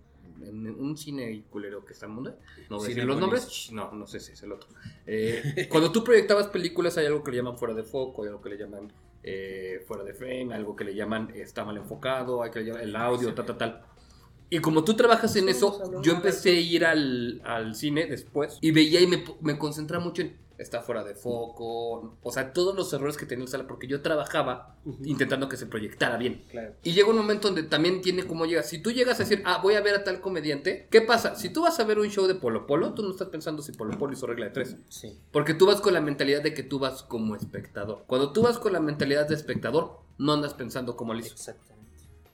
en 0.43 0.67
un 0.67 0.97
cine 0.97 1.43
culero 1.49 1.85
que 1.85 1.93
está 1.93 2.05
en 2.05 2.13
mundo, 2.13 2.37
no 2.69 2.77
voy 2.77 2.85
a 2.85 2.89
decir 2.89 3.03
los 3.05 3.19
nombres, 3.19 3.69
no, 3.71 3.91
no 3.91 4.07
sé 4.07 4.19
si 4.19 4.33
es 4.33 4.43
el 4.43 4.51
otro. 4.51 4.69
Eh, 5.05 5.67
cuando 5.69 5.91
tú 5.91 6.03
proyectabas 6.03 6.47
películas 6.47 6.97
hay 6.97 7.05
algo 7.05 7.23
que 7.23 7.31
le 7.31 7.37
llaman 7.37 7.57
fuera 7.57 7.73
de 7.73 7.83
foco, 7.83 8.23
hay 8.23 8.29
algo 8.29 8.41
que 8.41 8.49
le 8.49 8.57
llaman 8.57 8.91
eh, 9.23 9.83
fuera 9.87 10.03
de 10.03 10.13
frame, 10.13 10.53
algo 10.53 10.75
que 10.75 10.83
le 10.83 10.95
llaman 10.95 11.31
está 11.35 11.63
mal 11.65 11.77
enfocado, 11.77 12.43
hay 12.43 12.51
que 12.51 12.59
le 12.59 12.65
llaman 12.65 12.81
el 12.81 12.95
audio, 12.95 13.33
tal, 13.33 13.45
tal, 13.45 13.57
tal. 13.57 13.81
Y 14.49 14.59
como 14.59 14.83
tú 14.83 14.95
trabajas 14.95 15.33
en 15.37 15.47
eso, 15.47 16.01
yo 16.01 16.11
empecé 16.11 16.49
a 16.49 16.59
ir 16.59 16.85
al, 16.85 17.41
al 17.45 17.73
cine 17.73 18.05
después 18.05 18.57
y 18.59 18.71
veía 18.71 18.99
y 18.99 19.07
me, 19.07 19.23
me 19.39 19.57
concentraba 19.57 20.03
mucho 20.03 20.23
en 20.23 20.35
está 20.61 20.81
fuera 20.81 21.03
de 21.03 21.15
foco, 21.15 22.17
o 22.21 22.31
sea, 22.31 22.53
todos 22.53 22.75
los 22.75 22.91
errores 22.93 23.17
que 23.17 23.25
tenía 23.25 23.41
en 23.43 23.45
la 23.47 23.51
sala, 23.51 23.67
porque 23.67 23.87
yo 23.87 24.01
trabajaba 24.01 24.75
intentando 25.03 25.49
que 25.49 25.57
se 25.57 25.65
proyectara 25.65 26.17
bien. 26.17 26.43
Claro. 26.49 26.73
Y 26.83 26.93
llega 26.93 27.09
un 27.09 27.17
momento 27.17 27.47
donde 27.47 27.63
también 27.63 28.01
tiene 28.01 28.25
como 28.25 28.45
llega. 28.45 28.63
Si 28.63 28.79
tú 28.81 28.91
llegas 28.91 29.19
a 29.19 29.23
decir, 29.23 29.41
ah, 29.45 29.59
voy 29.61 29.75
a 29.75 29.81
ver 29.81 29.95
a 29.95 30.03
tal 30.03 30.21
comediante, 30.21 30.87
¿qué 30.91 31.01
pasa? 31.01 31.35
Si 31.35 31.49
tú 31.49 31.63
vas 31.63 31.79
a 31.79 31.83
ver 31.83 31.99
un 31.99 32.07
show 32.09 32.27
de 32.27 32.35
Polo 32.35 32.67
Polo, 32.67 32.93
tú 32.93 33.01
no 33.03 33.11
estás 33.11 33.29
pensando 33.29 33.61
si 33.61 33.71
Polo 33.71 33.97
Polo 33.97 34.13
hizo 34.13 34.27
regla 34.27 34.45
de 34.45 34.51
tres. 34.51 34.75
Sí. 34.89 35.17
Porque 35.31 35.53
tú 35.53 35.65
vas 35.65 35.81
con 35.81 35.93
la 35.93 36.01
mentalidad 36.01 36.41
de 36.41 36.53
que 36.53 36.63
tú 36.63 36.79
vas 36.79 37.03
como 37.03 37.35
espectador. 37.35 38.03
Cuando 38.07 38.31
tú 38.31 38.41
vas 38.43 38.57
con 38.59 38.73
la 38.73 38.79
mentalidad 38.79 39.27
de 39.27 39.35
espectador, 39.35 39.99
no 40.17 40.33
andas 40.33 40.53
pensando 40.53 40.95
como 40.95 41.13
lo 41.13 41.19
hizo. 41.19 41.33
Exactamente. 41.33 41.81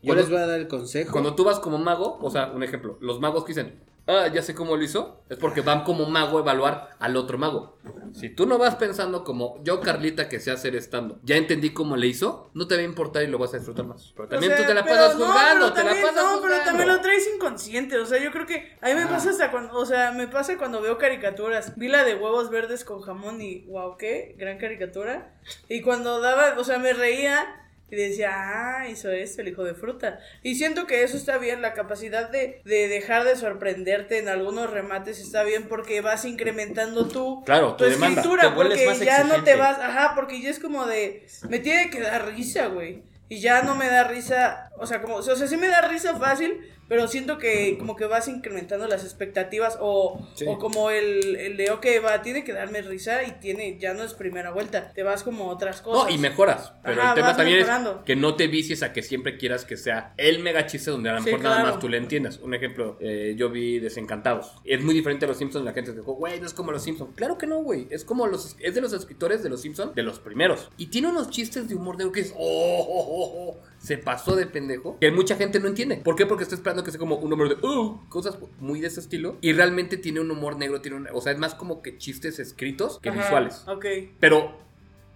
Yo 0.01 0.13
Cuando- 0.13 0.21
les 0.21 0.29
voy 0.29 0.39
a 0.39 0.47
dar 0.47 0.59
el 0.59 0.67
consejo. 0.67 1.11
Cuando 1.11 1.33
tú 1.35 1.43
vas 1.43 1.59
como 1.59 1.77
mago, 1.77 2.19
o 2.21 2.29
sea, 2.29 2.51
un 2.51 2.61
ejemplo, 2.63 2.97
los 3.01 3.19
magos 3.19 3.43
que 3.45 3.49
dicen, 3.53 3.79
ah, 4.07 4.27
ya 4.33 4.41
sé 4.41 4.55
cómo 4.55 4.75
lo 4.75 4.83
hizo, 4.83 5.23
es 5.29 5.37
porque 5.37 5.61
van 5.61 5.83
como 5.83 6.05
mago 6.05 6.37
a 6.37 6.41
evaluar 6.41 6.89
al 6.99 7.15
otro 7.17 7.37
mago. 7.37 7.77
Si 8.13 8.29
tú 8.29 8.45
no 8.45 8.57
vas 8.57 8.75
pensando 8.75 9.23
como 9.23 9.61
yo, 9.63 9.81
Carlita, 9.81 10.27
que 10.29 10.39
sé 10.39 10.51
hacer 10.51 10.75
estando, 10.75 11.19
ya 11.23 11.35
entendí 11.35 11.71
cómo 11.73 11.95
le 11.97 12.07
hizo, 12.07 12.49
no 12.53 12.67
te 12.67 12.75
va 12.75 12.81
a 12.81 12.85
importar 12.85 13.23
y 13.23 13.27
lo 13.27 13.37
vas 13.37 13.53
a 13.53 13.57
disfrutar 13.57 13.85
más. 13.85 14.13
Pero 14.15 14.27
también 14.29 14.51
O 14.53 14.55
sea, 14.55 14.65
tú 14.65 14.69
te 14.69 14.73
la 14.75 14.85
pasas 14.85 15.17
no, 15.17 15.25
juzgando, 15.25 15.65
pero 15.65 15.73
te 15.73 15.79
la 15.83 15.85
también- 15.89 16.05
pasas 16.15 16.23
No, 16.35 16.41
pero 16.41 16.55
también 16.63 16.87
lo 16.89 17.01
traes 17.01 17.29
inconsciente. 17.35 17.97
O 17.97 18.05
sea, 18.05 18.19
yo 18.23 18.31
creo 18.31 18.45
que 18.45 18.77
a 18.81 18.87
mí 18.87 18.95
me 18.95 19.03
Ah. 19.03 19.09
pasa 19.09 19.29
hasta 19.29 19.51
cuando. 19.51 19.77
O 19.77 19.85
sea, 19.85 20.11
me 20.11 20.27
pasa 20.27 20.57
cuando 20.57 20.81
veo 20.81 20.97
caricaturas. 20.97 21.73
Vi 21.77 21.87
la 21.87 22.03
de 22.03 22.15
huevos 22.15 22.49
verdes 22.49 22.83
con 22.85 23.01
jamón 23.01 23.41
y. 23.41 23.65
Wow, 23.67 23.97
qué 23.97 24.35
gran 24.37 24.57
caricatura. 24.57 25.33
Y 25.69 25.81
cuando 25.81 26.19
daba. 26.21 26.55
O 26.57 26.63
sea, 26.63 26.79
me 26.79 26.93
reía. 26.93 27.45
Y 27.89 27.95
decía, 27.95 28.31
ah, 28.33 28.87
hizo 28.89 29.09
esto 29.11 29.41
el 29.41 29.47
hijo 29.47 29.63
de 29.63 29.73
fruta. 29.73 30.19
Y 30.43 30.55
siento 30.55 30.85
que 30.87 31.03
eso 31.03 31.15
está 31.15 31.37
bien, 31.37 31.61
la 31.61 31.73
capacidad 31.73 32.29
de, 32.29 32.61
de 32.65 32.87
dejar 32.89 33.23
de 33.23 33.35
sorprenderte 33.37 34.17
en 34.17 34.27
algunos 34.27 34.69
remates 34.69 35.19
está 35.19 35.43
bien 35.43 35.67
porque 35.69 36.01
vas 36.01 36.25
incrementando 36.25 37.07
tú 37.07 37.43
Claro, 37.45 37.75
tu 37.75 37.85
tu 37.85 37.89
demanda. 37.89 38.19
escritura, 38.21 38.53
porque 38.55 38.85
ya 39.05 39.23
no 39.23 39.43
te 39.43 39.55
vas, 39.55 39.79
ajá, 39.79 40.13
porque 40.15 40.41
ya 40.41 40.49
es 40.49 40.59
como 40.59 40.85
de, 40.85 41.25
me 41.49 41.59
tiene 41.59 41.89
que 41.89 42.01
dar 42.01 42.25
risa, 42.33 42.67
güey. 42.67 43.03
Y 43.29 43.39
ya 43.39 43.61
no 43.61 43.75
me 43.75 43.87
da 43.87 44.05
risa, 44.05 44.69
o 44.77 44.85
sea, 44.85 45.01
como, 45.01 45.15
o 45.15 45.21
sea, 45.21 45.47
sí 45.47 45.57
me 45.57 45.67
da 45.67 45.81
risa 45.81 46.15
fácil, 46.17 46.61
pero 46.87 47.07
siento 47.07 47.37
que 47.37 47.77
como 47.77 47.95
que 47.95 48.05
vas 48.05 48.27
incrementando 48.27 48.87
las 48.87 49.03
expectativas 49.03 49.77
o, 49.79 50.27
Sí. 50.35 50.45
o 50.47 50.57
como 50.57 50.89
el, 50.89 51.35
el 51.35 51.57
de, 51.57 51.71
ok, 51.71 51.85
va, 52.03 52.21
tiene 52.21 52.43
que 52.43 52.53
darme 52.53 52.81
risa 52.81 53.23
y 53.23 53.31
tiene, 53.39 53.77
ya 53.79 53.93
no 53.93 54.03
es 54.03 54.13
primera 54.13 54.51
vuelta, 54.51 54.91
te 54.93 55.03
vas 55.03 55.23
como 55.23 55.45
a 55.49 55.53
otras 55.53 55.81
cosas. 55.81 56.05
No, 56.09 56.09
y 56.15 56.17
mejoras. 56.17 56.73
Pero 56.83 57.01
Ajá, 57.01 57.09
el 57.11 57.15
tema 57.15 57.35
también 57.35 57.57
mejorando. 57.59 57.91
es 57.99 58.05
que 58.05 58.15
no 58.15 58.35
te 58.35 58.47
vicies 58.47 58.83
a 58.83 58.93
que 58.93 59.01
siempre 59.03 59.37
quieras 59.37 59.65
que 59.65 59.77
sea 59.77 60.13
el 60.17 60.39
mega 60.39 60.65
chiste 60.65 60.91
donde 60.91 61.09
a 61.09 61.13
lo 61.13 61.19
Sí, 61.21 61.25
mejor 61.25 61.41
nada 61.43 61.63
más 61.63 61.79
tú 61.79 61.89
le 61.89 61.97
entiendas. 61.97 62.37
Un 62.39 62.53
ejemplo, 62.53 62.97
eh, 62.99 63.35
yo 63.37 63.49
vi 63.49 63.79
Desencantados. 63.79 64.53
Es 64.63 64.81
muy 64.83 64.93
diferente 64.93 65.25
a 65.25 65.27
los 65.27 65.37
Simpsons. 65.37 65.65
La 65.65 65.73
gente 65.73 65.91
dijo, 65.93 66.13
güey, 66.13 66.39
no 66.39 66.45
es 66.47 66.53
como 66.53 66.71
los 66.71 66.83
Simpsons. 66.83 67.11
Claro 67.15 67.37
que 67.37 67.47
no, 67.47 67.61
güey. 67.63 67.87
Es 67.89 68.05
como 68.05 68.27
los. 68.27 68.55
Es 68.59 68.75
de 68.75 68.81
los 68.81 68.93
escritores 68.93 69.43
de 69.43 69.49
los 69.49 69.61
Simpsons, 69.61 69.93
de 69.95 70.03
los 70.03 70.19
primeros. 70.19 70.69
Y 70.77 70.87
tiene 70.87 71.07
unos 71.09 71.29
chistes 71.29 71.67
de 71.67 71.75
humor 71.75 71.97
de 71.97 72.11
que 72.11 72.21
es. 72.21 72.33
Oh, 72.37 72.85
oh, 72.87 73.05
oh, 73.09 73.49
oh, 73.51 73.59
se 73.87 73.97
pasó 73.97 74.35
de 74.35 74.45
pendejo. 74.45 74.97
Que 74.99 75.11
mucha 75.11 75.37
gente 75.37 75.61
no 75.61 75.69
entiende. 75.69 75.95
¿Por 75.95 76.17
qué? 76.17 76.25
Porque 76.25 76.43
está 76.43 76.55
esperando 76.55 76.83
que 76.83 76.91
sea 76.91 76.99
como 76.99 77.15
un 77.15 77.31
humor 77.31 77.47
de. 77.47 77.65
Uh, 77.65 78.05
cosas 78.09 78.37
muy 78.59 78.81
de 78.81 78.87
ese 78.87 78.99
estilo. 78.99 79.37
Y 79.39 79.53
realmente 79.53 79.95
tiene 79.95 80.19
un 80.19 80.29
humor 80.29 80.57
negro. 80.57 80.81
Tiene 80.81 80.97
un, 80.97 81.07
o 81.13 81.21
sea, 81.21 81.31
es 81.31 81.39
más 81.39 81.55
como 81.55 81.81
que 81.81 81.97
chistes 81.97 82.37
escritos 82.39 82.99
que 82.99 83.07
Ajá, 83.07 83.21
visuales. 83.21 83.63
Ok. 83.65 83.85
Pero 84.19 84.57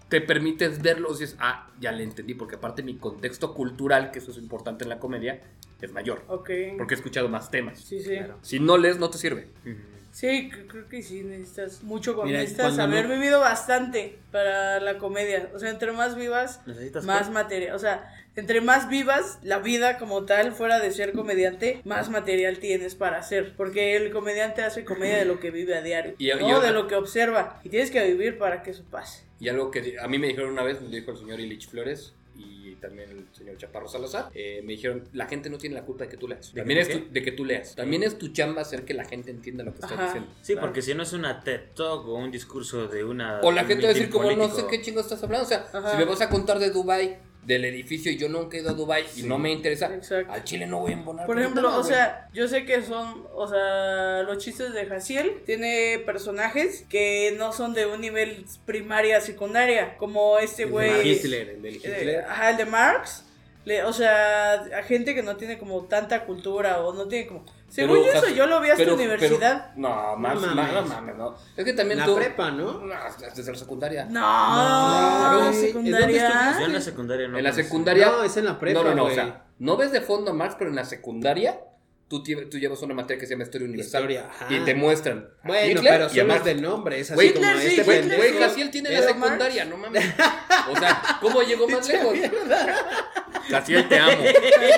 te 0.08 0.22
permites 0.22 0.82
verlos 0.82 1.18
y 1.18 1.24
dices, 1.24 1.36
ah, 1.42 1.70
ya 1.82 1.92
le 1.92 2.04
entendí, 2.04 2.34
porque 2.34 2.56
aparte 2.56 2.82
mi 2.82 2.96
contexto 2.96 3.54
cultural, 3.54 4.12
que 4.12 4.20
eso 4.20 4.32
es 4.32 4.38
importante 4.38 4.86
en 4.86 4.90
la 4.90 5.00
comedia, 5.00 5.42
es 5.82 5.92
mayor. 5.92 6.24
Ok. 6.30 6.50
Porque 6.78 6.94
he 6.94 6.98
escuchado 6.98 7.28
más 7.28 7.52
temas. 7.52 7.78
Sí, 7.78 8.00
sí. 8.00 8.12
Claro. 8.12 8.38
Si 8.42 8.62
no 8.62 8.78
lees, 8.78 9.00
no 9.00 9.10
te 9.10 9.18
sirve. 9.18 9.50
Sí, 10.12 10.50
cre- 10.52 10.68
creo 10.68 10.90
que 10.90 11.02
sí, 11.04 11.24
necesitas 11.24 11.84
mucho, 11.84 12.14
Mira, 12.24 12.40
necesitas 12.40 12.78
haber 12.80 13.08
no- 13.08 13.14
vivido 13.16 13.40
bastante 13.40 14.18
para 14.32 14.80
la 14.80 14.98
comedia. 14.98 15.50
O 15.56 15.60
sea, 15.60 15.70
entre 15.70 15.92
más 15.94 16.16
vivas, 16.16 16.62
¿Necesitas 16.66 17.06
más 17.06 17.28
qué? 17.28 17.34
material. 17.34 17.76
O 17.76 17.80
sea, 17.80 18.14
entre 18.36 18.60
más 18.62 18.90
vivas 18.90 19.40
la 19.42 19.60
vida 19.60 19.98
como 19.98 20.26
tal, 20.26 20.52
fuera 20.52 20.80
de 20.80 20.92
ser 20.92 21.14
comediante, 21.14 21.82
más 21.86 22.10
material 22.10 22.60
tienes 22.60 22.96
para 22.96 23.20
hacer. 23.20 23.54
Porque 23.56 23.96
el 23.96 24.12
comediante 24.12 24.62
hace 24.64 24.84
comedia 24.86 25.18
de 25.18 25.26
lo 25.26 25.40
que 25.40 25.50
vive 25.52 25.76
a 25.76 25.82
diario, 25.82 26.16
Y- 26.18 26.30
no 26.40 26.60
de 26.60 26.72
lo 26.72 26.88
que 26.88 26.96
observa. 26.96 27.60
Y 27.64 27.70
tienes 27.70 27.90
que 27.90 28.06
vivir 28.06 28.38
para 28.38 28.64
que 28.64 28.72
eso 28.72 28.84
pase. 28.92 29.24
Y 29.40 29.48
algo 29.50 29.72
que 29.72 29.98
a 30.00 30.08
mí 30.08 30.20
me 30.20 30.28
dijeron 30.28 30.52
una 30.52 30.64
vez, 30.64 30.82
me 30.82 30.90
dijo 30.90 31.12
el 31.12 31.18
señor 31.18 31.40
Ilich 31.40 31.70
Flores 31.70 32.14
también 32.82 33.10
el 33.12 33.26
señor 33.32 33.58
Chaparro 33.58 33.88
Salazar, 33.88 34.30
eh, 34.34 34.62
me 34.66 34.74
dijeron, 34.74 35.08
la 35.14 35.28
gente 35.28 35.50
no 35.50 35.58
tiene 35.58 35.76
la 35.76 35.86
culpa 35.86 36.04
de 36.06 36.10
que 36.10 36.18
tú 36.18 36.28
leas. 36.28 36.52
¿De 36.54 36.62
También 36.62 36.86
que 36.86 36.94
es 36.94 37.00
tu- 37.08 37.14
de 37.14 37.22
que 37.22 37.32
tú 37.32 37.46
leas. 37.46 37.76
También 37.76 38.04
es 38.04 38.18
tu 38.18 38.30
chamba 38.30 38.62
hacer 38.64 38.84
que 38.84 38.94
la 38.94 39.06
gente 39.06 39.32
entienda 39.32 39.64
lo 39.64 39.72
que 39.72 39.76
estás 39.76 39.92
Ajá. 39.94 40.06
diciendo. 40.06 40.30
Sí, 40.42 40.54
Claro. 40.54 40.68
porque 40.68 40.82
si 40.82 40.94
no 40.96 41.04
es 41.04 41.14
una 41.14 41.40
TED 41.44 41.62
Talk 41.76 42.08
o 42.08 42.16
un 42.16 42.32
discurso 42.32 42.88
de 42.88 43.04
una. 43.04 43.40
O 43.42 43.52
la 43.52 43.62
un 43.62 43.68
gente 43.68 43.84
va 43.86 43.92
a 43.92 43.94
decir 43.94 44.10
como, 44.10 44.32
no 44.32 44.50
sé 44.50 44.66
qué 44.70 44.82
chingo 44.82 45.00
estás 45.02 45.24
hablando. 45.24 45.46
O 45.46 45.48
sea, 45.48 45.68
Ajá. 45.72 45.92
si 45.92 45.98
me 45.98 46.06
vas 46.06 46.22
a 46.22 46.30
contar 46.30 46.60
de 46.60 46.72
Dubai 46.72 47.20
del 47.44 47.66
edificio 47.66 48.12
y 48.12 48.18
yo 48.18 48.30
nunca 48.30 48.56
he 48.56 48.62
ido 48.62 48.70
a 48.70 48.74
Dubai 48.74 49.04
y 49.18 49.24
no 49.24 49.40
me 49.40 49.52
interesa, 49.52 49.94
Exacto. 49.94 50.32
al 50.32 50.44
Chile 50.44 50.68
no 50.68 50.80
voy 50.80 50.92
a 50.92 50.94
embonar. 50.96 51.26
Por 51.26 51.40
ejemplo, 51.40 51.76
o 51.76 51.84
sea, 51.84 52.28
yo 52.34 52.48
sé 52.48 52.66
que 52.66 52.84
son, 52.84 53.26
o 53.34 53.48
sea, 53.48 54.22
los 54.24 54.38
chistes 54.38 54.74
de 54.74 54.86
Jaciel 54.86 55.42
tiene 55.46 56.02
personajes 56.06 56.86
que 56.88 57.34
no 57.38 57.52
son 57.52 57.74
de 57.74 57.88
un 57.88 58.00
nivel 58.02 58.46
primaria, 58.66 59.20
secundaria, 59.22 59.98
como 59.98 60.38
este 60.38 60.64
El 60.64 60.70
güey. 60.70 61.10
Hitler, 61.12 61.50
el 61.50 61.62
del 61.64 61.76
eh, 61.76 61.80
Hitler. 61.84 62.26
ajá, 62.28 62.52
el 62.52 62.58
de 62.58 62.66
Marx. 62.66 63.24
Le- 63.66 63.84
o 63.84 63.94
sea, 63.94 64.54
a 64.54 64.84
gente 64.84 65.14
que 65.16 65.22
no 65.24 65.36
tiene 65.38 65.58
como 65.58 65.84
tanta 65.86 66.26
cultura 66.26 66.82
o 66.84 66.94
no 66.94 67.08
tiene 67.08 67.28
como... 67.28 67.46
Según 67.72 68.00
Pero, 68.02 68.12
yo 68.14 68.20
eso, 68.28 68.36
yo 68.36 68.46
lo 68.48 68.60
vi 68.60 68.70
hasta 68.70 68.84
pero- 68.84 68.96
universidad. 68.96 69.70
pero- 69.74 69.88
no, 69.88 70.18
más, 70.18 70.36
No 70.36 70.42
más, 70.42 70.56
mames. 70.56 70.74
no 70.74 70.82
mames, 70.88 71.16
no. 71.16 71.36
Es 71.56 71.64
que 71.64 71.72
también 71.72 72.00
La 72.00 72.06
tú. 72.06 72.16
prepa, 72.16 72.52
¿no? 72.52 72.74
No, 72.86 72.94
desde 73.34 73.52
la 73.52 73.58
secundaria. 73.58 74.06
No, 74.06 74.12
claro. 74.20 75.40
la 75.40 75.48
¿En 75.48 75.54
secundaria. 75.54 76.56
Yo 76.60 76.66
en 76.66 76.74
la 76.74 76.82
secundaria 76.82 77.28
no. 77.30 77.38
en 77.38 77.44
la 77.46 77.50
conocí. 77.52 77.64
secundaria. 77.64 78.06
No, 78.08 78.24
es 78.24 78.36
en 78.38 78.46
la 78.46 78.60
prepa, 78.60 78.84
No, 78.84 78.90
no, 78.90 78.96
no. 78.96 79.02
O 79.04 79.06
güey. 79.06 79.16
sea, 79.16 79.46
no 79.60 79.78
ves 79.78 79.92
de 79.94 80.02
fondo 80.02 80.32
a 80.32 80.34
Marx, 80.34 80.56
pero 80.58 80.70
en 80.70 80.76
la 80.76 80.84
secundaria. 80.86 81.62
Tú, 82.12 82.22
tú 82.22 82.60
llevas 82.60 82.82
una 82.82 82.94
materia 82.94 83.18
que 83.22 83.26
se 83.26 83.36
llama 83.36 83.46
Historia 83.46 83.70
Universal. 83.70 84.02
Historia, 84.02 84.30
ajá. 84.30 84.48
y 84.54 84.60
te 84.66 84.76
muestran. 84.76 85.30
Bueno, 85.46 85.80
Hitler 85.80 85.94
pero 85.94 86.10
solo 86.10 86.34
es 86.36 86.44
del 86.44 86.62
nombre, 86.62 87.00
es 87.00 87.10
así 87.10 87.16
Güey, 87.16 87.34
como 87.34 87.46
sí, 87.46 87.68
este 87.68 87.82
Hitler 87.84 88.18
güey, 88.18 88.32
sí. 88.34 88.38
Jaciel 88.38 88.70
tiene 88.70 88.90
la 88.90 89.02
secundaria, 89.02 89.64
no 89.64 89.78
mames. 89.78 90.04
O 90.70 90.78
sea, 90.78 91.02
¿cómo 91.22 91.42
llegó 91.42 91.70
más 91.70 91.88
lejos? 91.88 92.14
Jaciel, 93.50 93.88
te 93.88 93.98
amo. 93.98 94.24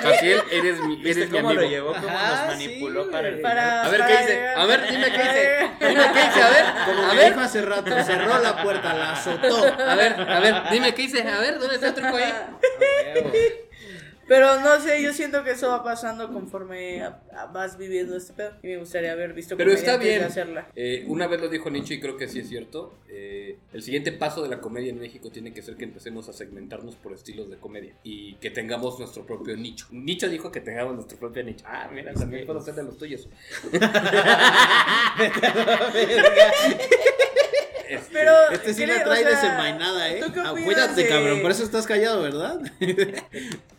Jaciel, 0.02 0.42
eres 0.48 0.80
mi, 0.80 0.94
¿Viste 0.96 1.10
eres 1.10 1.30
mi 1.30 1.36
cómo 1.38 1.48
amigo. 1.50 1.62
lo 1.62 1.68
llevó? 1.68 1.92
¿Cómo 1.92 2.08
Ajá, 2.08 2.36
nos 2.46 2.46
manipuló 2.54 3.04
sí, 3.04 3.10
para 3.10 3.28
el 3.28 3.44
A 3.44 3.88
ver, 3.88 4.00
¿qué 4.06 4.16
dice? 4.18 4.48
A 4.56 4.66
ver, 4.66 4.90
dime 4.90 5.06
qué 5.10 5.18
dice. 5.22 5.70
Dime 5.80 6.04
qué 6.12 6.20
dice, 6.26 6.42
a 6.42 6.50
ver. 6.50 6.64
Como 6.86 7.02
A 7.10 7.14
ver, 7.14 7.28
dijo 7.32 7.40
hace 7.40 7.62
rato, 7.62 8.04
cerró 8.04 8.38
la 8.38 8.62
puerta, 8.62 8.94
la 8.94 9.12
azotó. 9.12 9.64
a 9.64 9.94
ver, 9.96 10.20
a 10.20 10.38
ver, 10.38 10.54
dime 10.70 10.94
qué 10.94 11.02
dice. 11.02 11.22
A 11.28 11.40
ver, 11.40 11.58
¿dónde 11.58 11.74
está 11.74 11.88
el 11.88 11.94
truco 11.94 12.16
ahí? 12.16 12.32
Pero 14.28 14.60
no 14.60 14.80
sé, 14.80 15.02
yo 15.02 15.12
siento 15.12 15.44
que 15.44 15.50
eso 15.52 15.68
va 15.68 15.82
pasando 15.84 16.32
conforme 16.32 17.02
a- 17.02 17.20
a- 17.36 17.46
vas 17.46 17.76
viviendo 17.78 18.16
este 18.16 18.32
pedo. 18.32 18.52
Y 18.62 18.68
me 18.68 18.76
gustaría 18.78 19.12
haber 19.12 19.32
visto 19.34 19.56
Pero 19.56 19.72
está 19.72 19.96
bien. 19.96 20.22
hacerla. 20.24 20.68
Eh, 20.74 21.04
una 21.08 21.26
vez 21.26 21.40
lo 21.40 21.48
dijo 21.48 21.70
Nietzsche 21.70 21.94
y 21.94 22.00
creo 22.00 22.16
que 22.16 22.28
sí 22.28 22.40
es 22.40 22.48
cierto. 22.48 22.98
eh, 23.16 23.58
el 23.72 23.80
siguiente 23.82 24.10
paso 24.10 24.42
de 24.42 24.48
la 24.48 24.60
comedia 24.60 24.90
en 24.90 24.98
México 24.98 25.30
tiene 25.30 25.52
que 25.54 25.62
ser 25.62 25.76
que 25.76 25.84
empecemos 25.84 26.28
a 26.28 26.32
segmentarnos 26.32 26.96
por 26.96 27.12
estilos 27.12 27.48
de 27.48 27.56
comedia 27.58 27.94
y 28.02 28.34
que 28.36 28.50
tengamos 28.50 28.98
nuestro 28.98 29.24
propio 29.24 29.56
nicho. 29.56 29.86
Nietzsche 29.92 30.28
dijo 30.28 30.50
que 30.50 30.60
tengamos 30.60 30.96
nuestro 30.96 31.16
propio 31.18 31.44
nicho. 31.44 31.64
Ah, 31.68 31.88
mira, 31.92 32.12
también 32.12 32.44
puedo 32.44 32.60
ser 32.60 32.74
de 32.74 32.82
los 32.82 32.98
tuyos. 32.98 33.28
Este, 37.88 38.08
Pero, 38.12 38.32
Este 38.50 38.74
sí 38.74 38.80
¿qué 38.80 38.86
la 38.86 38.94
le- 38.94 39.00
trae 39.04 39.20
o 39.24 39.28
sea, 39.28 39.30
desenvainada, 39.40 40.08
¿eh? 40.10 40.22
¿tú 40.24 40.32
qué 40.32 40.40
Ah, 40.40 40.52
opinas 40.52 40.64
Cuídate, 40.64 41.02
de- 41.02 41.08
cabrón, 41.08 41.42
por 41.42 41.50
eso 41.50 41.62
estás 41.64 41.86
callado, 41.86 42.22
¿verdad? 42.22 42.60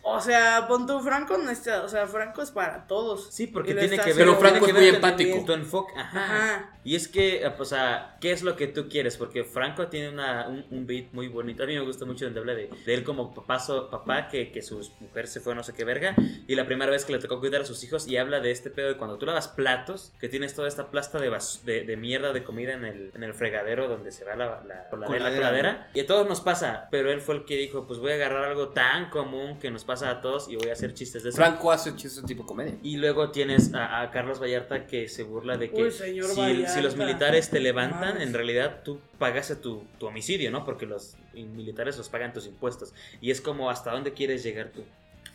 O 0.08 0.20
sea, 0.20 0.66
pon 0.68 0.86
tu 0.86 1.00
Franco 1.00 1.36
no 1.36 1.50
está, 1.50 1.82
o 1.82 1.88
sea, 1.88 2.06
Franco 2.06 2.40
es 2.40 2.52
para 2.52 2.86
todos. 2.86 3.28
Sí, 3.32 3.48
porque 3.48 3.74
tiene 3.74 3.98
que 3.98 4.04
ver. 4.04 4.16
Pero 4.16 4.36
Franco 4.36 4.66
es 4.68 4.72
muy 4.74 4.86
empático. 4.88 5.44
Tu 5.44 5.52
enfoque, 5.52 5.92
ajá. 5.96 6.24
Ajá. 6.24 6.70
Y 6.86 6.94
es 6.94 7.08
que, 7.08 7.42
eh, 7.44 7.52
o 7.58 7.64
sea, 7.64 8.16
¿qué 8.20 8.30
es 8.30 8.42
lo 8.42 8.54
que 8.56 8.68
tú 8.68 8.88
quieres? 8.88 9.16
Porque 9.16 9.42
Franco 9.44 9.88
tiene 9.88 10.08
una, 10.08 10.46
un, 10.48 10.64
un 10.70 10.86
beat 10.86 11.12
muy 11.12 11.28
bonito. 11.28 11.64
A 11.64 11.66
mí 11.66 11.74
me 11.74 11.80
gusta 11.80 12.04
mucho 12.04 12.24
donde 12.26 12.40
habla 12.40 12.54
de, 12.54 12.70
de 12.86 12.94
él 12.94 13.02
como 13.02 13.34
papá, 13.34 13.58
so- 13.58 13.90
papá 13.90 14.28
que, 14.28 14.52
que 14.52 14.62
su 14.62 14.80
mujer 15.00 15.26
se 15.26 15.40
fue 15.40 15.54
no 15.54 15.62
sé 15.62 15.72
qué 15.72 15.84
verga. 15.84 16.14
Y 16.46 16.54
la 16.54 16.64
primera 16.66 16.90
vez 16.90 17.04
que 17.04 17.12
le 17.12 17.18
tocó 17.18 17.40
cuidar 17.40 17.62
a 17.62 17.64
sus 17.64 17.82
hijos. 17.82 18.06
Y 18.06 18.16
habla 18.16 18.38
de 18.40 18.52
este 18.52 18.70
pedo 18.70 18.88
de 18.88 18.96
cuando 18.96 19.18
tú 19.18 19.26
lavas 19.26 19.48
platos, 19.48 20.12
que 20.20 20.28
tienes 20.28 20.54
toda 20.54 20.68
esta 20.68 20.90
plasta 20.90 21.18
de, 21.18 21.30
bas- 21.30 21.62
de, 21.64 21.82
de 21.84 21.96
mierda 21.96 22.32
de 22.32 22.44
comida 22.44 22.72
en 22.74 22.84
el, 22.84 23.10
en 23.14 23.22
el 23.24 23.34
fregadero 23.34 23.88
donde 23.88 24.12
se 24.12 24.24
va 24.24 24.36
la, 24.36 24.62
la, 24.64 24.88
coladera, 24.88 24.90
la 24.90 24.96
Coladera, 25.30 25.34
coladera. 25.36 25.90
Y 25.92 26.00
a 26.00 26.06
todos 26.06 26.28
nos 26.28 26.40
pasa. 26.40 26.88
Pero 26.92 27.10
él 27.10 27.20
fue 27.20 27.34
el 27.34 27.44
que 27.44 27.56
dijo: 27.56 27.86
Pues 27.86 27.98
voy 27.98 28.12
a 28.12 28.14
agarrar 28.14 28.44
algo 28.44 28.68
tan 28.68 29.10
común 29.10 29.58
que 29.58 29.72
nos 29.72 29.84
pasa 29.84 30.08
a 30.10 30.20
todos 30.20 30.48
y 30.48 30.54
voy 30.54 30.68
a 30.68 30.74
hacer 30.74 30.94
chistes 30.94 31.24
de 31.24 31.30
eso. 31.30 31.36
Franco 31.38 31.72
hace 31.72 31.96
chistes 31.96 32.24
tipo 32.24 32.42
de 32.44 32.46
comedia. 32.46 32.74
Y 32.84 32.96
luego 32.98 33.32
tienes 33.32 33.74
a, 33.74 34.02
a 34.02 34.10
Carlos 34.12 34.40
Vallarta 34.40 34.86
que 34.86 35.08
se 35.08 35.24
burla 35.24 35.56
de 35.56 35.70
que 35.72 35.82
Uy, 35.82 35.90
señor 35.90 36.26
si, 36.30 36.40
Vallarta. 36.40 36.75
Si 36.76 36.82
los 36.82 36.96
militares 36.96 37.50
te 37.50 37.60
levantan, 37.60 38.20
en 38.20 38.32
realidad 38.32 38.82
tú 38.84 39.00
pagaste 39.18 39.56
tu, 39.56 39.84
tu 39.98 40.06
homicidio, 40.06 40.50
¿no? 40.50 40.64
Porque 40.64 40.86
los 40.86 41.16
militares 41.34 41.96
los 41.98 42.08
pagan 42.08 42.32
tus 42.32 42.46
impuestos. 42.46 42.92
Y 43.20 43.30
es 43.30 43.40
como 43.40 43.70
hasta 43.70 43.90
dónde 43.92 44.12
quieres 44.12 44.42
llegar 44.42 44.70
tú. 44.74 44.84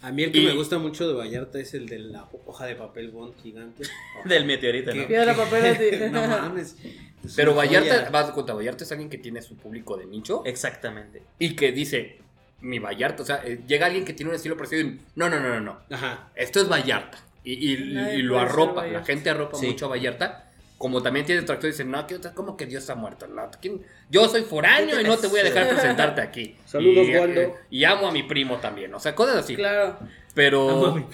A 0.01 0.11
mí 0.11 0.23
el 0.23 0.31
que 0.31 0.39
Y- 0.39 0.45
me 0.45 0.53
gusta 0.53 0.79
mucho 0.79 1.07
de 1.07 1.13
Vallarta 1.13 1.59
es 1.59 1.73
el 1.75 1.87
de 1.87 1.99
la 1.99 2.27
hoja 2.47 2.65
de 2.65 2.75
papel 2.75 3.11
bond 3.11 3.35
gigante. 3.41 3.83
Del 4.25 4.45
meteorito, 4.45 4.93
¿no? 4.95 5.01
¿Qué? 5.03 5.07
Piedra, 5.07 5.35
papel, 5.35 5.65
así. 5.65 5.89
no 6.11 6.27
mames. 6.27 6.75
Es 7.23 7.35
Pero 7.35 7.53
Vallarta, 7.53 8.09
vas 8.09 8.29
a 8.29 8.33
cuenta, 8.33 8.53
Vallarta 8.53 8.83
es 8.83 8.91
alguien 8.91 9.09
que 9.11 9.19
tiene 9.19 9.43
su 9.43 9.55
público 9.57 9.95
de 9.97 10.07
nicho 10.07 10.41
Exactamente. 10.43 11.21
y 11.37 11.55
que 11.55 11.71
dice, 11.71 12.17
mi 12.61 12.79
Vallarta, 12.79 13.21
o 13.21 13.25
sea, 13.27 13.41
eh, 13.45 13.61
llega 13.67 13.85
alguien 13.85 14.03
que 14.03 14.13
tiene 14.13 14.29
un 14.31 14.35
estilo 14.35 14.57
parecido 14.57 14.81
y, 14.81 14.99
no, 15.15 15.29
no, 15.29 15.39
no, 15.39 15.49
no, 15.49 15.61
no, 15.61 15.79
Ajá. 15.91 16.31
esto 16.35 16.59
es 16.61 16.67
Vallarta. 16.67 17.19
Y, 17.43 17.73
y- 17.73 17.93
Nadie 17.93 18.15
y 18.15 18.21
lo 18.23 18.33
puede 18.35 18.45
ser 18.47 18.53
arropa, 18.53 18.87
la 18.87 19.03
gente 19.05 19.29
arropa 19.29 19.57
Sí. 19.57 19.67
mucho 19.67 19.85
a 19.85 19.89
Vallarta. 19.89 20.50
Como 20.81 21.03
también 21.03 21.27
tiene 21.27 21.41
detractores 21.41 21.75
y 21.75 21.77
dicen, 21.77 21.91
no, 21.91 22.07
¿qué 22.07 22.15
otra? 22.15 22.33
¿cómo 22.33 22.57
que 22.57 22.65
Dios 22.65 22.81
está 22.81 22.95
muerto? 22.95 23.27
No, 23.27 23.51
¿quién? 23.61 23.83
Yo 24.09 24.27
soy 24.27 24.41
foráneo 24.41 24.99
y 24.99 25.03
no 25.03 25.15
te 25.15 25.27
voy 25.27 25.41
a 25.41 25.43
dejar 25.43 25.69
presentarte 25.69 26.21
aquí. 26.21 26.55
Saludos, 26.65 27.07
y, 27.07 27.15
Waldo. 27.15 27.55
y 27.69 27.83
amo 27.83 28.07
a 28.07 28.11
mi 28.11 28.23
primo 28.23 28.57
también, 28.57 28.91
o 28.95 28.99
sea, 28.99 29.13
cosas 29.13 29.37
así. 29.37 29.55
Claro. 29.55 29.99
Pero 30.33 31.07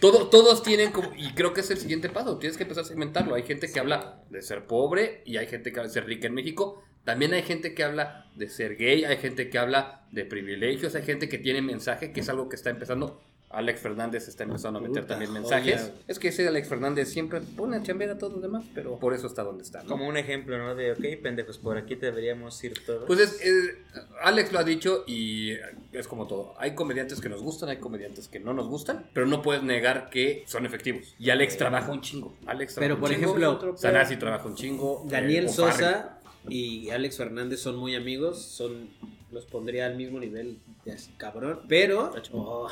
todo, 0.00 0.28
todos 0.28 0.62
tienen 0.62 0.92
como, 0.92 1.10
y 1.16 1.32
creo 1.32 1.54
que 1.54 1.62
es 1.62 1.70
el 1.70 1.78
siguiente 1.78 2.10
paso, 2.10 2.36
tienes 2.36 2.58
que 2.58 2.64
empezar 2.64 2.84
a 2.84 2.86
segmentarlo. 2.86 3.34
Hay 3.34 3.44
gente 3.44 3.72
que 3.72 3.80
habla 3.80 4.20
de 4.28 4.42
ser 4.42 4.66
pobre 4.66 5.22
y 5.24 5.38
hay 5.38 5.46
gente 5.46 5.72
que 5.72 5.80
habla 5.80 5.88
de 5.88 5.94
ser 5.94 6.04
rica 6.04 6.26
en 6.26 6.34
México. 6.34 6.84
También 7.04 7.32
hay 7.32 7.42
gente 7.42 7.72
que 7.72 7.84
habla 7.84 8.26
de 8.34 8.50
ser 8.50 8.76
gay, 8.76 9.04
hay 9.04 9.16
gente 9.16 9.48
que 9.48 9.58
habla 9.58 10.02
de 10.10 10.26
privilegios, 10.26 10.94
hay 10.94 11.04
gente 11.04 11.28
que 11.28 11.38
tiene 11.38 11.62
mensaje, 11.62 12.12
que 12.12 12.20
es 12.20 12.28
algo 12.28 12.48
que 12.50 12.56
está 12.56 12.68
empezando. 12.68 13.22
Alex 13.48 13.80
Fernández 13.80 14.26
está 14.28 14.42
empezando 14.44 14.80
a 14.80 14.82
meter 14.82 15.02
Puta 15.02 15.14
también 15.14 15.32
mensajes. 15.32 15.92
Es 16.08 16.18
que 16.18 16.28
ese 16.28 16.46
Alex 16.48 16.68
Fernández 16.68 17.08
siempre 17.08 17.40
pone 17.40 17.76
a 17.76 17.82
chambear 17.82 18.10
a 18.10 18.18
todos 18.18 18.32
los 18.34 18.42
demás, 18.42 18.64
pero 18.74 18.98
por 18.98 19.14
eso 19.14 19.26
está 19.28 19.44
donde 19.44 19.62
está. 19.62 19.82
¿no? 19.84 19.88
Como 19.88 20.06
un 20.08 20.16
ejemplo, 20.16 20.58
¿no? 20.58 20.74
De, 20.74 20.92
ok, 20.92 21.22
pendejos, 21.22 21.58
por 21.58 21.78
aquí 21.78 21.94
deberíamos 21.94 22.62
ir 22.64 22.74
todos. 22.84 23.04
Pues 23.06 23.20
es, 23.20 23.40
es- 23.40 23.76
Alex 24.22 24.52
lo 24.52 24.58
ha 24.58 24.64
dicho 24.64 25.04
y 25.06 25.52
es 25.92 26.08
como 26.08 26.26
todo. 26.26 26.54
Hay 26.58 26.74
comediantes 26.74 27.20
que 27.20 27.28
nos 27.28 27.42
gustan, 27.42 27.68
hay 27.68 27.78
comediantes 27.78 28.28
que 28.28 28.40
no 28.40 28.52
nos 28.52 28.66
gustan, 28.68 29.06
pero 29.14 29.26
no 29.26 29.42
puedes 29.42 29.62
negar 29.62 30.10
que 30.10 30.42
son 30.46 30.66
efectivos. 30.66 31.14
Y 31.18 31.30
Alex 31.30 31.56
trabaja 31.56 31.92
un 31.92 32.00
chingo. 32.00 32.36
Alex 32.46 32.74
trabaja 32.74 32.80
Pero, 32.80 32.94
un 32.96 33.00
por 33.00 33.10
chingo. 33.10 33.36
ejemplo, 33.36 33.76
Sanasi 33.76 34.16
trabaja 34.16 34.46
un 34.48 34.56
chingo. 34.56 35.06
Daniel 35.08 35.44
eh. 35.46 35.48
Sosa 35.48 36.18
y 36.48 36.90
Alex 36.90 37.16
Fernández 37.16 37.60
son 37.60 37.76
muy 37.76 37.94
amigos, 37.94 38.42
son 38.42 38.90
los 39.36 39.46
pondría 39.46 39.86
al 39.86 39.96
mismo 39.96 40.18
nivel, 40.18 40.58
de 40.84 40.92
así, 40.92 41.12
cabrón, 41.18 41.60
pero 41.68 42.12
oh, 42.32 42.68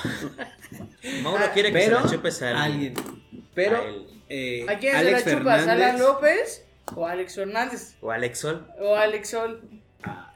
Mauro 1.22 1.44
quiere 1.52 1.68
que 1.72 1.78
pero 1.78 1.98
se 1.98 2.04
la 2.04 2.10
chupes 2.10 2.42
a 2.42 2.64
alguien. 2.64 2.94
pero 3.54 3.76
A 3.76 3.84
él. 3.84 4.06
eh, 4.28 4.66
¿A 4.68 4.78
quién 4.78 4.92
se 4.92 4.98
Alex 4.98 5.26
la 5.26 5.32
chupas? 5.38 5.68
¿Alan 5.68 5.98
López 5.98 6.66
o 6.96 7.06
Alex 7.06 7.34
Fernández? 7.34 7.96
O 8.00 8.10
Alex 8.10 8.38
Sol. 8.38 8.66
O 8.80 8.94
Alex 8.96 9.30
Sol. 9.30 9.60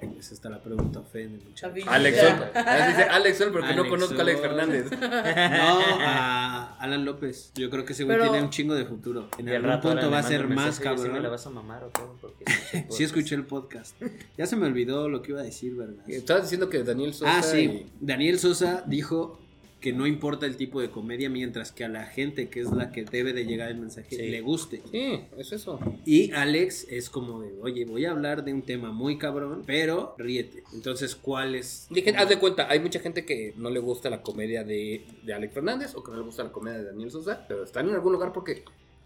Ay, 0.00 0.16
esa 0.18 0.32
está 0.34 0.48
la 0.48 0.62
pregunta 0.62 1.00
ofende. 1.00 1.44
David. 1.60 1.84
Alex. 1.88 2.18
Sol. 2.20 2.28
Dice 2.54 3.02
Alex 3.02 3.38
Sol, 3.38 3.50
porque 3.52 3.66
no 3.74 3.82
Alex 3.82 3.88
conozco 3.88 4.18
a 4.18 4.22
Alex. 4.22 4.40
Fernández. 4.40 4.86
No, 5.00 5.80
a 6.00 6.76
Alan 6.80 7.04
López. 7.04 7.52
Yo 7.56 7.68
creo 7.70 7.84
que 7.84 7.92
ese 7.94 8.04
güey 8.04 8.16
Pero- 8.16 8.30
tiene 8.30 8.44
un 8.44 8.50
chingo 8.50 8.74
de 8.74 8.84
futuro. 8.84 9.28
En 9.38 9.48
algún 9.48 9.68
rato 9.68 9.88
punto 9.90 10.10
va 10.10 10.18
a 10.18 10.22
ser 10.22 10.46
más 10.48 10.78
yo, 10.78 10.84
¿sí 10.96 11.02
me 11.02 11.08
la 11.08 11.14
cabrón. 11.14 11.30
vas 11.32 11.46
a 11.46 11.50
mamar 11.50 11.84
o? 11.84 11.90
Porque 12.20 12.44
sí, 12.70 12.84
Sí 12.90 13.04
escuché 13.04 13.34
el 13.34 13.44
podcast. 13.44 14.00
Ya 14.36 14.46
se 14.46 14.54
me 14.56 14.66
olvidó 14.66 15.08
lo 15.08 15.22
que 15.22 15.32
iba 15.32 15.40
a 15.40 15.44
decir, 15.44 15.74
¿verdad? 15.74 16.08
Estabas 16.08 16.44
diciendo 16.44 16.68
que 16.70 16.82
Daniel 16.84 17.12
Sosa. 17.14 17.38
Ah, 17.38 17.42
sí. 17.42 17.58
y- 17.58 17.92
Daniel 18.00 18.38
Sosa 18.38 18.84
dijo 18.86 19.40
que 19.80 19.92
no 19.92 20.06
importa 20.08 20.44
el 20.46 20.56
tipo 20.56 20.80
de 20.80 20.90
comedia 20.90 21.30
mientras 21.30 21.70
que 21.70 21.84
a 21.84 21.88
la 21.88 22.04
gente 22.04 22.48
que 22.48 22.60
es 22.60 22.70
la 22.72 22.90
que 22.90 23.04
debe 23.04 23.32
de 23.32 23.44
llegar 23.44 23.70
el 23.70 23.78
mensaje 23.78 24.08
Sí. 24.16 24.28
le 24.28 24.40
guste. 24.40 24.82
Sí, 24.90 25.20
es 25.36 25.52
eso. 25.52 25.78
Y 26.04 26.32
Alex 26.32 26.86
es 26.90 27.08
como 27.08 27.40
de, 27.42 27.52
oye, 27.60 27.84
voy 27.84 28.04
a 28.04 28.10
hablar 28.10 28.42
de 28.44 28.52
un 28.52 28.62
tema 28.62 28.90
muy 28.90 29.18
cabrón, 29.18 29.62
pero 29.66 30.14
ríete. 30.18 30.64
Entonces, 30.74 31.14
¿cuál 31.14 31.54
es? 31.54 31.86
Dije, 31.90 32.12
haz 32.16 32.28
de 32.28 32.38
cuenta, 32.38 32.68
hay 32.68 32.80
mucha 32.80 32.98
gente 32.98 33.24
que 33.24 33.54
no 33.56 33.70
le 33.70 33.78
gusta 33.78 34.10
la 34.10 34.20
comedia 34.22 34.64
de, 34.64 35.04
de 35.22 35.32
Alex 35.32 35.54
Fernández 35.54 35.94
o 35.94 36.02
que 36.02 36.10
no 36.10 36.16
le 36.18 36.24
gusta 36.24 36.42
la 36.42 36.50
comedia 36.50 36.78
de 36.78 36.84
Daniel 36.84 37.10
Sosa, 37.12 37.44
pero 37.46 37.62
están 37.62 37.88
en 37.88 37.94
algún 37.94 38.12
lugar 38.12 38.32
porque 38.32 38.64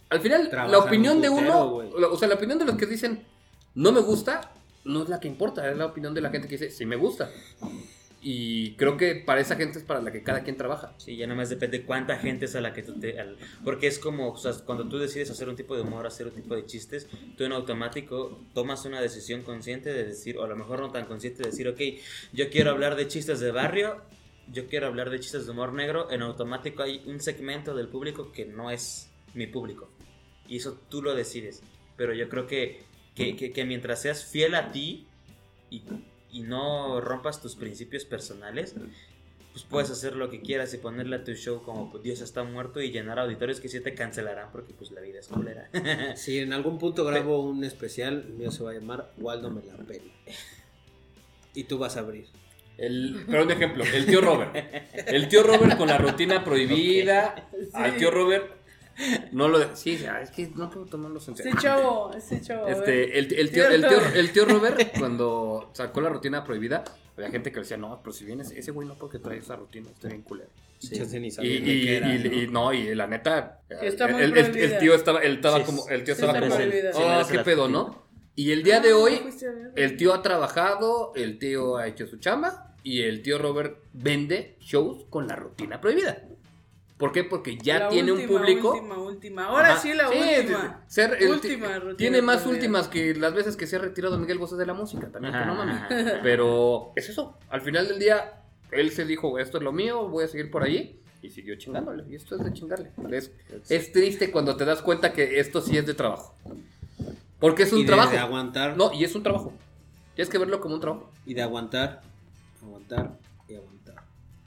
Al 0.08 0.20
final, 0.20 0.48
la 0.70 0.78
opinión 0.78 1.16
un 1.16 1.22
de 1.22 1.28
uno, 1.28 1.66
o 1.76 2.16
sea, 2.16 2.28
la 2.28 2.34
opinión 2.36 2.58
de 2.58 2.64
los 2.64 2.76
que 2.76 2.86
dicen 2.86 3.22
no 3.74 3.92
me 3.92 4.00
gusta, 4.00 4.52
no 4.84 5.02
es 5.02 5.08
la 5.10 5.20
que 5.20 5.28
importa, 5.28 5.70
es 5.70 5.76
la 5.76 5.86
opinión 5.86 6.14
de 6.14 6.20
la 6.22 6.30
gente 6.30 6.48
que 6.48 6.56
dice 6.56 6.70
sí 6.70 6.86
me 6.86 6.96
gusta. 6.96 7.30
Y 8.24 8.74
creo 8.76 8.96
que 8.96 9.16
para 9.16 9.40
esa 9.40 9.56
gente 9.56 9.78
es 9.80 9.84
para 9.84 10.00
la 10.00 10.12
que 10.12 10.22
cada 10.22 10.44
quien 10.44 10.56
trabaja. 10.56 10.94
Sí, 10.98 11.16
ya 11.16 11.26
nomás 11.26 11.48
depende 11.50 11.82
cuánta 11.82 12.16
gente 12.18 12.44
es 12.44 12.54
a 12.54 12.60
la 12.60 12.72
que 12.72 12.84
tú 12.84 12.98
te... 13.00 13.18
al- 13.18 13.36
porque 13.64 13.88
es 13.88 13.98
como, 13.98 14.30
o 14.30 14.36
sea, 14.36 14.52
cuando 14.64 14.88
tú 14.88 14.96
decides 14.98 15.28
hacer 15.30 15.48
un 15.48 15.56
tipo 15.56 15.74
de 15.74 15.82
humor, 15.82 16.06
hacer 16.06 16.28
un 16.28 16.32
tipo 16.32 16.54
de 16.54 16.64
chistes, 16.64 17.08
tú 17.36 17.42
en 17.42 17.50
automático 17.50 18.40
tomas 18.54 18.84
una 18.84 19.00
decisión 19.00 19.42
consciente 19.42 19.92
de 19.92 20.04
decir, 20.04 20.38
o 20.38 20.44
a 20.44 20.46
lo 20.46 20.54
mejor 20.54 20.78
no 20.80 20.90
tan 20.92 21.06
consciente 21.06 21.42
de 21.42 21.50
decir, 21.50 21.66
ok, 21.66 21.80
yo 22.32 22.48
quiero 22.48 22.70
hablar 22.70 22.94
de 22.94 23.08
chistes 23.08 23.40
de 23.40 23.50
barrio, 23.50 24.00
yo 24.52 24.68
quiero 24.68 24.86
hablar 24.86 25.10
de 25.10 25.18
chistes 25.18 25.46
de 25.46 25.50
humor 25.50 25.72
negro, 25.72 26.08
en 26.12 26.22
automático 26.22 26.84
hay 26.84 27.02
un 27.06 27.18
segmento 27.20 27.74
del 27.74 27.88
público 27.88 28.30
que 28.30 28.44
no 28.44 28.70
es 28.70 29.10
mi 29.34 29.48
público. 29.48 29.90
Y 30.46 30.58
eso 30.58 30.78
tú 30.88 31.02
lo 31.02 31.14
decides. 31.16 31.60
Pero 31.96 32.14
yo 32.14 32.28
creo 32.28 32.46
que, 32.46 32.82
que, 33.16 33.34
que- 33.34 33.52
que 33.52 33.64
mientras 33.64 34.00
seas 34.02 34.24
fiel 34.24 34.54
a 34.54 34.70
ti 34.70 35.06
y, 35.70 35.82
y 36.32 36.40
no 36.42 37.00
rompas 37.00 37.40
tus 37.40 37.54
principios 37.54 38.04
personales, 38.04 38.74
pues 39.52 39.64
puedes 39.64 39.90
hacer 39.90 40.16
lo 40.16 40.30
que 40.30 40.40
quieras 40.40 40.72
y 40.72 40.78
ponerle 40.78 41.16
a 41.16 41.24
tu 41.24 41.34
show 41.34 41.62
como 41.62 41.90
pues, 41.90 42.02
Dios 42.02 42.22
está 42.22 42.42
muerto 42.42 42.80
y 42.80 42.90
llenar 42.90 43.18
auditorios 43.18 43.60
que 43.60 43.68
sí 43.68 43.80
te 43.80 43.94
cancelarán 43.94 44.50
porque 44.50 44.72
pues 44.72 44.90
la 44.90 45.02
vida 45.02 45.20
es 45.20 45.28
culera. 45.28 45.68
Si 46.16 46.38
en 46.38 46.54
algún 46.54 46.78
punto 46.78 47.04
grabo 47.04 47.42
un 47.42 47.62
especial, 47.62 48.24
el 48.26 48.34
mío 48.34 48.50
se 48.50 48.64
va 48.64 48.70
a 48.70 48.74
llamar 48.74 49.12
Waldo 49.18 49.50
me 49.50 49.62
la 49.62 49.76
pela. 49.76 50.10
Y 51.54 51.64
tú 51.64 51.76
vas 51.76 51.98
a 51.98 52.00
abrir. 52.00 52.26
El, 52.78 53.24
pero 53.28 53.44
un 53.44 53.50
ejemplo, 53.50 53.84
el 53.84 54.06
tío 54.06 54.22
Robert. 54.22 54.56
El 55.06 55.28
tío 55.28 55.42
Robert 55.42 55.76
con 55.76 55.88
la 55.88 55.98
rutina 55.98 56.42
prohibida. 56.42 57.48
Al 57.74 57.96
tío 57.98 58.10
Robert 58.10 58.61
no 59.32 59.48
lo 59.48 59.74
Sí, 59.76 60.02
es 60.22 60.30
que 60.30 60.48
no 60.54 60.70
puedo 60.70 60.86
tomarlos 60.86 61.26
en 61.28 61.36
serio. 61.36 61.52
chavo, 61.60 62.12
este 62.16 62.40
chavo. 62.40 62.64
a 62.64 62.68
ver. 62.68 62.76
Este, 62.78 63.18
el, 63.18 63.32
el 63.34 63.50
tío, 63.50 63.68
el, 63.68 63.80
tío, 63.86 63.98
el 64.14 64.32
tío 64.32 64.44
Robert, 64.44 64.92
cuando 64.98 65.70
sacó 65.72 66.00
la 66.00 66.08
rutina 66.10 66.44
prohibida, 66.44 66.84
había 67.16 67.30
gente 67.30 67.52
que 67.52 67.60
decía, 67.60 67.76
no, 67.76 68.00
pero 68.02 68.12
si 68.12 68.24
vienes, 68.24 68.50
ese 68.52 68.70
güey 68.70 68.86
no 68.88 68.94
porque 68.94 69.18
trae 69.18 69.38
esa 69.38 69.56
rutina, 69.56 69.90
está 69.90 70.08
bien 70.08 70.22
culero. 70.22 70.50
Sí. 70.78 70.96
Y, 71.42 71.88
era, 71.88 72.08
¿no? 72.08 72.14
y 72.14 72.46
no, 72.48 72.72
y 72.72 72.94
la 72.94 73.06
neta, 73.06 73.60
el, 73.68 73.78
el- 73.78 74.36
el 74.36 74.50
prohibida. 74.50 74.78
tío 74.78 74.94
estaba, 74.94 75.20
él 75.20 75.34
estaba 75.36 75.58
Sí, 75.58 75.64
como, 75.64 75.88
el 75.88 76.02
tío 76.02 76.14
sí 76.16 76.20
estaba 76.24 76.40
como. 76.40 76.56
Sí, 76.56 76.64
oh, 76.94 77.22
qué 77.30 77.38
pedo. 77.40 77.68
¿no? 77.68 78.02
Y 78.34 78.50
el 78.50 78.62
día 78.64 78.80
de 78.80 78.90
Ah, 78.90 78.96
hoy, 78.96 79.20
el 79.76 79.96
tío 79.96 80.12
ha 80.14 80.22
trabajado, 80.22 81.12
el 81.14 81.38
tío 81.38 81.76
ha 81.76 81.86
hecho 81.86 82.06
su 82.06 82.16
chamba 82.18 82.74
y 82.82 83.02
el 83.02 83.22
tío 83.22 83.38
Robert 83.38 83.78
vende 83.92 84.56
shows 84.58 85.04
con 85.10 85.28
la 85.28 85.36
rutina 85.36 85.80
prohibida. 85.80 86.24
¿Por 87.02 87.10
qué? 87.10 87.24
Porque 87.24 87.56
ya 87.58 87.80
La 87.80 87.88
tiene 87.88 88.12
un 88.12 88.28
público. 88.28 88.74
Última, 88.74 88.96
última. 88.96 89.46
Ahora 89.46 89.72
Ajá. 89.72 89.80
sí, 89.82 89.92
la 89.92 90.06
Sí, 90.08 90.14
última. 90.38 90.84
ser- 90.86 91.18
Última 91.28 91.76
rutina 91.80 91.96
tiene 91.96 92.22
más 92.22 92.46
últimas 92.46 92.86
que 92.86 93.12
las 93.16 93.34
veces 93.34 93.56
que 93.56 93.66
se 93.66 93.74
ha 93.74 93.80
retirado 93.80 94.16
Miguel 94.20 94.38
Bosé 94.38 94.54
de 94.54 94.66
la 94.66 94.72
música. 94.72 95.08
También, 95.10 95.34
que 95.34 95.44
no 95.44 95.56
mames. 95.56 95.78
Ajá. 95.82 96.20
Pero 96.22 96.92
es 96.94 97.08
eso. 97.08 97.36
Al 97.50 97.60
final 97.60 97.88
del 97.88 97.98
día, 97.98 98.44
él 98.70 98.92
se 98.92 99.04
dijo: 99.04 99.40
Esto 99.40 99.58
es 99.58 99.64
lo 99.64 99.72
mío, 99.72 100.06
voy 100.10 100.22
a 100.22 100.28
seguir 100.28 100.48
por 100.52 100.62
ahí. 100.62 101.00
Y 101.22 101.30
siguió 101.30 101.56
chingándole. 101.56 102.04
Y 102.08 102.14
esto 102.14 102.36
es 102.36 102.44
de 102.44 102.52
chingarle. 102.52 102.92
Es, 103.10 103.32
es 103.68 103.90
triste 103.90 104.30
cuando 104.30 104.56
te 104.56 104.64
das 104.64 104.80
cuenta 104.80 105.12
que 105.12 105.40
esto 105.40 105.60
sí 105.60 105.76
es 105.76 105.84
de 105.84 105.94
trabajo. 105.94 106.36
Porque 107.40 107.64
es 107.64 107.72
un 107.72 107.80
y 107.80 107.82
de, 107.82 107.88
trabajo. 107.88 108.12
de 108.12 108.18
aguantar. 108.18 108.76
No, 108.76 108.92
y 108.92 109.02
es 109.02 109.12
un 109.16 109.24
trabajo. 109.24 109.52
Tienes 110.14 110.30
que 110.30 110.38
verlo 110.38 110.60
como 110.60 110.76
un 110.76 110.80
trabajo. 110.80 111.10
Y 111.26 111.34
de 111.34 111.42
aguantar. 111.42 112.00
Aguantar 112.62 113.18
y 113.48 113.54
aguantar. 113.56 113.96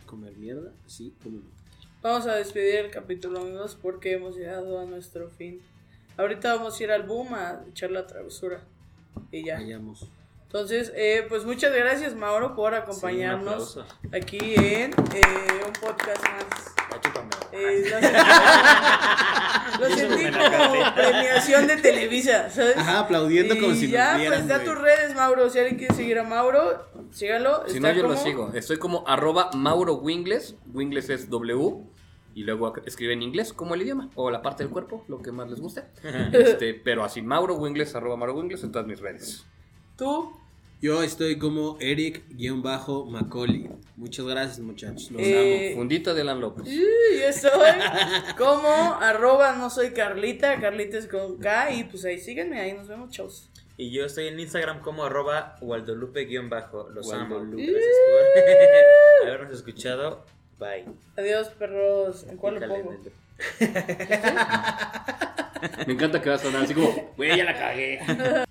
Comer 0.06 0.38
mierda, 0.38 0.72
sí, 0.88 1.14
como 1.22 1.40
no. 1.40 1.56
Vamos 2.06 2.28
a 2.28 2.36
despedir 2.36 2.76
el 2.76 2.92
capítulo, 2.92 3.40
amigos, 3.40 3.76
porque 3.82 4.14
hemos 4.14 4.36
llegado 4.36 4.80
a 4.80 4.86
nuestro 4.86 5.28
fin. 5.28 5.60
Ahorita 6.18 6.54
vamos 6.54 6.80
a 6.80 6.84
ir 6.84 6.92
al 6.92 7.02
boom 7.02 7.34
a 7.34 7.64
echar 7.68 7.90
la 7.90 8.06
travesura. 8.06 8.62
Y 9.32 9.44
ya. 9.44 9.56
Vayamos. 9.56 10.08
Entonces, 10.44 10.94
eh, 10.96 11.26
pues 11.28 11.46
muchas 11.46 11.74
gracias, 11.74 12.14
Mauro, 12.14 12.56
por 12.56 12.74
Sí, 12.74 12.78
un 12.78 12.84
acompañarnos 12.84 13.80
aquí 14.14 14.54
en 14.54 14.92
eh, 14.92 15.64
un 15.66 15.74
podcast 15.74 16.22
más. 16.22 16.76
Eh, 17.52 17.92
lo 19.80 19.90
sentí, 19.96 20.26
como 20.32 20.96
premiación 20.96 21.66
de 21.66 21.78
Televisa, 21.78 22.52
¿sabes? 22.52 22.78
Ajá, 22.78 23.00
aplaudiendo 23.00 23.56
Y 23.56 23.60
como 23.60 23.74
si 23.74 23.90
ya, 23.90 24.16
nos 24.20 24.28
pues 24.28 24.48
da 24.48 24.64
tus 24.64 24.78
redes, 24.78 25.16
Mauro. 25.16 25.50
Si 25.50 25.58
alguien 25.58 25.80
quiere 25.80 25.96
seguir 25.96 26.20
a 26.20 26.24
Mauro, 26.24 26.86
sígalo. 27.12 27.64
Si 27.66 27.78
Está 27.78 27.94
no, 27.94 28.00
yo 28.00 28.08
lo 28.08 28.16
sigo. 28.16 28.52
Estoy 28.54 28.78
como 28.78 29.04
arroba 29.08 29.50
Mauro 29.56 29.96
Wingles. 29.96 30.56
Wingles 30.72 31.10
es 31.10 31.32
W. 31.32 31.95
Y 32.36 32.44
luego 32.44 32.74
escribe 32.86 33.14
en 33.14 33.24
inglés 33.24 33.54
como 33.54 33.74
el 33.74 33.82
idioma. 33.82 34.10
O 34.16 34.30
la 34.30 34.42
parte 34.44 34.64
del 34.64 34.72
cuerpo, 34.72 35.04
lo 35.08 35.22
que 35.22 35.32
más 35.32 35.50
les 35.50 35.60
guste. 35.62 35.84
Este, 36.34 36.74
pero 36.76 37.04
así, 37.04 37.22
Mauro 37.24 37.56
Wingles, 37.56 37.96
arroba 37.96 38.18
Mauro 38.18 38.36
Wingles 38.36 38.62
en 38.64 38.72
todas 38.72 38.86
mis 38.88 39.00
redes. 39.00 39.46
Tú, 39.98 40.32
Yo 40.82 41.02
estoy 41.02 41.40
como 41.40 41.78
Eric-Macaulay. 41.80 43.70
Muchas 43.96 44.26
gracias, 44.26 44.60
muchachos. 44.60 45.10
Los 45.12 45.22
Eh, 45.22 45.72
Fundita 45.76 46.14
de 46.14 46.22
Alan 46.22 46.42
López. 46.42 46.68
y 46.68 46.78
yo 46.78 47.26
estoy 47.28 47.52
como 48.38 48.68
arroba 48.68 49.54
no 49.56 49.70
soy 49.70 49.92
Carlita. 49.92 50.60
Carlita 50.60 50.98
es 50.98 51.08
con 51.08 51.38
K. 51.38 51.72
Y 51.72 51.84
pues 51.86 52.04
ahí 52.06 52.20
síguenme, 52.20 52.60
ahí 52.60 52.74
nos 52.74 52.88
vemos, 52.90 53.10
chavos. 53.12 53.50
Y 53.78 53.92
yo 53.92 54.06
estoy 54.06 54.28
en 54.28 54.40
Instagram 54.40 54.82
como 54.82 55.06
arroba 55.06 55.56
waldolupe-bajo. 55.62 56.90
Los 56.90 57.12
amo. 57.14 57.40
Gracias 57.40 57.86
por 59.24 59.28
habernos 59.30 59.52
escuchado. 59.54 60.24
Bye. 60.60 60.86
Adiós, 61.18 61.50
perros. 61.50 62.26
¿En 62.30 62.38
cuál 62.38 62.56
lo 62.56 62.68
pongo? 62.68 62.92
el- 62.94 63.12
Me 65.88 65.94
encanta 65.94 66.22
que 66.22 66.30
va 66.30 66.36
a 66.36 66.40
sonar 66.40 66.64
así 66.64 66.74
como, 66.74 67.12
güey, 67.18 67.36
ya 67.38 67.44
la 67.44 67.54
cagué. 67.58 68.00